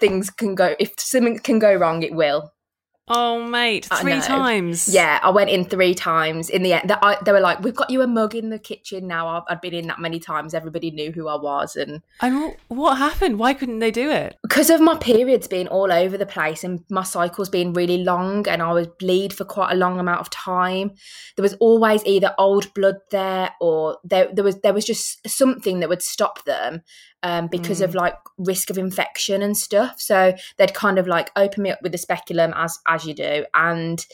things 0.00 0.28
can 0.28 0.56
go, 0.56 0.74
if 0.80 0.98
something 0.98 1.38
can 1.38 1.60
go 1.60 1.72
wrong, 1.72 2.02
it 2.02 2.14
will. 2.14 2.52
Oh, 3.06 3.46
mate, 3.46 3.84
three 3.84 4.20
times. 4.20 4.88
Yeah, 4.88 5.20
I 5.22 5.28
went 5.28 5.50
in 5.50 5.64
three 5.66 5.94
times. 5.94 6.48
In 6.48 6.62
the 6.62 6.72
end, 6.72 6.88
they, 6.88 6.94
I, 6.94 7.18
they 7.24 7.32
were 7.32 7.40
like, 7.40 7.62
"We've 7.62 7.74
got 7.74 7.90
you 7.90 8.00
a 8.00 8.06
mug 8.06 8.34
in 8.34 8.48
the 8.48 8.58
kitchen 8.58 9.06
now." 9.06 9.28
I've, 9.28 9.42
I'd 9.48 9.60
been 9.60 9.74
in 9.74 9.86
that 9.88 10.00
many 10.00 10.18
times. 10.18 10.54
Everybody 10.54 10.90
knew 10.90 11.12
who 11.12 11.28
I 11.28 11.36
was, 11.36 11.76
and 11.76 12.00
And 12.22 12.56
what 12.68 12.96
happened? 12.96 13.38
Why 13.38 13.52
couldn't 13.52 13.80
they 13.80 13.90
do 13.90 14.10
it? 14.10 14.38
because 14.42 14.70
of 14.70 14.80
my 14.80 14.96
periods 14.96 15.48
being 15.48 15.66
all 15.68 15.92
over 15.92 16.16
the 16.16 16.24
place 16.24 16.64
and 16.64 16.84
my 16.88 17.02
cycles 17.02 17.48
being 17.48 17.72
really 17.72 17.98
long 17.98 18.46
and 18.46 18.62
I 18.62 18.72
would 18.72 18.96
bleed 18.98 19.32
for 19.32 19.44
quite 19.44 19.72
a 19.72 19.76
long 19.76 19.98
amount 19.98 20.20
of 20.20 20.30
time, 20.30 20.92
there 21.36 21.42
was 21.42 21.54
always 21.54 22.04
either 22.06 22.32
old 22.38 22.72
blood 22.72 22.96
there 23.10 23.50
or 23.60 23.98
there 24.04 24.28
there 24.32 24.44
was 24.44 24.60
there 24.60 24.72
was 24.72 24.84
just 24.84 25.28
something 25.28 25.80
that 25.80 25.88
would 25.88 26.02
stop 26.02 26.44
them 26.44 26.82
um, 27.24 27.48
because 27.48 27.80
of 27.80 27.94
like 27.94 28.14
risk 28.38 28.70
of 28.70 28.78
infection 28.78 29.42
and 29.42 29.56
stuff. 29.56 30.00
So 30.00 30.34
they'd 30.58 30.74
kind 30.74 30.98
of 30.98 31.08
like 31.08 31.30
open 31.34 31.62
me 31.64 31.70
up 31.70 31.80
with 31.82 31.90
the 31.90 31.98
speculum 31.98 32.52
as 32.54 32.78
as 32.86 33.04
you 33.04 33.14
do, 33.14 33.46
and 33.54 34.04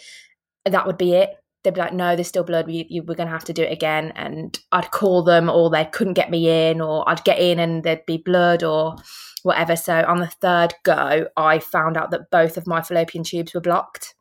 that 0.65 0.87
would 0.87 0.97
be 0.97 1.13
it. 1.13 1.31
They'd 1.63 1.75
be 1.75 1.81
like, 1.81 1.93
"No, 1.93 2.15
there's 2.15 2.29
still 2.29 2.45
blood. 2.45 2.67
We, 2.67 2.87
you, 2.89 3.03
we're 3.03 3.17
going 3.17 3.27
to 3.27 3.33
have 3.33 3.45
to 3.45 3.53
do 3.53 3.63
it 3.63 3.73
again." 3.73 4.13
And 4.15 4.59
I'd 4.73 4.93
call 4.93 5.23
them, 5.25 5.51
or 5.51 5.69
they 5.69 5.85
couldn't 5.85 6.15
get 6.15 6.31
me 6.31 6.49
in, 6.71 6.81
or 6.81 7.07
I'd 7.07 7.25
get 7.25 7.39
in 7.39 7.59
and 7.59 7.83
there'd 7.83 8.07
be 8.07 8.17
blood, 8.17 8.63
or 8.63 8.97
whatever. 9.43 9.77
So 9.77 10.05
on 10.07 10.21
the 10.21 10.29
third 10.29 10.73
go, 10.85 11.27
I 11.37 11.59
found 11.59 11.97
out 11.97 12.13
that 12.13 12.31
both 12.31 12.57
of 12.57 12.67
my 12.67 12.81
fallopian 12.81 13.25
tubes 13.25 13.53
were 13.53 13.61
blocked. 13.61 14.15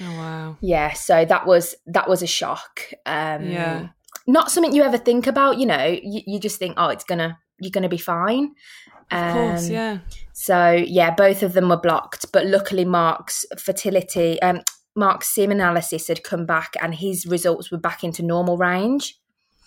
Oh, 0.00 0.04
wow. 0.16 0.56
Yeah, 0.60 0.92
so 0.94 1.24
that 1.26 1.46
was 1.46 1.74
that 1.86 2.08
was 2.08 2.22
a 2.22 2.26
shock. 2.26 2.80
Um, 3.06 3.50
Yeah. 3.50 3.88
not 4.26 4.50
something 4.50 4.74
you 4.74 4.82
ever 4.82 4.98
think 4.98 5.26
about. 5.26 5.58
You 5.58 5.66
know, 5.66 5.84
you, 6.02 6.22
you 6.26 6.40
just 6.40 6.58
think, 6.58 6.74
oh, 6.76 6.88
it's 6.88 7.04
gonna 7.04 7.38
you're 7.60 7.70
gonna 7.70 7.88
be 7.88 7.98
fine. 7.98 8.54
Of 9.10 9.32
course, 9.34 9.66
Um, 9.66 9.72
yeah. 9.72 9.98
So 10.32 10.72
yeah, 10.72 11.14
both 11.14 11.42
of 11.42 11.52
them 11.54 11.68
were 11.68 11.80
blocked, 11.80 12.30
but 12.32 12.46
luckily 12.46 12.84
Mark's 12.84 13.46
fertility, 13.58 14.40
um, 14.42 14.60
Mark's 14.94 15.28
semen 15.34 15.60
analysis 15.60 16.08
had 16.08 16.22
come 16.22 16.44
back, 16.44 16.74
and 16.82 16.94
his 16.94 17.26
results 17.26 17.70
were 17.70 17.78
back 17.78 18.04
into 18.04 18.22
normal 18.22 18.56
range. 18.56 19.18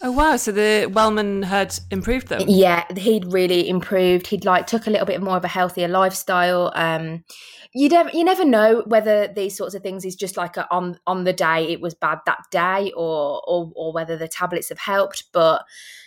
Oh, 0.03 0.11
wow. 0.11 0.35
So 0.35 0.51
the 0.51 0.89
Wellman 0.91 1.43
had 1.43 1.77
improved 1.91 2.27
them. 2.27 2.41
Yeah, 2.47 2.85
he'd 2.97 3.31
really 3.31 3.69
improved. 3.69 4.27
He'd 4.27 4.45
like 4.45 4.65
took 4.65 4.87
a 4.87 4.89
little 4.89 5.05
bit 5.05 5.21
more 5.21 5.37
of 5.37 5.45
a 5.45 5.49
healthier 5.49 5.87
lifestyle. 5.87 6.71
Um, 6.75 7.23
you 7.73 7.87
never 7.87 8.09
you 8.09 8.23
never 8.23 8.43
know 8.43 8.83
whether 8.87 9.27
these 9.27 9.55
sorts 9.55 9.75
of 9.75 9.83
things 9.83 10.03
is 10.03 10.15
just 10.15 10.37
like 10.37 10.57
a, 10.57 10.67
on 10.73 10.99
on 11.07 11.23
the 11.23 11.33
day 11.33 11.71
it 11.71 11.81
was 11.81 11.93
bad 11.93 12.19
that 12.25 12.39
day, 12.51 12.91
or 12.95 13.41
or 13.47 13.71
or 13.75 13.93
whether 13.93 14.17
the 14.17 14.27
tablets 14.27 14.69
have 14.69 14.79
helped. 14.79 15.25
But 15.31 15.63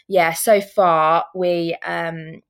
yeah, 0.08 0.32
so 0.32 0.60
far 0.60 1.24
we 1.34 1.76
um 1.84 2.42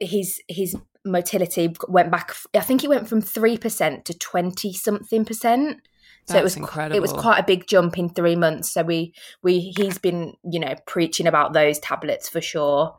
his 0.00 0.40
his 0.48 0.76
motility 1.04 1.74
went 1.88 2.10
back. 2.10 2.34
I 2.54 2.60
think 2.60 2.84
it 2.84 2.88
went 2.88 3.08
from 3.08 3.20
three 3.20 3.58
percent 3.58 4.04
to 4.06 4.16
twenty 4.18 4.72
something 4.72 5.24
percent. 5.24 5.78
So 6.26 6.34
That's 6.34 6.40
it 6.40 6.44
was 6.44 6.56
incredible. 6.56 6.96
it 6.96 7.00
was 7.00 7.12
quite 7.12 7.38
a 7.38 7.42
big 7.42 7.66
jump 7.66 7.98
in 7.98 8.10
three 8.10 8.36
months. 8.36 8.72
So 8.72 8.82
we 8.82 9.14
we 9.42 9.72
he's 9.76 9.98
been 9.98 10.34
you 10.50 10.60
know 10.60 10.74
preaching 10.86 11.26
about 11.26 11.52
those 11.52 11.78
tablets 11.78 12.28
for 12.28 12.40
sure. 12.40 12.94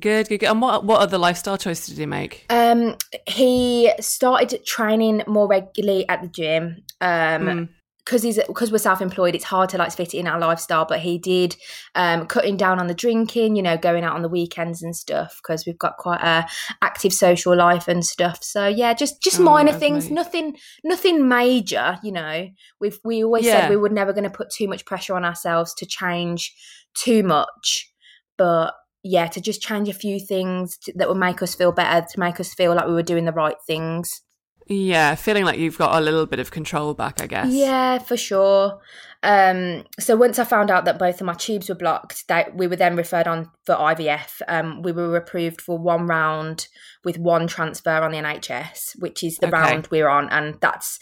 Good, 0.00 0.28
good, 0.28 0.40
good. 0.40 0.48
And 0.48 0.62
what 0.62 0.84
what 0.84 1.00
other 1.00 1.18
lifestyle 1.18 1.58
choices 1.58 1.88
did 1.88 1.98
he 1.98 2.06
make? 2.06 2.46
Um, 2.48 2.96
he 3.28 3.92
started 4.00 4.64
training 4.64 5.22
more 5.26 5.46
regularly 5.46 6.08
at 6.08 6.22
the 6.22 6.28
gym. 6.28 6.82
Um, 7.00 7.42
Mm. 7.42 7.68
Because 8.04 8.22
he's 8.22 8.38
because 8.46 8.72
we're 8.72 8.78
self-employed 8.78 9.34
it's 9.34 9.44
hard 9.44 9.68
to 9.70 9.78
like 9.78 9.92
fit 9.92 10.12
it 10.14 10.18
in 10.18 10.26
our 10.26 10.38
lifestyle 10.38 10.84
but 10.84 10.98
he 11.00 11.18
did 11.18 11.54
um 11.94 12.26
cutting 12.26 12.56
down 12.56 12.80
on 12.80 12.86
the 12.88 12.94
drinking 12.94 13.54
you 13.54 13.62
know 13.62 13.76
going 13.76 14.02
out 14.04 14.14
on 14.14 14.22
the 14.22 14.28
weekends 14.28 14.82
and 14.82 14.96
stuff 14.96 15.38
because 15.42 15.64
we've 15.66 15.78
got 15.78 15.96
quite 15.98 16.20
a 16.20 16.46
active 16.82 17.12
social 17.12 17.56
life 17.56 17.86
and 17.88 18.04
stuff. 18.04 18.42
So 18.42 18.66
yeah 18.66 18.92
just 18.94 19.22
just 19.22 19.38
Oh, 19.40 19.44
minor 19.44 19.72
things 19.72 20.10
nothing 20.10 20.56
nothing 20.84 21.28
major 21.28 21.98
you 22.02 22.12
know. 22.12 22.48
We've 22.80 22.98
we 23.04 23.22
always 23.24 23.44
Yeah. 23.46 23.60
said 23.62 23.70
we 23.70 23.76
were 23.76 23.88
never 23.88 24.12
going 24.12 24.24
to 24.24 24.30
put 24.30 24.50
too 24.50 24.68
much 24.68 24.84
pressure 24.84 25.14
on 25.14 25.24
ourselves 25.24 25.72
to 25.74 25.86
change 25.86 26.52
too 26.94 27.22
much 27.22 27.90
but 28.36 28.74
yeah 29.04 29.26
to 29.26 29.40
just 29.40 29.62
change 29.62 29.88
a 29.88 29.92
few 29.92 30.20
things 30.20 30.76
to, 30.78 30.92
that 30.96 31.08
would 31.08 31.16
make 31.18 31.42
us 31.42 31.54
feel 31.54 31.72
better 31.72 32.06
to 32.10 32.20
make 32.20 32.38
us 32.40 32.52
feel 32.54 32.74
like 32.74 32.86
we 32.86 32.92
were 32.92 33.02
doing 33.02 33.24
the 33.24 33.32
right 33.32 33.56
things 33.66 34.22
Yeah, 34.68 35.14
feeling 35.14 35.44
like 35.44 35.58
you've 35.58 35.78
got 35.78 35.96
a 35.96 36.00
little 36.00 36.26
bit 36.26 36.38
of 36.38 36.50
control 36.50 36.94
back, 36.94 37.20
I 37.20 37.26
guess. 37.26 37.52
Yeah, 37.52 37.98
for 37.98 38.16
sure. 38.16 38.80
Um, 39.24 39.84
so 40.00 40.16
once 40.16 40.38
I 40.38 40.44
found 40.44 40.70
out 40.70 40.84
that 40.84 40.98
both 40.98 41.20
of 41.20 41.26
my 41.26 41.34
tubes 41.34 41.68
were 41.68 41.74
blocked, 41.74 42.26
that 42.28 42.56
we 42.56 42.66
were 42.66 42.76
then 42.76 42.96
referred 42.96 43.28
on 43.28 43.50
for 43.64 43.74
IVF. 43.74 44.40
Um, 44.48 44.82
we 44.82 44.92
were 44.92 45.16
approved 45.16 45.60
for 45.60 45.78
one 45.78 46.06
round 46.06 46.68
with 47.04 47.18
one 47.18 47.46
transfer 47.46 47.90
on 48.02 48.12
the 48.12 48.18
NHS, 48.18 49.00
which 49.00 49.22
is 49.22 49.38
the 49.38 49.46
Okay. 49.48 49.56
round 49.56 49.88
we're 49.90 50.08
on, 50.08 50.28
and 50.30 50.58
that's 50.60 50.98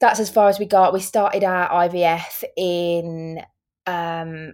that's 0.00 0.20
as 0.20 0.30
far 0.30 0.48
as 0.48 0.58
we 0.58 0.66
got. 0.66 0.92
We 0.92 1.00
started 1.00 1.44
our 1.44 1.68
IVF 1.88 2.44
in 2.56 3.40
um, 3.86 4.52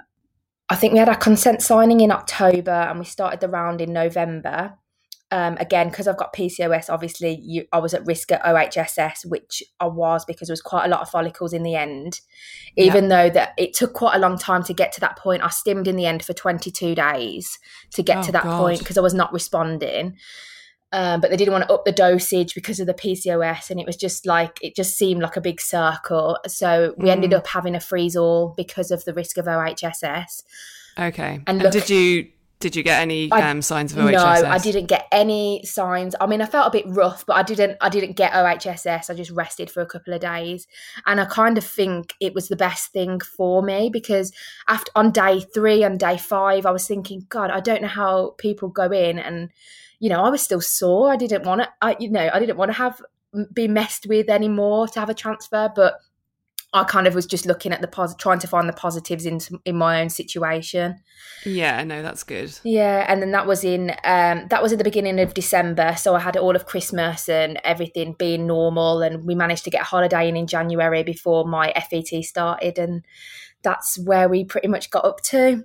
I 0.70 0.76
think 0.76 0.92
we 0.92 0.98
had 0.98 1.08
our 1.08 1.16
consent 1.16 1.62
signing 1.62 2.00
in 2.00 2.10
October, 2.12 2.70
and 2.70 2.98
we 2.98 3.04
started 3.04 3.40
the 3.40 3.48
round 3.48 3.80
in 3.80 3.92
November 3.92 4.74
um, 5.30 5.56
again 5.58 5.88
because 5.90 6.08
I've 6.08 6.16
got 6.16 6.34
PCOS. 6.34 6.88
Obviously, 6.88 7.38
you, 7.42 7.66
I 7.72 7.78
was 7.78 7.92
at 7.94 8.06
risk 8.06 8.32
at 8.32 8.42
OHSS, 8.44 9.26
which 9.26 9.62
I 9.78 9.86
was 9.86 10.24
because 10.24 10.48
there 10.48 10.52
was 10.52 10.62
quite 10.62 10.86
a 10.86 10.88
lot 10.88 11.00
of 11.00 11.10
follicles 11.10 11.52
in 11.52 11.62
the 11.62 11.74
end. 11.74 12.20
Even 12.76 13.08
though 13.08 13.28
that 13.30 13.52
it 13.58 13.74
took 13.74 13.92
quite 13.92 14.16
a 14.16 14.18
long 14.18 14.38
time 14.38 14.62
to 14.64 14.72
get 14.72 14.92
to 14.92 15.00
that 15.00 15.18
point, 15.18 15.42
I 15.44 15.48
stimmed 15.50 15.86
in 15.88 15.96
the 15.96 16.06
end 16.06 16.24
for 16.24 16.32
22 16.32 16.94
days 16.94 17.58
to 17.94 18.02
get 18.02 18.18
Oh, 18.18 18.22
to 18.22 18.32
that 18.32 18.44
God. 18.44 18.58
point 18.58 18.78
because 18.78 18.96
I 18.96 19.02
was 19.02 19.14
not 19.14 19.32
responding. 19.32 20.16
Um, 20.90 21.20
but 21.20 21.28
they 21.28 21.36
didn't 21.36 21.52
want 21.52 21.68
to 21.68 21.74
up 21.74 21.84
the 21.84 21.92
dosage 21.92 22.54
because 22.54 22.80
of 22.80 22.86
the 22.86 22.94
PCOS, 22.94 23.68
and 23.68 23.78
it 23.78 23.84
was 23.84 23.96
just 23.96 24.24
like 24.24 24.58
it 24.62 24.74
just 24.74 24.96
seemed 24.96 25.20
like 25.20 25.36
a 25.36 25.40
big 25.42 25.60
circle. 25.60 26.38
So 26.46 26.94
we 26.96 27.10
ended 27.10 27.32
Mm. 27.32 27.36
up 27.36 27.46
having 27.48 27.74
a 27.74 27.80
freeze 27.80 28.16
all 28.16 28.54
because 28.56 28.90
of 28.90 29.04
the 29.04 29.12
risk 29.12 29.36
of 29.36 29.44
OHSS. 29.46 30.42
Okay. 30.98 31.34
And 31.46 31.48
And, 31.48 31.62
look- 31.62 31.72
did 31.74 31.90
you 31.90 32.28
did 32.60 32.74
you 32.74 32.82
get 32.82 33.00
any 33.00 33.30
I- 33.30 33.50
um, 33.50 33.62
signs 33.62 33.92
of 33.92 33.98
OHSS? 33.98 34.42
No, 34.42 34.48
I 34.48 34.58
didn't 34.58 34.86
get 34.86 35.06
any 35.12 35.64
signs. 35.64 36.16
I 36.20 36.26
mean, 36.26 36.42
I 36.42 36.46
felt 36.46 36.66
a 36.66 36.70
bit 36.70 36.86
rough, 36.88 37.24
but 37.24 37.36
I 37.36 37.42
didn't. 37.42 37.76
I 37.80 37.88
didn't 37.88 38.16
get 38.16 38.32
OHSS. 38.32 39.10
I 39.10 39.14
just 39.14 39.30
rested 39.30 39.70
for 39.70 39.80
a 39.80 39.86
couple 39.86 40.12
of 40.12 40.20
days, 40.20 40.66
and 41.06 41.20
I 41.20 41.24
kind 41.24 41.56
of 41.56 41.64
think 41.64 42.14
it 42.20 42.34
was 42.34 42.48
the 42.48 42.56
best 42.56 42.92
thing 42.92 43.20
for 43.20 43.62
me 43.62 43.90
because 43.92 44.32
after 44.66 44.90
on 44.96 45.12
day 45.12 45.40
three, 45.54 45.84
and 45.84 46.00
day 46.00 46.18
five, 46.18 46.66
I 46.66 46.72
was 46.72 46.86
thinking, 46.86 47.26
God, 47.28 47.50
I 47.50 47.60
don't 47.60 47.82
know 47.82 47.88
how 47.88 48.34
people 48.38 48.68
go 48.68 48.90
in, 48.90 49.18
and 49.18 49.50
you 50.00 50.08
know, 50.08 50.22
I 50.22 50.28
was 50.30 50.42
still 50.42 50.60
sore. 50.60 51.12
I 51.12 51.16
didn't 51.16 51.44
want 51.44 51.62
to. 51.62 51.68
I, 51.80 51.96
you 52.00 52.10
know, 52.10 52.28
I 52.32 52.40
didn't 52.40 52.56
want 52.56 52.70
to 52.70 52.78
have 52.78 53.00
be 53.52 53.68
messed 53.68 54.06
with 54.08 54.28
anymore 54.28 54.88
to 54.88 55.00
have 55.00 55.10
a 55.10 55.14
transfer, 55.14 55.70
but. 55.74 56.00
I 56.74 56.84
kind 56.84 57.06
of 57.06 57.14
was 57.14 57.24
just 57.24 57.46
looking 57.46 57.72
at 57.72 57.80
the 57.80 57.88
pos- 57.88 58.14
trying 58.16 58.40
to 58.40 58.46
find 58.46 58.68
the 58.68 58.74
positives 58.74 59.24
in 59.24 59.40
in 59.64 59.76
my 59.76 60.00
own 60.02 60.10
situation. 60.10 60.96
Yeah, 61.46 61.82
no, 61.84 62.02
that's 62.02 62.24
good. 62.24 62.58
Yeah, 62.62 63.06
and 63.08 63.22
then 63.22 63.30
that 63.32 63.46
was 63.46 63.64
in 63.64 63.90
um, 64.04 64.46
that 64.50 64.62
was 64.62 64.72
at 64.72 64.78
the 64.78 64.84
beginning 64.84 65.18
of 65.18 65.32
December, 65.32 65.94
so 65.96 66.14
I 66.14 66.20
had 66.20 66.36
all 66.36 66.54
of 66.54 66.66
Christmas 66.66 67.28
and 67.28 67.58
everything 67.64 68.14
being 68.18 68.46
normal, 68.46 69.00
and 69.02 69.24
we 69.24 69.34
managed 69.34 69.64
to 69.64 69.70
get 69.70 69.80
a 69.80 69.84
holiday 69.84 70.28
in 70.28 70.36
in 70.36 70.46
January 70.46 71.02
before 71.02 71.46
my 71.46 71.72
FET 71.90 72.22
started, 72.24 72.78
and 72.78 73.04
that's 73.62 73.98
where 73.98 74.28
we 74.28 74.44
pretty 74.44 74.68
much 74.68 74.90
got 74.90 75.04
up 75.06 75.22
to. 75.22 75.64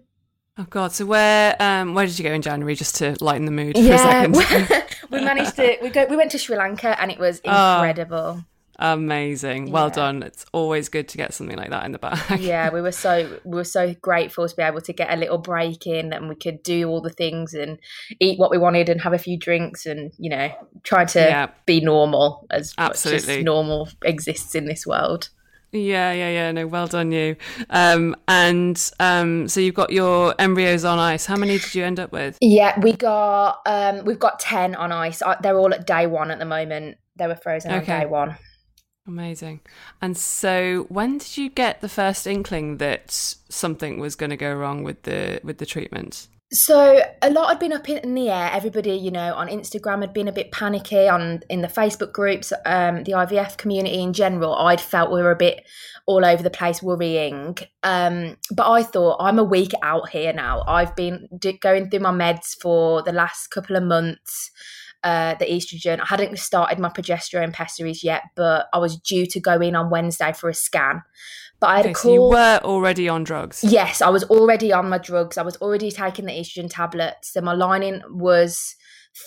Oh 0.57 0.67
God, 0.69 0.91
so 0.93 1.05
where 1.05 1.55
um 1.59 1.95
where 1.95 2.05
did 2.05 2.17
you 2.17 2.23
go 2.23 2.31
in 2.33 2.41
January 2.41 2.75
just 2.75 2.95
to 2.95 3.17
lighten 3.19 3.45
the 3.45 3.51
mood 3.51 3.75
for 3.75 3.81
a 3.83 3.85
Yeah, 3.85 4.31
second? 4.31 4.85
we 5.09 5.19
managed 5.21 5.55
to 5.57 5.77
we 5.81 5.89
go 5.89 6.05
we 6.09 6.15
went 6.15 6.31
to 6.31 6.37
Sri 6.37 6.55
Lanka, 6.55 6.97
and 7.01 7.11
it 7.11 7.19
was 7.19 7.41
Oh. 7.45 8.41
Amazing. 8.79 9.71
Well 9.71 9.87
Yeah. 9.87 9.93
done. 9.93 10.23
It's 10.23 10.45
always 10.51 10.89
good 10.89 11.07
to 11.09 11.17
get 11.17 11.33
something 11.33 11.57
like 11.57 11.69
that 11.69 11.85
in 11.85 11.91
the 11.91 11.99
bag. 11.99 12.39
yeah, 12.39 12.69
we 12.69 12.81
were 12.81 12.91
so 12.91 13.39
we 13.45 13.55
were 13.55 13.63
so 13.63 13.93
grateful 14.01 14.47
to 14.47 14.55
be 14.55 14.63
able 14.63 14.81
to 14.81 14.93
get 14.93 15.11
a 15.13 15.15
little 15.15 15.37
break 15.37 15.85
in, 15.87 16.11
and 16.13 16.27
we 16.29 16.35
could 16.35 16.63
do 16.63 16.87
all 16.89 17.01
the 17.01 17.09
things 17.09 17.53
and 17.53 17.79
eat 18.19 18.39
what 18.39 18.51
we 18.51 18.57
wanted 18.57 18.89
and 18.89 19.01
have 19.01 19.13
a 19.13 19.17
few 19.19 19.37
drinks, 19.37 19.85
and 19.85 20.11
you 20.17 20.29
know, 20.29 20.49
try 20.83 21.05
to 21.05 21.19
Yeah. 21.19 21.47
be 21.65 21.81
normal 21.81 22.45
as 22.51 22.73
Absolutely. 22.77 23.39
as 23.39 23.43
normal 23.43 23.89
exists 24.03 24.55
in 24.55 24.65
this 24.65 24.85
world. 24.87 25.29
Yeah, 25.71 26.11
yeah, 26.11 26.29
yeah. 26.29 26.51
No, 26.51 26.67
well 26.67 26.85
done 26.87 27.11
you. 27.11 27.35
Um 27.71 28.15
and 28.27 28.91
um 28.99 29.47
so 29.47 29.59
you've 29.59 29.73
got 29.73 29.91
your 29.91 30.35
embryos 30.37 30.83
on 30.85 30.99
ice. 30.99 31.25
How 31.25 31.35
many 31.35 31.57
did 31.57 31.73
you 31.73 31.83
end 31.83 31.99
up 31.99 32.11
with? 32.11 32.37
Yeah, 32.41 32.79
we 32.79 32.93
got 32.93 33.59
um 33.65 34.03
we've 34.05 34.19
got 34.19 34.39
ten 34.39 34.75
on 34.75 34.91
ice. 34.91 35.21
Uh, 35.23 35.35
They're 35.41 35.57
all 35.57 35.73
at 35.73 35.87
day 35.87 36.05
one 36.05 36.29
at 36.29 36.37
the 36.37 36.45
moment. 36.45 36.97
They 37.15 37.25
were 37.27 37.35
frozen 37.35 37.71
Okay. 37.71 37.91
on 37.93 37.99
day 38.01 38.05
one. 38.05 38.37
Amazing. 39.05 39.59
And 40.01 40.17
so 40.17 40.85
when 40.89 41.17
did 41.17 41.37
you 41.37 41.49
get 41.49 41.81
the 41.81 41.89
first 41.89 42.25
inkling 42.25 42.77
that 42.77 43.11
something 43.11 43.99
was 43.99 44.15
going 44.15 44.29
to 44.29 44.37
go 44.37 44.53
wrong 44.53 44.83
with 44.83 45.03
the 45.03 45.41
with 45.43 45.57
the 45.57 45.65
treatment? 45.65 46.27
So 46.53 47.01
a 47.23 47.31
lot 47.31 47.49
had 47.49 47.59
been 47.59 47.73
up 47.73 47.89
in 47.89 48.13
the 48.13 48.29
air. 48.29 48.51
Everybody, 48.53 48.91
you 48.91 49.09
know, 49.09 49.33
on 49.33 49.47
Instagram 49.47 50.01
had 50.01 50.13
been 50.13 50.27
a 50.27 50.31
bit 50.31 50.51
panicky. 50.51 51.09
On 51.09 51.41
in 51.49 51.61
the 51.61 51.67
Facebook 51.67 52.13
groups, 52.13 52.53
um, 52.65 53.03
the 53.03 53.13
IVF 53.13 53.57
community 53.57 54.01
in 54.01 54.13
general, 54.13 54.55
I'd 54.55 54.79
felt 54.79 55.11
we 55.11 55.21
were 55.23 55.31
a 55.31 55.35
bit 55.35 55.65
all 56.05 56.23
over 56.23 56.43
the 56.43 56.51
place, 56.51 56.83
worrying. 56.83 57.57
Um, 57.81 58.37
but 58.51 58.69
I 58.69 58.83
thought 58.83 59.17
I'm 59.19 59.39
a 59.39 59.43
week 59.43 59.71
out 59.81 60.09
here 60.09 60.31
now. 60.31 60.63
I've 60.67 60.95
been 60.95 61.27
going 61.59 61.89
through 61.89 62.01
my 62.01 62.11
meds 62.11 62.55
for 62.61 63.01
the 63.01 63.13
last 63.13 63.47
couple 63.47 63.75
of 63.75 63.83
months. 63.83 64.51
Uh, 65.03 65.35
the 65.35 65.45
estrogen. 65.45 65.99
I 65.99 66.05
hadn't 66.05 66.39
started 66.39 66.79
my 66.79 66.87
progesterone 66.87 67.51
pessaries 67.51 68.05
yet, 68.05 68.21
but 68.35 68.67
I 68.71 68.77
was 68.77 68.95
due 68.95 69.25
to 69.25 69.39
go 69.41 69.59
in 69.59 69.75
on 69.75 69.89
Wednesday 69.89 70.31
for 70.31 70.49
a 70.49 70.53
scan. 70.53 71.01
But 71.59 71.67
I 71.67 71.77
had 71.77 71.85
Okay, 71.87 71.91
a 71.91 71.95
so 71.95 72.01
call. 72.03 72.13
you 72.13 72.21
were 72.21 72.59
already 72.63 73.09
on 73.09 73.25
drugs. 73.25 73.63
Yes, 73.65 74.01
I 74.01 74.07
was 74.09 74.23
already 74.25 74.71
on 74.71 74.87
my 74.87 74.97
drugs. 74.97 75.37
I 75.37 75.41
was 75.41 75.57
already 75.57 75.91
taking 75.91 76.25
the 76.25 76.31
estrogen 76.31 76.69
tablets. 76.69 77.33
So 77.33 77.41
my 77.41 77.53
lining 77.53 78.01
was 78.09 78.75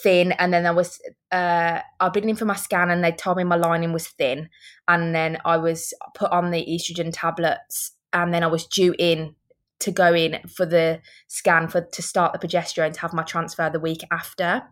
thin, 0.02 0.32
and 0.32 0.52
then 0.52 0.64
I 0.64 0.70
was 0.70 0.98
uh, 1.30 1.80
I'd 2.00 2.12
been 2.14 2.28
in 2.28 2.36
for 2.36 2.46
my 2.46 2.56
scan, 2.56 2.90
and 2.90 3.04
they 3.04 3.12
told 3.12 3.36
me 3.36 3.44
my 3.44 3.56
lining 3.56 3.92
was 3.92 4.08
thin, 4.08 4.48
and 4.88 5.14
then 5.14 5.36
I 5.44 5.58
was 5.58 5.92
put 6.14 6.30
on 6.32 6.52
the 6.52 6.64
estrogen 6.66 7.10
tablets, 7.12 7.92
and 8.12 8.32
then 8.32 8.42
I 8.42 8.46
was 8.48 8.66
due 8.66 8.94
in 8.98 9.34
to 9.80 9.90
go 9.90 10.14
in 10.14 10.38
for 10.48 10.64
the 10.64 11.00
scan 11.28 11.68
for 11.68 11.82
to 11.82 12.02
start 12.02 12.32
the 12.32 12.38
progesterone 12.46 12.94
to 12.94 13.00
have 13.00 13.12
my 13.12 13.22
transfer 13.22 13.68
the 13.68 13.78
week 13.80 14.02
after 14.10 14.62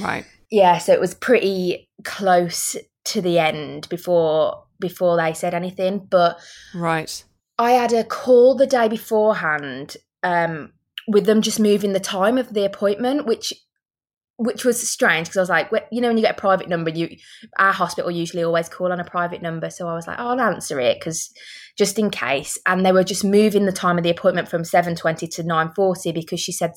Right. 0.00 0.24
yeah 0.50 0.78
so 0.78 0.92
it 0.92 1.00
was 1.00 1.14
pretty 1.14 1.88
close 2.04 2.76
to 3.06 3.20
the 3.22 3.38
end 3.38 3.88
before 3.88 4.64
before 4.80 5.16
they 5.16 5.32
said 5.34 5.54
anything 5.54 6.06
but 6.10 6.38
Right. 6.74 7.24
i 7.58 7.72
had 7.72 7.92
a 7.92 8.04
call 8.04 8.54
the 8.54 8.66
day 8.66 8.88
beforehand 8.88 9.96
um 10.22 10.72
with 11.06 11.24
them 11.26 11.40
just 11.42 11.58
moving 11.58 11.92
the 11.94 12.00
time 12.00 12.36
of 12.38 12.52
the 12.54 12.64
appointment 12.64 13.26
which 13.26 13.52
which 14.38 14.64
was 14.64 14.88
strange 14.88 15.26
because 15.26 15.36
i 15.36 15.40
was 15.40 15.48
like 15.48 15.70
you 15.90 16.00
know 16.00 16.08
when 16.08 16.16
you 16.16 16.22
get 16.22 16.36
a 16.36 16.40
private 16.40 16.68
number 16.68 16.90
you 16.90 17.16
our 17.58 17.72
hospital 17.72 18.10
usually 18.10 18.42
always 18.42 18.68
call 18.68 18.92
on 18.92 19.00
a 19.00 19.04
private 19.04 19.42
number. 19.42 19.68
So 19.68 19.88
i 19.88 19.94
was 19.94 20.06
like 20.06 20.18
oh, 20.18 20.28
i'll 20.28 20.40
answer 20.40 20.80
it 20.80 20.98
because 20.98 21.30
just 21.78 21.98
in 21.98 22.10
case. 22.10 22.58
And 22.66 22.84
they 22.84 22.92
were 22.92 23.04
just 23.04 23.24
moving 23.24 23.64
the 23.64 23.72
time 23.72 23.96
of 23.96 24.04
the 24.04 24.10
appointment 24.10 24.48
from 24.48 24.64
7.20 24.64 25.30
to 25.36 25.44
9.40 25.44 26.12
because 26.12 26.40
she 26.40 26.50
said 26.50 26.72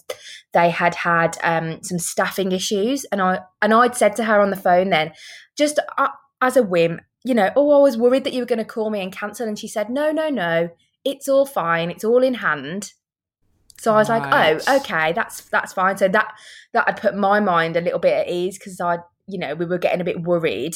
they 0.54 0.70
had 0.70 0.94
had 0.94 1.38
um, 1.44 1.82
some 1.82 1.98
staffing 1.98 2.52
issues. 2.52 3.04
And 3.12 3.22
i 3.22 3.40
and 3.62 3.74
i'd 3.74 3.96
said 3.96 4.16
to 4.18 4.24
her 4.24 4.40
on 4.40 4.52
the 4.52 4.56
phone 4.56 4.92
then 4.92 5.12
just 5.58 5.80
uh, 5.98 6.10
as 6.40 6.56
a 6.56 6.64
whim 6.64 7.02
you 7.24 7.34
know 7.34 7.52
oh 7.56 7.78
i 7.78 7.82
was 7.82 7.98
worried 7.98 8.24
that 8.24 8.34
you 8.34 8.42
were 8.42 8.48
going 8.48 8.60
to 8.60 8.66
call 8.66 8.92
me 8.92 9.02
and 9.02 9.12
cancel. 9.12 9.48
And 9.48 9.58
she 9.58 9.68
said 9.68 9.90
no 9.90 10.12
no 10.12 10.30
no. 10.30 10.70
It's 11.04 11.28
all 11.28 11.48
fine. 11.48 11.90
It's 11.90 12.04
all 12.04 12.22
in 12.22 12.36
hand 12.36 12.92
so 13.82 13.94
i 13.94 13.98
was 13.98 14.10
like 14.10 14.24
oh 14.32 14.78
okay 14.78 15.12
that's 15.14 15.42
that's 15.50 15.74
fine 15.74 15.98
so 15.98 16.08
that 16.08 16.34
that 16.74 16.88
had 16.88 17.02
put 17.02 17.16
my 17.16 17.40
mind 17.40 17.76
a 17.76 17.82
little 17.82 18.00
bit 18.00 18.14
at 18.14 18.30
ease 18.30 18.58
because 18.58 18.80
i 18.80 18.98
you 19.28 19.38
know 19.38 19.56
we 19.56 19.66
were 19.66 19.78
getting 19.78 20.02
a 20.02 20.06
bit 20.06 20.22
worried 20.22 20.76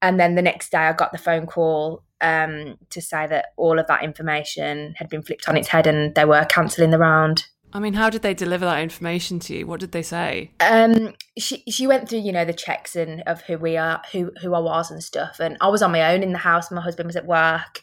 and 0.00 0.20
then 0.20 0.34
the 0.34 0.42
next 0.42 0.70
day 0.70 0.78
i 0.78 0.92
got 0.92 1.12
the 1.12 1.18
phone 1.18 1.46
call 1.46 2.02
um, 2.22 2.78
to 2.88 3.02
say 3.02 3.26
that 3.26 3.46
all 3.58 3.78
of 3.78 3.86
that 3.88 4.02
information 4.02 4.94
had 4.96 5.10
been 5.10 5.20
flipped 5.20 5.50
on 5.50 5.56
its 5.58 5.68
head 5.68 5.86
and 5.86 6.14
they 6.14 6.24
were 6.24 6.46
cancelling 6.46 6.90
the 6.90 6.98
round 6.98 7.44
I 7.72 7.78
mean, 7.78 7.92
how 7.92 8.08
did 8.08 8.22
they 8.22 8.32
deliver 8.32 8.64
that 8.64 8.82
information 8.82 9.38
to 9.40 9.54
you? 9.54 9.66
What 9.66 9.80
did 9.80 9.92
they 9.92 10.02
say? 10.02 10.50
Um, 10.60 11.12
she 11.36 11.62
she 11.68 11.86
went 11.86 12.08
through, 12.08 12.20
you 12.20 12.32
know, 12.32 12.46
the 12.46 12.54
checks 12.54 12.96
and 12.96 13.22
of 13.26 13.42
who 13.42 13.58
we 13.58 13.76
are, 13.76 14.00
who 14.12 14.30
who 14.40 14.54
I 14.54 14.60
was 14.60 14.90
and 14.90 15.02
stuff. 15.02 15.40
And 15.40 15.58
I 15.60 15.68
was 15.68 15.82
on 15.82 15.92
my 15.92 16.14
own 16.14 16.22
in 16.22 16.32
the 16.32 16.38
house. 16.38 16.70
My 16.70 16.80
husband 16.80 17.06
was 17.08 17.16
at 17.16 17.26
work, 17.26 17.82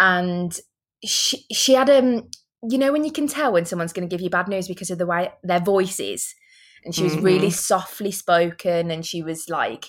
and 0.00 0.58
she 1.04 1.44
she 1.52 1.74
had 1.74 1.90
um, 1.90 2.30
you 2.68 2.78
know, 2.78 2.92
when 2.92 3.04
you 3.04 3.12
can 3.12 3.28
tell 3.28 3.52
when 3.52 3.66
someone's 3.66 3.92
going 3.92 4.08
to 4.08 4.12
give 4.12 4.20
you 4.22 4.30
bad 4.30 4.48
news 4.48 4.66
because 4.68 4.90
of 4.90 4.98
the 4.98 5.06
way 5.06 5.30
their 5.42 5.60
voice 5.60 6.00
is, 6.00 6.34
and 6.84 6.94
she 6.94 7.04
was 7.04 7.16
Mhm. 7.16 7.22
really 7.22 7.50
softly 7.50 8.10
spoken, 8.10 8.90
and 8.90 9.04
she 9.04 9.22
was 9.22 9.48
like, 9.48 9.86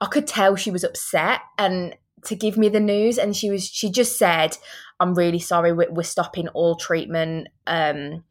I 0.00 0.06
could 0.06 0.26
tell 0.26 0.56
she 0.56 0.70
was 0.70 0.84
upset, 0.84 1.40
and 1.58 1.94
to 2.24 2.34
give 2.34 2.56
me 2.56 2.68
the 2.68 2.80
news, 2.80 3.18
and 3.18 3.36
she 3.36 3.50
was 3.50 3.66
she 3.66 3.90
just 3.90 4.18
said, 4.18 4.56
"I'm 5.00 5.14
really 5.14 5.38
sorry, 5.38 5.72
we're, 5.72 5.90
we're 5.90 6.02
stopping 6.02 6.48
all 6.48 6.76
treatment." 6.76 7.48
Um, 7.66 8.24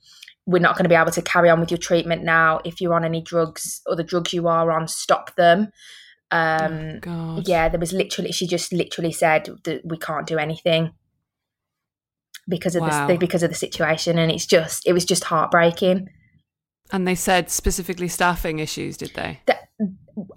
we're 0.48 0.60
not 0.60 0.76
going 0.76 0.84
to 0.84 0.90
be 0.90 0.96
able 0.96 1.12
to 1.12 1.24
carry 1.24 1.50
on 1.50 1.60
with 1.60 1.72
your 1.72 1.80
treatment 1.80 2.24
now. 2.24 2.60
If 2.64 2.80
you're 2.80 2.94
on 2.94 3.04
any 3.04 3.20
drugs 3.20 3.82
or 3.88 3.96
the 3.96 4.04
drugs 4.04 4.32
you 4.32 4.48
are 4.48 4.72
on, 4.72 4.88
stop 4.88 5.36
them. 5.36 5.72
Um, 6.30 6.92
Oh, 6.98 7.00
God. 7.02 7.48
yeah, 7.48 7.68
there 7.68 7.80
was 7.80 7.94
literally, 7.94 8.32
she 8.32 8.46
just 8.46 8.72
literally 8.72 9.12
said 9.12 9.50
that 9.64 9.82
we 9.86 9.98
can't 9.98 10.28
do 10.28 10.38
anything 10.38 10.92
because 12.48 12.76
of 12.76 12.82
Wow. 12.84 13.08
this, 13.08 13.18
because 13.18 13.44
of 13.44 13.50
the 13.50 13.56
situation. 13.56 14.18
And 14.18 14.32
it's 14.32 14.46
just, 14.46 14.86
it 14.88 14.94
was 14.94 15.06
just 15.06 15.24
heartbreaking. 15.26 16.08
And 16.92 17.08
they 17.08 17.16
said 17.16 17.50
specifically 17.50 18.08
staffing 18.08 18.60
issues, 18.60 18.98
did 18.98 19.12
they? 19.16 19.40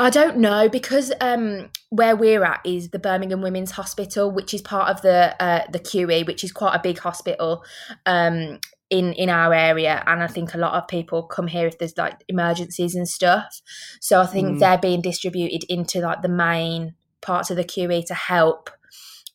I 0.01 0.11
don't 0.11 0.39
know 0.39 0.69
because 0.69 1.13
um, 1.21 1.69
where 1.91 2.17
we're 2.17 2.43
at 2.43 2.61
is 2.65 2.91
the 2.91 2.99
Birmingham 2.99 3.43
Women's 3.43 3.71
Hospital, 3.73 4.31
which 4.31 4.53
is 4.53 4.61
part 4.63 4.89
of 4.89 5.03
the 5.03 5.41
uh, 5.41 5.63
the 5.71 5.79
QE, 5.79 6.27
which 6.27 6.43
is 6.43 6.51
quite 6.51 6.75
a 6.75 6.81
big 6.83 6.99
hospital 6.99 7.63
um, 8.07 8.59
in 8.91 9.13
in 9.13 9.29
our 9.29 9.55
area, 9.55 10.03
and 10.07 10.21
I 10.23 10.27
think 10.27 10.53
a 10.55 10.59
lot 10.59 10.75
of 10.75 10.89
people 10.89 11.23
come 11.23 11.47
here 11.47 11.67
if 11.69 11.79
there's 11.79 11.97
like 11.97 12.25
emergencies 12.29 12.97
and 12.97 13.07
stuff. 13.09 13.61
So 14.01 14.21
I 14.21 14.27
think 14.27 14.57
Mm. 14.57 14.59
they're 14.59 14.79
being 14.79 15.01
distributed 15.03 15.65
into 15.69 16.01
like 16.01 16.23
the 16.23 16.29
main 16.29 16.95
parts 17.21 17.51
of 17.51 17.57
the 17.57 17.65
QE 17.65 18.05
to 18.07 18.15
help 18.15 18.71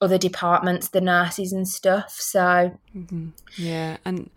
other 0.03 0.17
departments, 0.17 0.89
the 0.89 1.01
nurses 1.01 1.53
and 1.53 1.67
stuff. 1.67 2.11
So 2.19 2.77
hmm 2.93 3.29
Yeah. 3.57 3.97
And 4.05 4.29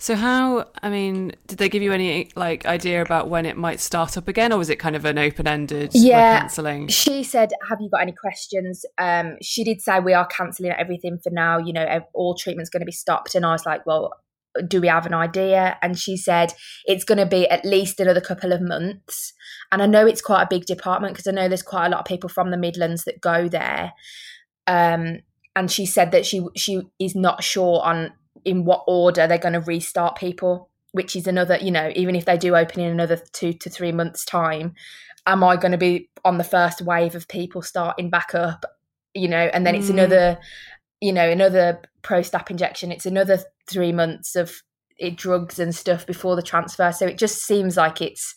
so, 0.00 0.14
how, 0.14 0.68
I 0.80 0.90
mean, 0.90 1.32
did 1.48 1.58
they 1.58 1.68
give 1.68 1.82
you 1.82 1.92
any 1.92 2.30
like 2.36 2.64
idea 2.66 3.02
about 3.02 3.28
when 3.28 3.44
it 3.44 3.56
might 3.56 3.80
start 3.80 4.16
up 4.16 4.28
again, 4.28 4.52
or 4.52 4.58
was 4.58 4.70
it 4.70 4.76
kind 4.76 4.94
of 4.94 5.04
an 5.04 5.18
open 5.18 5.48
ended 5.48 5.90
Yeah. 5.92 6.40
cancelling? 6.40 6.86
She 6.88 7.24
said, 7.24 7.52
"Have 7.68 7.80
you 7.80 7.90
got 7.90 8.02
any 8.02 8.12
questions?" 8.12 8.84
Um, 8.96 9.36
she 9.42 9.64
did 9.64 9.80
say 9.80 9.98
we 9.98 10.14
are 10.14 10.26
cancelling 10.26 10.70
everything 10.70 11.18
for 11.18 11.30
now. 11.30 11.58
You 11.58 11.72
know, 11.72 12.00
all 12.14 12.36
treatment's 12.36 12.70
going 12.70 12.82
to 12.82 12.86
be 12.86 12.92
stopped. 12.92 13.34
And 13.34 13.44
I 13.44 13.50
was 13.52 13.66
like, 13.66 13.84
"Well, 13.86 14.12
do 14.68 14.80
we 14.80 14.86
have 14.86 15.04
an 15.04 15.14
idea?" 15.14 15.76
And 15.82 15.98
she 15.98 16.16
said 16.16 16.54
it's 16.84 17.04
going 17.04 17.18
to 17.18 17.26
be 17.26 17.48
at 17.48 17.64
least 17.64 17.98
another 17.98 18.20
couple 18.20 18.52
of 18.52 18.62
months. 18.62 19.32
And 19.72 19.82
I 19.82 19.86
know 19.86 20.06
it's 20.06 20.22
quite 20.22 20.42
a 20.42 20.48
big 20.48 20.64
department 20.64 21.14
because 21.14 21.26
I 21.26 21.32
know 21.32 21.48
there's 21.48 21.62
quite 21.62 21.86
a 21.86 21.90
lot 21.90 22.00
of 22.00 22.06
people 22.06 22.28
from 22.28 22.52
the 22.52 22.56
Midlands 22.56 23.02
that 23.04 23.20
go 23.20 23.48
there. 23.48 23.92
Um, 24.68 25.20
and 25.56 25.70
she 25.70 25.86
said 25.86 26.12
that 26.12 26.24
she 26.24 26.46
she 26.54 26.82
is 27.00 27.16
not 27.16 27.42
sure 27.42 27.82
on 27.82 28.12
in 28.44 28.64
what 28.64 28.84
order 28.86 29.26
they're 29.26 29.38
going 29.38 29.54
to 29.54 29.60
restart 29.60 30.16
people, 30.16 30.70
which 30.92 31.16
is 31.16 31.26
another, 31.26 31.56
you 31.56 31.72
know, 31.72 31.90
even 31.96 32.14
if 32.14 32.24
they 32.26 32.38
do 32.38 32.54
open 32.54 32.80
in 32.80 32.92
another 32.92 33.20
two 33.32 33.52
to 33.54 33.68
three 33.68 33.90
months' 33.90 34.24
time, 34.24 34.74
am 35.26 35.42
I 35.42 35.56
going 35.56 35.72
to 35.72 35.78
be 35.78 36.08
on 36.24 36.38
the 36.38 36.44
first 36.44 36.80
wave 36.82 37.16
of 37.16 37.26
people 37.26 37.62
starting 37.62 38.10
back 38.10 38.34
up? 38.34 38.64
You 39.14 39.26
know, 39.26 39.50
and 39.52 39.66
then 39.66 39.74
it's 39.74 39.88
Mm. 39.88 39.94
another, 39.94 40.38
you 41.00 41.12
know, 41.12 41.28
another 41.28 41.80
Prostap 42.02 42.50
injection. 42.50 42.92
It's 42.92 43.06
another 43.06 43.40
three 43.68 43.92
months 43.92 44.36
of 44.36 44.62
it, 44.98 45.16
drugs 45.16 45.58
and 45.58 45.74
stuff 45.74 46.06
before 46.06 46.36
the 46.36 46.42
transfer. 46.42 46.92
So 46.92 47.06
it 47.06 47.18
just 47.18 47.44
seems 47.44 47.76
like 47.76 48.00
it's 48.00 48.34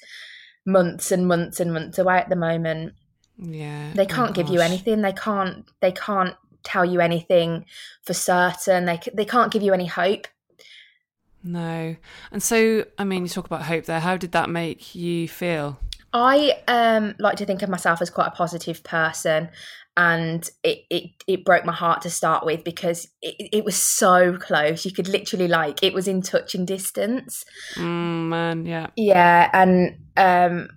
months 0.66 1.12
and 1.12 1.28
months 1.28 1.60
and 1.60 1.74
months 1.74 2.00
away 2.00 2.18
at 2.18 2.30
the 2.30 2.36
moment 2.36 2.94
Yeah. 3.42 3.92
they 3.96 4.04
Oh, 4.04 4.06
can't 4.06 4.36
give 4.36 4.50
you 4.50 4.62
anything 4.62 5.02
they 5.02 5.14
can't 5.14 5.66
they 5.82 5.92
can't 5.92 6.36
tell 6.64 6.86
you 6.86 7.00
anything 7.02 7.66
for 8.04 8.14
certain 8.14 8.86
they 8.86 9.00
they 9.14 9.26
can't 9.26 9.52
give 9.52 9.64
you 9.64 9.74
any 9.74 9.88
hope 9.88 10.28
No. 11.44 11.96
And 12.32 12.44
so, 12.44 12.86
I 13.00 13.04
mean, 13.04 13.24
you 13.24 13.30
talk 13.30 13.48
about 13.48 13.64
hope 13.64 13.86
there. 13.86 14.00
How 14.00 14.16
did 14.16 14.32
that 14.34 14.50
make 14.50 14.94
you 14.94 15.28
feel? 15.28 15.80
i 16.14 16.54
um 16.68 17.16
like 17.20 17.38
to 17.38 17.46
think 17.46 17.62
of 17.62 17.70
myself 17.70 18.02
as 18.02 18.10
quite 18.10 18.28
a 18.28 18.32
positive 18.32 18.84
person 18.84 19.50
and 19.98 20.50
it 20.64 20.80
it, 20.90 21.04
it 21.28 21.46
broke 21.46 21.66
my 21.66 21.72
heart 21.74 22.02
to 22.02 22.10
start 22.10 22.46
with 22.46 22.64
because 22.64 23.08
it, 23.22 23.50
it 23.54 23.64
was 23.66 23.76
so 23.76 24.38
close 24.38 24.86
you 24.86 24.92
could 24.92 25.08
literally 25.08 25.48
like 25.48 25.82
it 25.84 25.94
was 25.94 26.08
in 26.08 26.22
touch 26.22 26.42
touching 26.42 26.66
distance 26.66 27.46
Mm, 27.76 28.28
man, 28.30 28.66
yeah. 28.66 28.88
yeah 28.96 29.50
and 29.54 29.98
um 30.18 30.70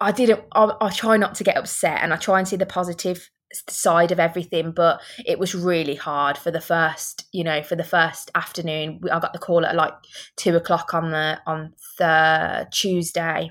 i 0.00 0.12
didn't 0.12 0.40
I, 0.52 0.72
I 0.80 0.90
try 0.90 1.16
not 1.16 1.34
to 1.36 1.44
get 1.44 1.56
upset 1.56 2.00
and 2.02 2.12
i 2.12 2.16
try 2.16 2.38
and 2.38 2.46
see 2.46 2.56
the 2.56 2.66
positive 2.66 3.28
side 3.68 4.12
of 4.12 4.20
everything 4.20 4.72
but 4.72 5.00
it 5.24 5.38
was 5.38 5.54
really 5.54 5.94
hard 5.94 6.36
for 6.36 6.50
the 6.50 6.60
first 6.60 7.26
you 7.32 7.42
know 7.42 7.62
for 7.62 7.76
the 7.76 7.84
first 7.84 8.30
afternoon. 8.34 9.00
I 9.10 9.20
got 9.20 9.32
the 9.32 9.38
call 9.38 9.64
at 9.64 9.74
like 9.74 9.94
two 10.36 10.56
o'clock 10.56 10.92
on 10.92 11.10
the 11.10 11.40
on 11.46 11.72
the 11.98 12.68
tuesday 12.70 13.50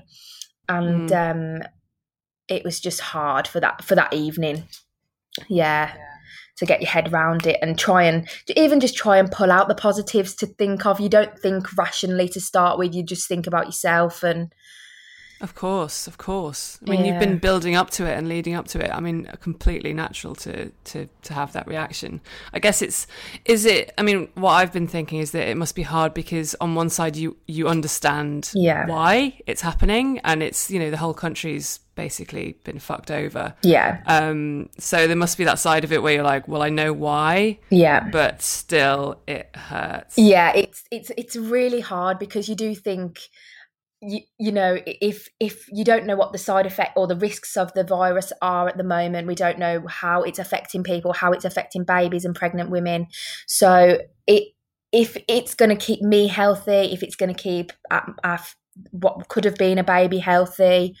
and 0.68 1.10
um 1.12 1.62
it 2.48 2.64
was 2.64 2.80
just 2.80 3.00
hard 3.00 3.48
for 3.48 3.60
that 3.60 3.84
for 3.84 3.94
that 3.94 4.12
evening. 4.12 4.64
Yeah 5.48 5.94
to 6.56 6.66
get 6.66 6.82
your 6.82 6.90
head 6.90 7.12
around 7.12 7.46
it 7.46 7.56
and 7.62 7.78
try 7.78 8.02
and 8.02 8.28
even 8.56 8.80
just 8.80 8.96
try 8.96 9.16
and 9.16 9.30
pull 9.30 9.52
out 9.52 9.68
the 9.68 9.76
positives 9.76 10.34
to 10.34 10.44
think 10.44 10.84
of. 10.84 10.98
You 10.98 11.08
don't 11.08 11.38
think 11.38 11.76
rationally 11.76 12.28
to 12.30 12.40
start 12.40 12.80
with 12.80 12.96
you 12.96 13.04
just 13.04 13.28
think 13.28 13.46
about 13.46 13.66
yourself 13.66 14.24
and 14.24 14.52
Of 15.40 15.54
course, 15.54 16.06
of 16.08 16.18
course. 16.18 16.80
I 16.86 16.90
mean, 16.90 17.04
you've 17.04 17.20
been 17.20 17.38
building 17.38 17.76
up 17.76 17.90
to 17.90 18.04
it 18.06 18.18
and 18.18 18.28
leading 18.28 18.54
up 18.54 18.66
to 18.68 18.84
it. 18.84 18.90
I 18.92 18.98
mean, 19.00 19.28
completely 19.40 19.92
natural 19.94 20.34
to 20.36 20.70
to 20.84 21.08
to 21.22 21.32
have 21.34 21.52
that 21.52 21.66
reaction. 21.68 22.20
I 22.52 22.58
guess 22.58 22.82
it's 22.82 23.06
is 23.44 23.64
it. 23.64 23.92
I 23.96 24.02
mean, 24.02 24.28
what 24.34 24.52
I've 24.52 24.72
been 24.72 24.88
thinking 24.88 25.20
is 25.20 25.30
that 25.30 25.46
it 25.48 25.56
must 25.56 25.74
be 25.76 25.82
hard 25.82 26.12
because 26.12 26.56
on 26.60 26.74
one 26.74 26.90
side 26.90 27.16
you 27.16 27.36
you 27.46 27.68
understand 27.68 28.50
Yeah. 28.54 28.86
why 28.86 29.40
it's 29.46 29.62
happening 29.62 30.18
and 30.24 30.42
it's 30.42 30.70
you 30.70 30.78
know 30.80 30.90
the 30.90 30.96
whole 30.96 31.14
country's 31.14 31.78
basically 31.94 32.56
been 32.64 32.78
fucked 32.78 33.10
over. 33.10 33.54
yeah 33.62 34.00
Um, 34.06 34.68
so 34.78 35.06
there 35.08 35.16
must 35.16 35.36
be 35.36 35.44
that 35.44 35.58
side 35.58 35.82
of 35.84 35.92
it 35.92 36.00
where 36.00 36.14
you're 36.14 36.22
like, 36.22 36.46
well, 36.46 36.62
I 36.62 36.68
know 36.70 36.92
why, 36.92 37.58
yeah 37.70 38.08
but 38.10 38.40
still 38.42 39.20
it 39.26 39.50
hurts. 39.54 40.16
yeah 40.16 40.52
it's 40.54 40.84
it's 40.90 41.10
it's 41.16 41.34
really 41.36 41.80
hard 41.80 42.18
because 42.20 42.48
you 42.48 42.54
do 42.54 42.74
think 42.74 43.28
you, 44.00 44.20
you 44.38 44.52
know 44.52 44.78
if 44.84 45.28
if 45.40 45.66
you 45.72 45.84
don't 45.84 46.06
know 46.06 46.16
what 46.16 46.32
the 46.32 46.38
side 46.38 46.66
effect 46.66 46.92
or 46.96 47.06
the 47.06 47.16
risks 47.16 47.56
of 47.56 47.72
the 47.74 47.84
virus 47.84 48.32
are 48.40 48.68
at 48.68 48.76
the 48.76 48.84
moment 48.84 49.26
we 49.26 49.34
don't 49.34 49.58
know 49.58 49.84
how 49.88 50.22
it's 50.22 50.38
affecting 50.38 50.84
people 50.84 51.12
how 51.12 51.32
it's 51.32 51.44
affecting 51.44 51.84
babies 51.84 52.24
and 52.24 52.34
pregnant 52.34 52.70
women. 52.70 53.06
So 53.46 53.98
it 54.26 54.44
if 54.92 55.16
it's 55.28 55.54
going 55.54 55.70
to 55.70 55.76
keep 55.76 56.00
me 56.00 56.28
healthy 56.28 56.92
if 56.92 57.02
it's 57.02 57.16
going 57.16 57.34
to 57.34 57.40
keep 57.40 57.72
uh, 57.90 58.00
uh, 58.22 58.38
what 58.90 59.28
could 59.28 59.44
have 59.44 59.56
been 59.56 59.78
a 59.78 59.84
baby 59.84 60.18
healthy 60.18 60.96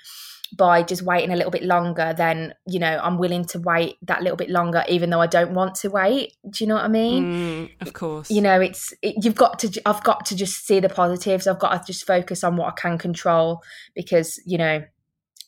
by 0.56 0.82
just 0.82 1.02
waiting 1.02 1.30
a 1.30 1.36
little 1.36 1.50
bit 1.50 1.62
longer 1.62 2.14
then 2.16 2.54
you 2.66 2.78
know 2.78 2.98
i'm 3.02 3.18
willing 3.18 3.44
to 3.44 3.58
wait 3.58 3.96
that 4.02 4.22
little 4.22 4.36
bit 4.36 4.48
longer 4.48 4.82
even 4.88 5.10
though 5.10 5.20
i 5.20 5.26
don't 5.26 5.52
want 5.52 5.74
to 5.74 5.88
wait 5.90 6.32
do 6.50 6.64
you 6.64 6.68
know 6.68 6.74
what 6.76 6.84
i 6.84 6.88
mean 6.88 7.24
Mm, 7.24 7.70
of 7.86 7.92
course. 7.92 8.30
you 8.30 8.40
know 8.40 8.60
it's 8.60 8.94
it, 9.02 9.22
you've 9.22 9.34
got 9.34 9.58
to 9.60 9.82
i've 9.84 10.02
got 10.04 10.24
to 10.26 10.36
just 10.36 10.66
see 10.66 10.80
the 10.80 10.88
positives 10.88 11.46
i've 11.46 11.58
got 11.58 11.78
to 11.78 11.86
just 11.92 12.06
focus 12.06 12.42
on 12.42 12.56
what 12.56 12.68
i 12.68 12.80
can 12.80 12.96
control 12.98 13.62
because 13.94 14.40
you 14.46 14.56
know 14.58 14.82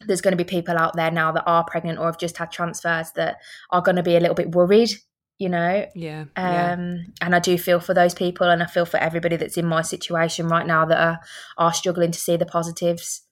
there's 0.06 0.20
going 0.20 0.32
to 0.36 0.42
be 0.44 0.48
people 0.48 0.76
out 0.78 0.96
there 0.96 1.10
now 1.10 1.30
that 1.32 1.44
are 1.46 1.64
pregnant 1.64 1.98
or 1.98 2.06
have 2.06 2.18
just 2.18 2.36
had 2.38 2.50
transfers 2.50 3.10
that 3.16 3.36
are 3.70 3.82
going 3.82 3.96
to 3.96 4.02
be 4.02 4.16
a 4.16 4.20
little 4.20 4.34
bit 4.34 4.52
worried 4.54 4.90
you 5.38 5.48
know 5.48 5.86
Yeah. 5.94 6.24
yeah. 6.36 6.72
um 6.74 7.06
and 7.22 7.34
i 7.34 7.38
do 7.38 7.56
feel 7.56 7.80
for 7.80 7.94
those 7.94 8.12
people 8.14 8.48
and 8.50 8.62
i 8.62 8.66
feel 8.66 8.84
for 8.84 8.98
everybody 8.98 9.36
that's 9.36 9.56
in 9.56 9.66
my 9.66 9.80
situation 9.82 10.46
right 10.48 10.66
now 10.66 10.84
that 10.84 10.98
are 11.00 11.20
are 11.56 11.72
struggling 11.72 12.10
to 12.12 12.18
see 12.18 12.36
the 12.36 12.44
positives 12.46 13.22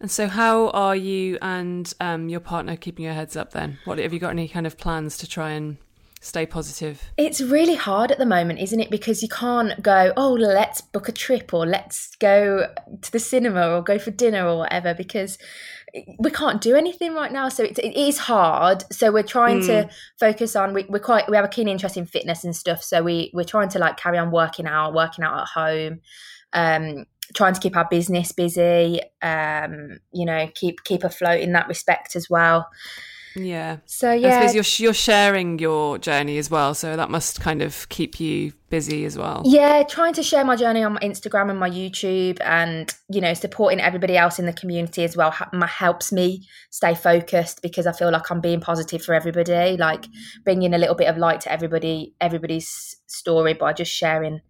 And 0.00 0.10
so, 0.10 0.28
how 0.28 0.68
are 0.70 0.96
you 0.96 1.38
and 1.40 1.92
um, 2.00 2.28
your 2.28 2.40
partner 2.40 2.76
keeping 2.76 3.04
your 3.04 3.14
heads 3.14 3.36
up 3.36 3.52
then? 3.52 3.78
What 3.84 3.98
have 3.98 4.12
you 4.12 4.18
got 4.18 4.30
any 4.30 4.48
kind 4.48 4.66
of 4.66 4.76
plans 4.76 5.16
to 5.18 5.28
try 5.28 5.50
and 5.50 5.78
stay 6.20 6.44
positive? 6.44 7.02
It's 7.16 7.40
really 7.40 7.76
hard 7.76 8.10
at 8.10 8.18
the 8.18 8.26
moment, 8.26 8.58
isn't 8.58 8.78
it? 8.78 8.90
Because 8.90 9.22
you 9.22 9.28
can't 9.28 9.82
go, 9.82 10.12
oh, 10.16 10.32
let's 10.32 10.80
book 10.80 11.08
a 11.08 11.12
trip 11.12 11.54
or 11.54 11.66
let's 11.66 12.14
go 12.16 12.66
to 13.00 13.12
the 13.12 13.18
cinema 13.18 13.68
or 13.70 13.82
go 13.82 13.98
for 13.98 14.10
dinner 14.10 14.46
or 14.46 14.58
whatever 14.58 14.92
because 14.92 15.38
we 16.18 16.30
can't 16.30 16.60
do 16.60 16.74
anything 16.76 17.14
right 17.14 17.32
now. 17.32 17.48
So 17.48 17.64
it, 17.64 17.78
it 17.78 17.96
is 17.96 18.18
hard. 18.18 18.84
So 18.92 19.10
we're 19.10 19.22
trying 19.22 19.62
to 19.62 19.88
focus 20.20 20.54
on, 20.56 20.74
we, 20.74 20.84
we're 20.88 20.98
quite, 20.98 21.30
we 21.30 21.36
have 21.36 21.44
a 21.44 21.48
keen 21.48 21.68
interest 21.68 21.96
in 21.96 22.04
fitness 22.04 22.44
and 22.44 22.54
stuff. 22.54 22.82
So 22.82 23.02
we, 23.02 23.30
we're 23.32 23.44
trying 23.44 23.70
to 23.70 23.78
like 23.78 23.96
carry 23.96 24.18
on 24.18 24.30
working 24.30 24.66
out, 24.66 24.92
working 24.92 25.24
out 25.24 25.40
at 25.40 25.48
home. 25.48 26.00
Um, 26.52 27.06
trying 27.34 27.54
to 27.54 27.60
keep 27.60 27.76
our 27.76 27.86
business 27.90 28.32
busy 28.32 29.00
um 29.22 29.98
you 30.12 30.24
know 30.24 30.48
keep 30.54 30.82
keep 30.84 31.04
afloat 31.04 31.40
in 31.40 31.52
that 31.52 31.68
respect 31.68 32.16
as 32.16 32.28
well 32.30 32.68
Yeah. 33.36 33.78
So 33.84 34.10
I 34.10 34.14
yeah, 34.14 34.46
suppose 34.46 34.54
you're 34.54 34.86
you're 34.86 34.94
sharing 34.94 35.58
your 35.58 35.98
journey 35.98 36.38
as 36.38 36.50
well, 36.50 36.74
so 36.74 36.96
that 36.96 37.10
must 37.10 37.40
kind 37.40 37.60
of 37.60 37.88
keep 37.90 38.18
you 38.18 38.52
busy 38.70 39.04
as 39.04 39.18
well. 39.18 39.42
Yeah, 39.44 39.82
trying 39.82 40.14
to 40.14 40.22
share 40.22 40.44
my 40.44 40.56
journey 40.56 40.82
on 40.82 40.94
my 40.94 41.00
Instagram 41.00 41.50
and 41.50 41.58
my 41.58 41.68
YouTube, 41.68 42.38
and 42.40 42.92
you 43.10 43.20
know, 43.20 43.34
supporting 43.34 43.78
everybody 43.80 44.16
else 44.16 44.38
in 44.38 44.46
the 44.46 44.54
community 44.54 45.04
as 45.04 45.16
well 45.16 45.30
helps 45.30 46.12
me 46.12 46.48
stay 46.70 46.94
focused 46.94 47.60
because 47.60 47.86
I 47.86 47.92
feel 47.92 48.10
like 48.10 48.30
I'm 48.30 48.40
being 48.40 48.60
positive 48.60 49.02
for 49.02 49.14
everybody, 49.14 49.76
like 49.76 50.06
bringing 50.44 50.72
a 50.72 50.78
little 50.78 50.94
bit 50.94 51.08
of 51.08 51.18
light 51.18 51.42
to 51.42 51.52
everybody, 51.52 52.14
everybody's 52.20 52.96
story 53.06 53.52
by 53.52 53.74
just 53.74 53.92
sharing 53.92 54.40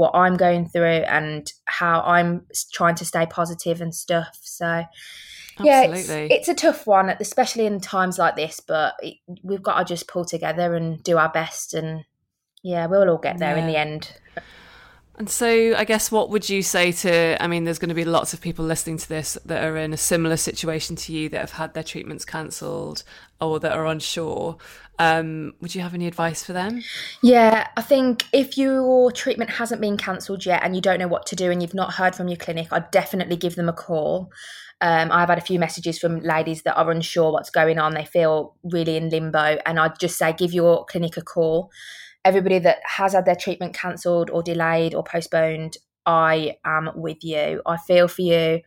what 0.00 0.14
I'm 0.14 0.38
going 0.38 0.66
through 0.66 1.04
and 1.06 1.52
how 1.66 2.00
I'm 2.00 2.46
trying 2.72 2.94
to 2.96 3.04
stay 3.04 3.26
positive 3.26 3.82
and 3.82 3.94
stuff. 3.94 4.38
So. 4.40 4.84
Yeah, 5.62 5.82
it's, 5.82 6.08
it's 6.08 6.48
a 6.48 6.54
tough 6.54 6.86
one, 6.86 7.10
especially 7.10 7.66
in 7.66 7.80
times 7.80 8.18
like 8.18 8.34
this. 8.34 8.60
But 8.60 8.94
it, 9.02 9.16
we've 9.42 9.62
got 9.62 9.78
to 9.78 9.84
just 9.84 10.08
pull 10.08 10.24
together 10.24 10.74
and 10.74 11.02
do 11.02 11.18
our 11.18 11.28
best, 11.28 11.74
and 11.74 12.06
yeah, 12.62 12.86
we'll 12.86 13.10
all 13.10 13.18
get 13.18 13.36
there 13.36 13.58
in 13.58 13.66
the 13.66 13.76
end. 13.76 14.10
And 15.20 15.28
so, 15.28 15.74
I 15.76 15.84
guess, 15.84 16.10
what 16.10 16.30
would 16.30 16.48
you 16.48 16.62
say 16.62 16.92
to? 16.92 17.36
I 17.42 17.46
mean, 17.46 17.64
there's 17.64 17.78
going 17.78 17.90
to 17.90 17.94
be 17.94 18.06
lots 18.06 18.32
of 18.32 18.40
people 18.40 18.64
listening 18.64 18.96
to 18.96 19.06
this 19.06 19.36
that 19.44 19.62
are 19.62 19.76
in 19.76 19.92
a 19.92 19.96
similar 19.98 20.38
situation 20.38 20.96
to 20.96 21.12
you 21.12 21.28
that 21.28 21.40
have 21.40 21.50
had 21.50 21.74
their 21.74 21.82
treatments 21.82 22.24
cancelled 22.24 23.04
or 23.38 23.60
that 23.60 23.72
are 23.72 23.84
unsure. 23.84 24.56
Um, 24.98 25.52
would 25.60 25.74
you 25.74 25.82
have 25.82 25.92
any 25.92 26.06
advice 26.06 26.42
for 26.42 26.54
them? 26.54 26.82
Yeah, 27.22 27.68
I 27.76 27.82
think 27.82 28.24
if 28.32 28.56
your 28.56 29.12
treatment 29.12 29.50
hasn't 29.50 29.82
been 29.82 29.98
cancelled 29.98 30.46
yet 30.46 30.62
and 30.64 30.74
you 30.74 30.80
don't 30.80 30.98
know 30.98 31.06
what 31.06 31.26
to 31.26 31.36
do 31.36 31.50
and 31.50 31.60
you've 31.60 31.74
not 31.74 31.92
heard 31.92 32.14
from 32.14 32.28
your 32.28 32.38
clinic, 32.38 32.68
I'd 32.70 32.90
definitely 32.90 33.36
give 33.36 33.56
them 33.56 33.68
a 33.68 33.74
call. 33.74 34.32
Um, 34.80 35.12
I've 35.12 35.28
had 35.28 35.36
a 35.36 35.42
few 35.42 35.58
messages 35.58 35.98
from 35.98 36.20
ladies 36.20 36.62
that 36.62 36.78
are 36.78 36.90
unsure 36.90 37.30
what's 37.30 37.50
going 37.50 37.78
on. 37.78 37.92
They 37.92 38.06
feel 38.06 38.54
really 38.64 38.96
in 38.96 39.10
limbo, 39.10 39.58
and 39.66 39.78
I'd 39.78 39.98
just 39.98 40.16
say 40.16 40.32
give 40.32 40.54
your 40.54 40.86
clinic 40.86 41.18
a 41.18 41.22
call. 41.22 41.70
Everybody 42.24 42.58
that 42.60 42.78
has 42.84 43.14
had 43.14 43.24
their 43.24 43.36
treatment 43.36 43.74
cancelled 43.74 44.30
or 44.30 44.42
delayed 44.42 44.94
or 44.94 45.02
postponed, 45.02 45.76
I 46.04 46.56
am 46.64 46.90
with 46.94 47.24
you. 47.24 47.62
I 47.66 47.76
feel 47.76 48.08
for 48.08 48.22
you. 48.22 48.60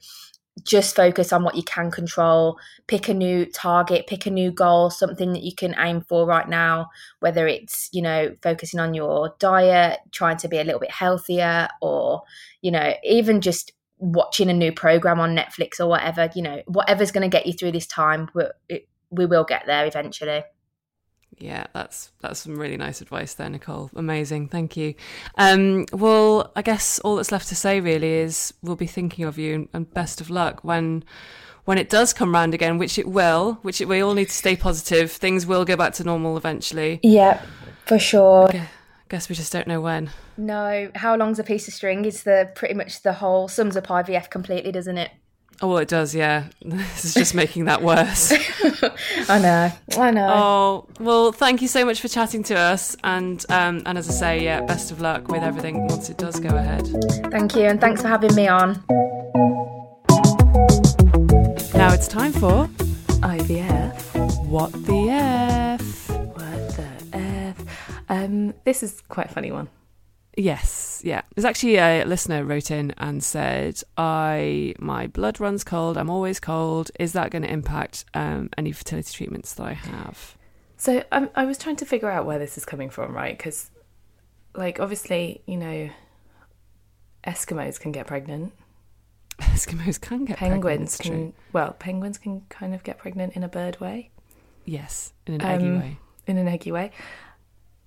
Just 0.63 0.95
focus 0.95 1.33
on 1.33 1.43
what 1.43 1.55
you 1.55 1.63
can 1.63 1.89
control. 1.89 2.57
Pick 2.87 3.09
a 3.09 3.13
new 3.13 3.45
target, 3.45 4.05
pick 4.05 4.27
a 4.27 4.31
new 4.31 4.51
goal, 4.51 4.91
something 4.91 5.33
that 5.33 5.41
you 5.43 5.53
can 5.55 5.75
aim 5.79 6.01
for 6.01 6.25
right 6.27 6.47
now 6.47 6.89
whether 7.19 7.47
it's 7.47 7.89
you 7.93 8.01
know 8.01 8.35
focusing 8.43 8.79
on 8.79 8.93
your 8.93 9.33
diet 9.39 9.99
trying 10.11 10.37
to 10.37 10.49
be 10.49 10.59
a 10.59 10.63
little 10.63 10.79
bit 10.79 10.91
healthier 10.91 11.69
or 11.81 12.21
you 12.61 12.69
know 12.69 12.93
even 13.03 13.41
just 13.41 13.71
watching 13.97 14.49
a 14.49 14.53
new 14.53 14.73
program 14.73 15.21
on 15.21 15.35
netflix 15.35 15.79
or 15.79 15.87
whatever 15.87 16.29
you 16.35 16.41
know 16.41 16.61
whatever's 16.67 17.11
going 17.11 17.21
to 17.21 17.33
get 17.33 17.47
you 17.47 17.53
through 17.53 17.71
this 17.71 17.87
time 17.87 18.29
we, 18.35 18.43
we 19.09 19.25
will 19.25 19.45
get 19.45 19.63
there 19.65 19.85
eventually 19.85 20.43
Yeah, 21.39 21.65
that's 21.73 22.11
that's 22.21 22.39
some 22.41 22.55
really 22.57 22.77
nice 22.77 23.01
advice 23.01 23.33
there, 23.33 23.49
Nicole. 23.49 23.89
Amazing, 23.95 24.49
thank 24.49 24.77
you. 24.77 24.93
Um, 25.37 25.85
well, 25.91 26.51
I 26.55 26.61
guess 26.61 26.99
all 26.99 27.15
that's 27.15 27.31
left 27.31 27.47
to 27.49 27.55
say 27.55 27.79
really 27.79 28.13
is 28.13 28.53
we'll 28.61 28.75
be 28.75 28.87
thinking 28.87 29.25
of 29.25 29.37
you 29.37 29.55
and, 29.55 29.69
and 29.73 29.93
best 29.93 30.21
of 30.21 30.29
luck 30.29 30.63
when 30.63 31.03
when 31.65 31.77
it 31.77 31.89
does 31.89 32.13
come 32.13 32.33
round 32.33 32.53
again, 32.53 32.77
which 32.77 32.99
it 32.99 33.07
will. 33.07 33.59
Which 33.61 33.81
it, 33.81 33.87
we 33.87 34.01
all 34.01 34.13
need 34.13 34.27
to 34.29 34.33
stay 34.33 34.55
positive. 34.55 35.11
Things 35.11 35.45
will 35.45 35.65
go 35.65 35.75
back 35.75 35.93
to 35.93 36.03
normal 36.03 36.37
eventually. 36.37 36.99
yeah 37.03 37.41
for 37.85 37.99
sure 37.99 38.49
I 38.49 38.67
guess 39.09 39.27
we 39.27 39.35
just 39.35 39.51
don't 39.51 39.67
know 39.67 39.81
when. 39.81 40.09
no 40.37 40.89
how 40.95 41.15
long's 41.15 41.37
a 41.39 41.43
piece 41.43 41.67
of 41.67 41.73
string 41.73 42.05
is 42.05 42.23
the 42.23 42.49
pretty 42.55 42.73
much 42.73 43.01
the 43.03 43.13
whole 43.13 43.47
sums 43.47 43.75
up 43.75 43.87
ivf 43.87 44.29
completely 44.29 44.71
doesn't 44.71 44.97
it 44.97 45.11
Oh, 45.61 45.67
well, 45.69 45.77
it 45.77 45.87
does. 45.87 46.13
Yeah, 46.13 46.45
this 46.61 47.05
is 47.05 47.13
just 47.13 47.33
making 47.35 47.65
that 47.65 47.81
worse. 47.81 48.33
i 49.29 49.39
know 49.39 49.71
i 49.97 50.11
know 50.11 50.29
Oh 50.33 50.85
well, 50.99 51.31
thank 51.31 51.61
you 51.61 51.67
so 51.67 51.85
much 51.85 52.01
for 52.01 52.07
chatting 52.09 52.43
to 52.43 52.55
us, 52.57 52.97
and 53.03 53.45
um, 53.49 53.81
and 53.85 53.97
as 53.97 54.09
I 54.09 54.13
say, 54.13 54.43
yeah, 54.43 54.61
best 54.61 54.91
of 54.91 54.99
luck 54.99 55.27
with 55.29 55.41
everything 55.43 55.87
once 55.87 56.09
it 56.09 56.17
does 56.17 56.39
go 56.39 56.49
ahead. 56.49 56.87
thank 57.31 57.55
you 57.55 57.63
and 57.63 57.79
thanks 57.79 58.01
for 58.01 58.07
having 58.09 58.33
me 58.35 58.47
on 58.47 58.83
Now 61.75 61.93
it's 61.93 62.07
time 62.07 62.33
for 62.33 62.67
IVF. 63.23 64.45
what 64.47 64.71
the 64.85 65.09
f. 65.09 66.09
What 66.09 66.75
the 66.75 66.87
F? 67.13 67.57
Um, 68.09 68.53
this 68.65 68.83
is 68.83 69.01
quite 69.07 69.27
a 69.29 69.33
funny 69.33 69.51
one. 69.51 69.69
Yes, 70.35 71.01
yeah. 71.03 71.21
There's 71.35 71.45
actually 71.45 71.77
a 71.77 72.03
listener 72.05 72.43
wrote 72.43 72.71
in 72.71 72.91
and 72.97 73.23
said, 73.23 73.81
"I 73.97 74.73
my 74.79 75.07
blood 75.07 75.39
runs 75.39 75.63
cold. 75.63 75.97
I'm 75.97 76.09
always 76.09 76.39
cold. 76.39 76.89
Is 76.99 77.13
that 77.13 77.29
going 77.31 77.43
to 77.43 77.51
impact 77.51 78.05
um, 78.13 78.49
any 78.57 78.71
fertility 78.71 79.13
treatments 79.13 79.53
that 79.55 79.63
I 79.67 79.73
have?" 79.73 80.35
So 80.77 81.03
um, 81.11 81.29
I 81.35 81.45
was 81.45 81.57
trying 81.57 81.75
to 81.77 81.85
figure 81.85 82.09
out 82.09 82.25
where 82.25 82.39
this 82.39 82.57
is 82.57 82.65
coming 82.65 82.89
from, 82.89 83.13
right? 83.15 83.37
Because, 83.37 83.69
like, 84.55 84.79
obviously, 84.79 85.41
you 85.45 85.55
know, 85.57 85.89
Eskimos 87.25 87.79
can 87.79 87.91
get 87.91 88.07
pregnant. 88.07 88.53
Eskimos 89.39 89.99
can 90.01 90.25
get 90.25 90.37
Penguins 90.37 90.95
it's 90.95 90.97
can, 90.97 91.11
true. 91.11 91.33
well, 91.53 91.73
penguins 91.73 92.17
can 92.17 92.41
kind 92.49 92.73
of 92.73 92.83
get 92.83 92.97
pregnant 92.97 93.33
in 93.35 93.43
a 93.43 93.47
bird 93.47 93.79
way, 93.79 94.11
Yes, 94.65 95.13
in 95.25 95.35
an 95.35 95.41
eggy 95.41 95.65
Um, 95.65 95.79
way. 95.79 95.97
in 96.27 96.37
an 96.37 96.47
eggy 96.47 96.71
way. 96.71 96.91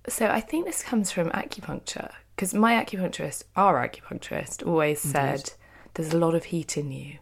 So 0.09 0.27
I 0.27 0.39
think 0.41 0.65
this 0.65 0.81
comes 0.83 1.11
from 1.11 1.29
acupuncture 1.31 2.11
because 2.37 2.53
my 2.53 2.73
acupuncturist, 2.81 3.43
our 3.55 3.85
acupuncturist, 3.85 4.65
always 4.65 5.01
said 5.01 5.51
there's 5.95 6.13
a 6.13 6.17
lot 6.19 6.35
of 6.35 6.45
heat 6.45 6.77
in 6.77 6.91
you. 6.91 7.17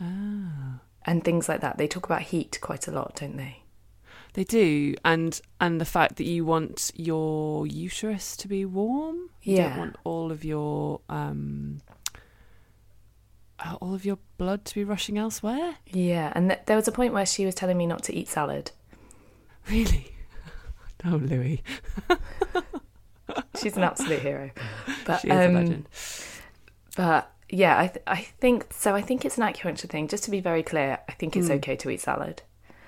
Ah. 0.00 0.80
And 1.04 1.22
things 1.22 1.48
like 1.50 1.60
that. 1.60 1.76
They 1.78 1.86
talk 1.86 2.06
about 2.06 2.22
heat 2.22 2.58
quite 2.62 2.88
a 2.88 2.90
lot, 2.90 3.16
don't 3.16 3.36
they? 3.36 3.62
They 4.32 4.44
do, 4.44 4.94
and 5.04 5.38
and 5.60 5.80
the 5.80 5.84
fact 5.84 6.16
that 6.16 6.24
you 6.24 6.44
want 6.46 6.90
your 6.94 7.66
uterus 7.66 8.36
to 8.38 8.48
be 8.48 8.64
warm. 8.64 9.30
You 9.42 9.56
Yeah. 9.56 9.68
don't 9.68 9.78
want 9.78 9.96
all 10.04 10.32
of 10.32 10.44
your 10.44 11.00
um, 11.10 11.80
uh, 13.58 13.76
all 13.80 13.94
of 13.94 14.04
your 14.04 14.18
blood 14.38 14.64
to 14.66 14.74
be 14.74 14.84
rushing 14.84 15.18
elsewhere. 15.18 15.76
Yeah, 15.86 16.32
and 16.34 16.50
th- 16.50 16.60
there 16.66 16.76
was 16.76 16.88
a 16.88 16.92
point 16.92 17.12
where 17.14 17.26
she 17.26 17.44
was 17.46 17.54
telling 17.54 17.76
me 17.76 17.86
not 17.86 18.02
to 18.04 18.14
eat 18.14 18.28
salad. 18.28 18.70
Really? 19.70 20.12
Oh, 21.04 21.10
Louis. 21.10 21.62
She's 23.62 23.76
an 23.76 23.82
absolute 23.84 24.20
hero. 24.20 24.50
But 25.04 25.20
She 25.20 25.28
is 25.28 25.36
a 25.36 25.46
um, 25.48 25.54
legend. 25.54 25.88
But 26.96 27.30
yeah, 27.48 27.78
I 27.78 27.86
th- 27.88 28.02
I 28.06 28.22
think 28.40 28.66
so. 28.72 28.94
I 28.94 29.00
think 29.02 29.24
it's 29.24 29.38
an 29.38 29.44
acupuncture 29.44 29.88
thing. 29.88 30.08
Just 30.08 30.24
to 30.24 30.30
be 30.30 30.40
very 30.40 30.62
clear, 30.62 30.98
I 31.08 31.12
think 31.12 31.36
it's 31.36 31.48
Mm. 31.48 31.56
okay 31.56 31.76
to 31.76 31.90
eat 31.90 32.00
salad. 32.00 32.42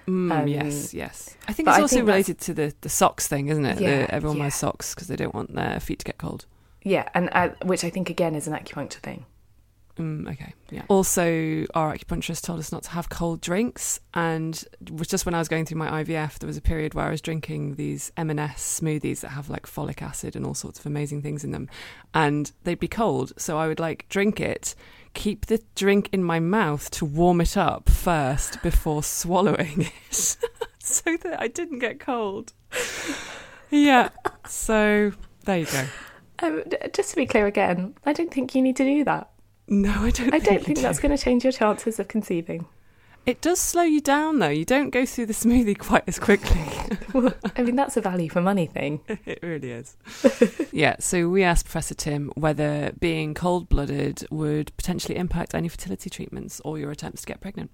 Mm, 0.07 0.33
um, 0.33 0.49
yes, 0.49 0.93
yes. 0.93 1.37
I 1.47 1.53
think 1.53 1.69
it's 1.69 1.79
I 1.79 1.81
also 1.83 1.97
think 1.97 2.07
that's- 2.07 2.29
related 2.29 2.39
to 2.47 2.55
the, 2.55 2.75
the 2.81 2.89
socks 2.89 3.29
thing, 3.29 3.49
isn't 3.49 3.65
it? 3.65 3.81
Yeah, 3.81 4.07
the, 4.07 4.15
everyone 4.15 4.37
yeah. 4.39 4.45
wears 4.45 4.55
socks 4.55 4.95
because 4.95 5.09
they 5.09 5.17
don't 5.17 5.35
want 5.35 5.55
their 5.55 5.79
feet 5.81 6.01
to 6.01 6.05
get 6.05 6.19
cold. 6.19 6.47
Yeah, 6.83 7.09
and 7.15 7.29
uh, 7.33 7.51
which 7.63 7.85
I 7.85 7.91
think 7.91 8.11
again 8.11 8.35
is 8.35 8.47
an 8.49 8.55
acupuncture 8.55 8.95
thing. 8.95 9.27
Mm, 10.01 10.31
okay, 10.33 10.55
yeah. 10.71 10.83
Also, 10.89 11.67
our 11.75 11.95
acupuncturist 11.95 12.43
told 12.43 12.59
us 12.59 12.73
not 12.73 12.85
to 12.85 12.91
have 12.91 13.11
cold 13.11 13.41
drinks, 13.41 14.01
and 14.15 14.65
it 14.81 14.91
was 14.93 15.09
just 15.09 15.27
when 15.27 15.35
I 15.35 15.39
was 15.39 15.49
going 15.49 15.67
through 15.67 15.79
my 15.79 16.03
IVF, 16.03 16.39
there 16.39 16.47
was 16.47 16.57
a 16.57 16.63
period 16.63 16.95
where 16.95 17.07
I 17.07 17.11
was 17.11 17.21
drinking 17.21 17.75
these 17.75 18.11
M&S 18.17 18.81
smoothies 18.81 19.21
that 19.21 19.29
have 19.29 19.51
like 19.51 19.67
folic 19.67 20.01
acid 20.01 20.35
and 20.37 20.47
all 20.47 20.55
sorts 20.55 20.79
of 20.79 20.87
amazing 20.87 21.21
things 21.23 21.45
in 21.45 21.51
them, 21.51 21.69
and 22.15 22.51
they'd 22.65 22.81
be 22.81 22.89
cold, 22.89 23.33
so 23.37 23.59
I 23.59 23.67
would 23.69 23.81
like 23.81 24.09
drink 24.09 24.41
it, 24.41 24.75
keep 25.13 25.47
the 25.47 25.63
drink 25.75 26.09
in 26.13 26.25
my 26.25 26.41
mouth 26.41 26.91
to 26.93 27.05
warm 27.05 27.41
it 27.41 27.57
up 27.57 27.89
first 27.91 28.63
before 28.63 29.03
swallowing 29.03 29.91
it, 30.09 30.37
so 30.79 31.17
that 31.19 31.37
I 31.41 31.49
didn't 31.49 31.81
get 31.81 32.01
cold. 32.01 32.53
Yeah, 33.71 34.09
so 34.47 35.13
there 35.45 35.59
you 35.59 35.67
go. 35.67 35.85
Um, 36.43 36.63
d- 36.67 36.79
just 36.93 37.11
to 37.11 37.17
be 37.17 37.27
clear 37.27 37.47
again, 37.47 37.95
I 38.07 38.13
don't 38.13 38.33
think 38.33 38.55
you 38.55 38.63
need 38.63 38.77
to 38.77 38.85
do 38.85 39.05
that. 39.05 39.30
No, 39.71 39.91
I 40.03 40.11
don't. 40.11 40.35
I 40.35 40.39
don't 40.41 40.55
you 40.55 40.65
think 40.65 40.77
do. 40.79 40.83
that's 40.83 40.99
going 40.99 41.17
to 41.17 41.23
change 41.23 41.45
your 41.45 41.53
chances 41.53 41.99
of 42.01 42.09
conceiving. 42.09 42.67
It 43.25 43.41
does 43.41 43.61
slow 43.61 43.83
you 43.83 44.01
down 44.01 44.41
though. 44.41 44.49
You 44.49 44.65
don't 44.65 44.91
go 44.91 45.07
through 45.07 45.27
the 45.27 45.33
smoothie 45.33 45.79
quite 45.79 46.05
as 46.07 46.19
quickly. 46.19 46.61
Well, 47.13 47.35
I 47.57 47.63
mean, 47.63 47.75
that's 47.75 47.97
a 47.97 48.01
value 48.01 48.29
for 48.31 48.41
money 48.41 48.67
thing. 48.67 49.01
it 49.09 49.41
really 49.43 49.73
is. 49.73 49.97
yeah, 50.71 50.95
so 51.01 51.29
we 51.29 51.43
asked 51.43 51.65
Professor 51.65 51.95
Tim 51.95 52.31
whether 52.37 52.93
being 53.01 53.35
cold 53.35 53.69
blooded 53.69 54.25
would 54.31 54.77
potentially 54.77 55.17
impact 55.17 55.53
any 55.53 55.67
fertility 55.67 56.09
treatments 56.09 56.61
or 56.65 56.79
your 56.79 56.93
attempts 56.93 57.23
to 57.23 57.27
get 57.27 57.41
pregnant. 57.41 57.73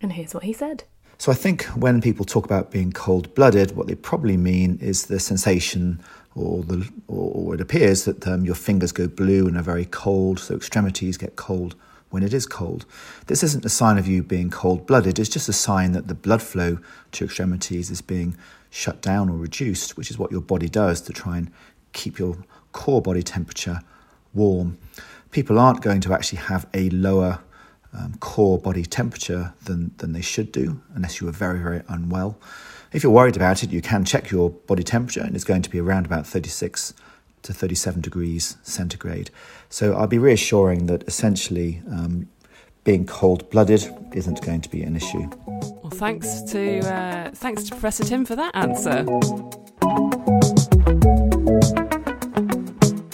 And 0.00 0.12
here's 0.12 0.34
what 0.34 0.44
he 0.44 0.52
said. 0.52 0.84
So 1.18 1.32
I 1.32 1.34
think 1.34 1.64
when 1.76 2.00
people 2.00 2.24
talk 2.24 2.44
about 2.44 2.70
being 2.70 2.92
cold 2.92 3.34
blooded, 3.34 3.76
what 3.76 3.88
they 3.88 3.96
probably 3.96 4.36
mean 4.36 4.78
is 4.80 5.06
the 5.06 5.18
sensation 5.18 6.00
or 6.40 6.62
the 6.62 6.88
or, 7.08 7.32
or 7.34 7.54
it 7.54 7.60
appears 7.60 8.04
that 8.04 8.26
um, 8.26 8.44
your 8.44 8.54
fingers 8.54 8.92
go 8.92 9.08
blue 9.08 9.46
and 9.46 9.56
are 9.56 9.62
very 9.62 9.84
cold, 9.84 10.38
so 10.38 10.54
extremities 10.54 11.16
get 11.16 11.36
cold 11.36 11.74
when 12.10 12.22
it 12.22 12.34
is 12.34 12.46
cold. 12.46 12.86
This 13.26 13.42
isn't 13.42 13.64
a 13.64 13.68
sign 13.68 13.98
of 13.98 14.06
you 14.06 14.22
being 14.22 14.50
cold 14.50 14.86
blooded, 14.86 15.18
it's 15.18 15.28
just 15.28 15.48
a 15.48 15.52
sign 15.52 15.92
that 15.92 16.08
the 16.08 16.14
blood 16.14 16.42
flow 16.42 16.78
to 17.12 17.24
extremities 17.24 17.90
is 17.90 18.02
being 18.02 18.36
shut 18.70 19.00
down 19.02 19.28
or 19.28 19.36
reduced, 19.36 19.96
which 19.96 20.10
is 20.10 20.18
what 20.18 20.30
your 20.30 20.40
body 20.40 20.68
does 20.68 21.00
to 21.02 21.12
try 21.12 21.36
and 21.38 21.50
keep 21.92 22.18
your 22.18 22.36
core 22.72 23.02
body 23.02 23.22
temperature 23.22 23.80
warm. 24.32 24.78
People 25.30 25.58
aren't 25.58 25.82
going 25.82 26.00
to 26.00 26.12
actually 26.12 26.38
have 26.38 26.66
a 26.74 26.90
lower 26.90 27.40
um, 27.92 28.14
core 28.20 28.58
body 28.58 28.84
temperature 28.84 29.52
than, 29.64 29.92
than 29.98 30.12
they 30.12 30.20
should 30.20 30.52
do, 30.52 30.80
unless 30.94 31.20
you 31.20 31.28
are 31.28 31.32
very, 31.32 31.60
very 31.60 31.82
unwell. 31.88 32.38
If 32.92 33.02
you're 33.02 33.12
worried 33.12 33.36
about 33.36 33.62
it, 33.62 33.70
you 33.70 33.80
can 33.80 34.04
check 34.04 34.30
your 34.30 34.50
body 34.50 34.82
temperature, 34.82 35.22
and 35.22 35.34
it's 35.34 35.44
going 35.44 35.62
to 35.62 35.70
be 35.70 35.78
around 35.78 36.06
about 36.06 36.26
36 36.26 36.94
to 37.42 37.52
37 37.52 38.00
degrees 38.00 38.56
centigrade. 38.62 39.30
So 39.68 39.94
I'll 39.94 40.06
be 40.06 40.18
reassuring 40.18 40.86
that 40.86 41.04
essentially 41.04 41.82
um, 41.90 42.28
being 42.84 43.06
cold 43.06 43.48
blooded 43.50 43.88
isn't 44.12 44.44
going 44.44 44.60
to 44.62 44.68
be 44.68 44.82
an 44.82 44.96
issue. 44.96 45.30
Well, 45.46 45.90
thanks 45.90 46.42
to, 46.52 46.80
uh, 46.80 47.30
thanks 47.32 47.64
to 47.64 47.70
Professor 47.70 48.04
Tim 48.04 48.24
for 48.24 48.36
that 48.36 48.54
answer. 48.54 49.04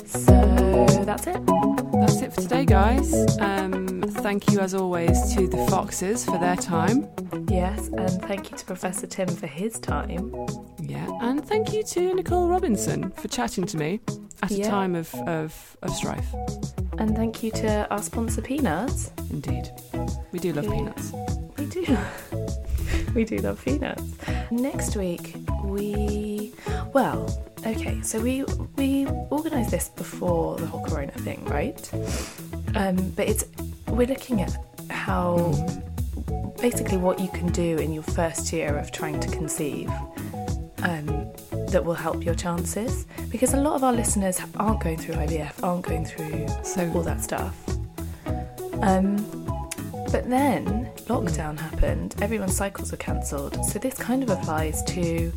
So 0.06 1.04
that's 1.04 1.26
it. 1.26 1.46
That's 1.92 2.22
it 2.22 2.32
for 2.32 2.40
today, 2.40 2.64
guys. 2.64 3.38
Um, 3.38 3.85
thank 4.26 4.50
you, 4.50 4.58
as 4.58 4.74
always, 4.74 5.32
to 5.32 5.46
the 5.46 5.56
Foxes 5.68 6.24
for 6.24 6.36
their 6.36 6.56
time. 6.56 7.08
Yes, 7.48 7.86
and 7.86 8.10
thank 8.22 8.50
you 8.50 8.56
to 8.56 8.64
Professor 8.64 9.06
Tim 9.06 9.28
for 9.28 9.46
his 9.46 9.78
time. 9.78 10.34
Yeah, 10.80 11.08
and 11.20 11.46
thank 11.46 11.72
you 11.72 11.84
to 11.84 12.12
Nicole 12.12 12.48
Robinson 12.48 13.12
for 13.12 13.28
chatting 13.28 13.66
to 13.66 13.76
me 13.76 14.00
at 14.42 14.50
a 14.50 14.64
time 14.64 14.96
of, 14.96 15.14
of, 15.28 15.76
of 15.82 15.90
strife. 15.92 16.26
And 16.98 17.14
thank 17.14 17.44
you 17.44 17.52
to 17.52 17.88
our 17.88 18.02
sponsor 18.02 18.42
Peanuts. 18.42 19.12
Indeed. 19.30 19.70
We 20.32 20.40
do 20.40 20.52
love 20.54 20.64
peanuts. 20.64 21.12
We 21.56 21.66
do. 21.66 21.96
we 23.14 23.24
do 23.24 23.36
love 23.36 23.64
peanuts. 23.64 24.02
Next 24.50 24.96
week 24.96 25.36
we 25.62 26.52
well, 26.92 27.48
okay, 27.64 28.00
so 28.02 28.18
we 28.18 28.42
we 28.74 29.06
organised 29.30 29.70
this 29.70 29.88
before 29.90 30.56
the 30.56 30.66
whole 30.66 30.84
corona 30.84 31.12
thing, 31.12 31.44
right? 31.44 31.88
Um, 32.74 32.96
but 33.10 33.28
it's 33.28 33.44
we're 33.88 34.06
looking 34.06 34.40
at 34.42 34.56
how 34.90 35.52
basically 36.60 36.96
what 36.96 37.20
you 37.20 37.28
can 37.28 37.48
do 37.52 37.76
in 37.78 37.92
your 37.92 38.02
first 38.02 38.52
year 38.52 38.76
of 38.78 38.90
trying 38.90 39.20
to 39.20 39.28
conceive 39.28 39.90
um, 40.82 41.26
that 41.68 41.84
will 41.84 41.94
help 41.94 42.24
your 42.24 42.34
chances 42.34 43.06
because 43.30 43.54
a 43.54 43.56
lot 43.56 43.74
of 43.74 43.84
our 43.84 43.92
listeners 43.92 44.40
aren't 44.56 44.80
going 44.80 44.96
through 44.96 45.14
IVF, 45.16 45.62
aren't 45.62 45.84
going 45.86 46.04
through 46.04 46.46
So- 46.62 46.90
all 46.94 47.02
that 47.02 47.22
stuff. 47.22 47.54
Um, 48.82 49.16
but 50.12 50.28
then 50.28 50.90
lockdown 51.06 51.58
happened, 51.58 52.14
everyone's 52.20 52.56
cycles 52.56 52.90
were 52.92 52.98
cancelled. 52.98 53.64
So 53.66 53.78
this 53.78 53.94
kind 53.94 54.22
of 54.22 54.30
applies 54.30 54.82
to 54.84 55.32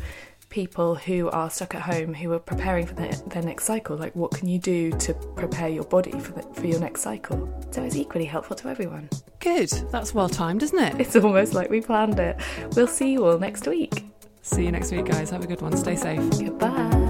people 0.50 0.96
who 0.96 1.30
are 1.30 1.48
stuck 1.48 1.74
at 1.74 1.82
home 1.82 2.12
who 2.12 2.32
are 2.32 2.38
preparing 2.38 2.84
for 2.84 2.94
their, 2.94 3.12
their 3.28 3.42
next 3.42 3.64
cycle. 3.64 3.96
Like, 3.96 4.14
what 4.14 4.32
can 4.32 4.48
you 4.48 4.58
do 4.58 4.90
to 4.90 5.14
prepare 5.14 5.68
your 5.68 5.84
body 5.84 6.10
for, 6.10 6.32
the, 6.32 6.42
for 6.54 6.66
your 6.66 6.80
next 6.80 7.00
cycle? 7.00 7.48
So 7.70 7.82
it's 7.82 7.96
equally 7.96 8.26
helpful 8.26 8.56
to 8.56 8.68
everyone. 8.68 9.08
Good. 9.38 9.70
That's 9.90 10.12
well 10.12 10.28
timed, 10.28 10.62
isn't 10.62 10.78
it? 10.78 11.00
It's 11.00 11.16
almost 11.16 11.54
like 11.54 11.70
we 11.70 11.80
planned 11.80 12.18
it. 12.20 12.38
We'll 12.76 12.86
see 12.86 13.12
you 13.12 13.24
all 13.24 13.38
next 13.38 13.66
week. 13.66 14.04
See 14.42 14.64
you 14.64 14.72
next 14.72 14.90
week, 14.90 15.06
guys. 15.06 15.30
Have 15.30 15.44
a 15.44 15.46
good 15.46 15.62
one. 15.62 15.76
Stay 15.76 15.96
safe. 15.96 16.28
Goodbye. 16.30 17.09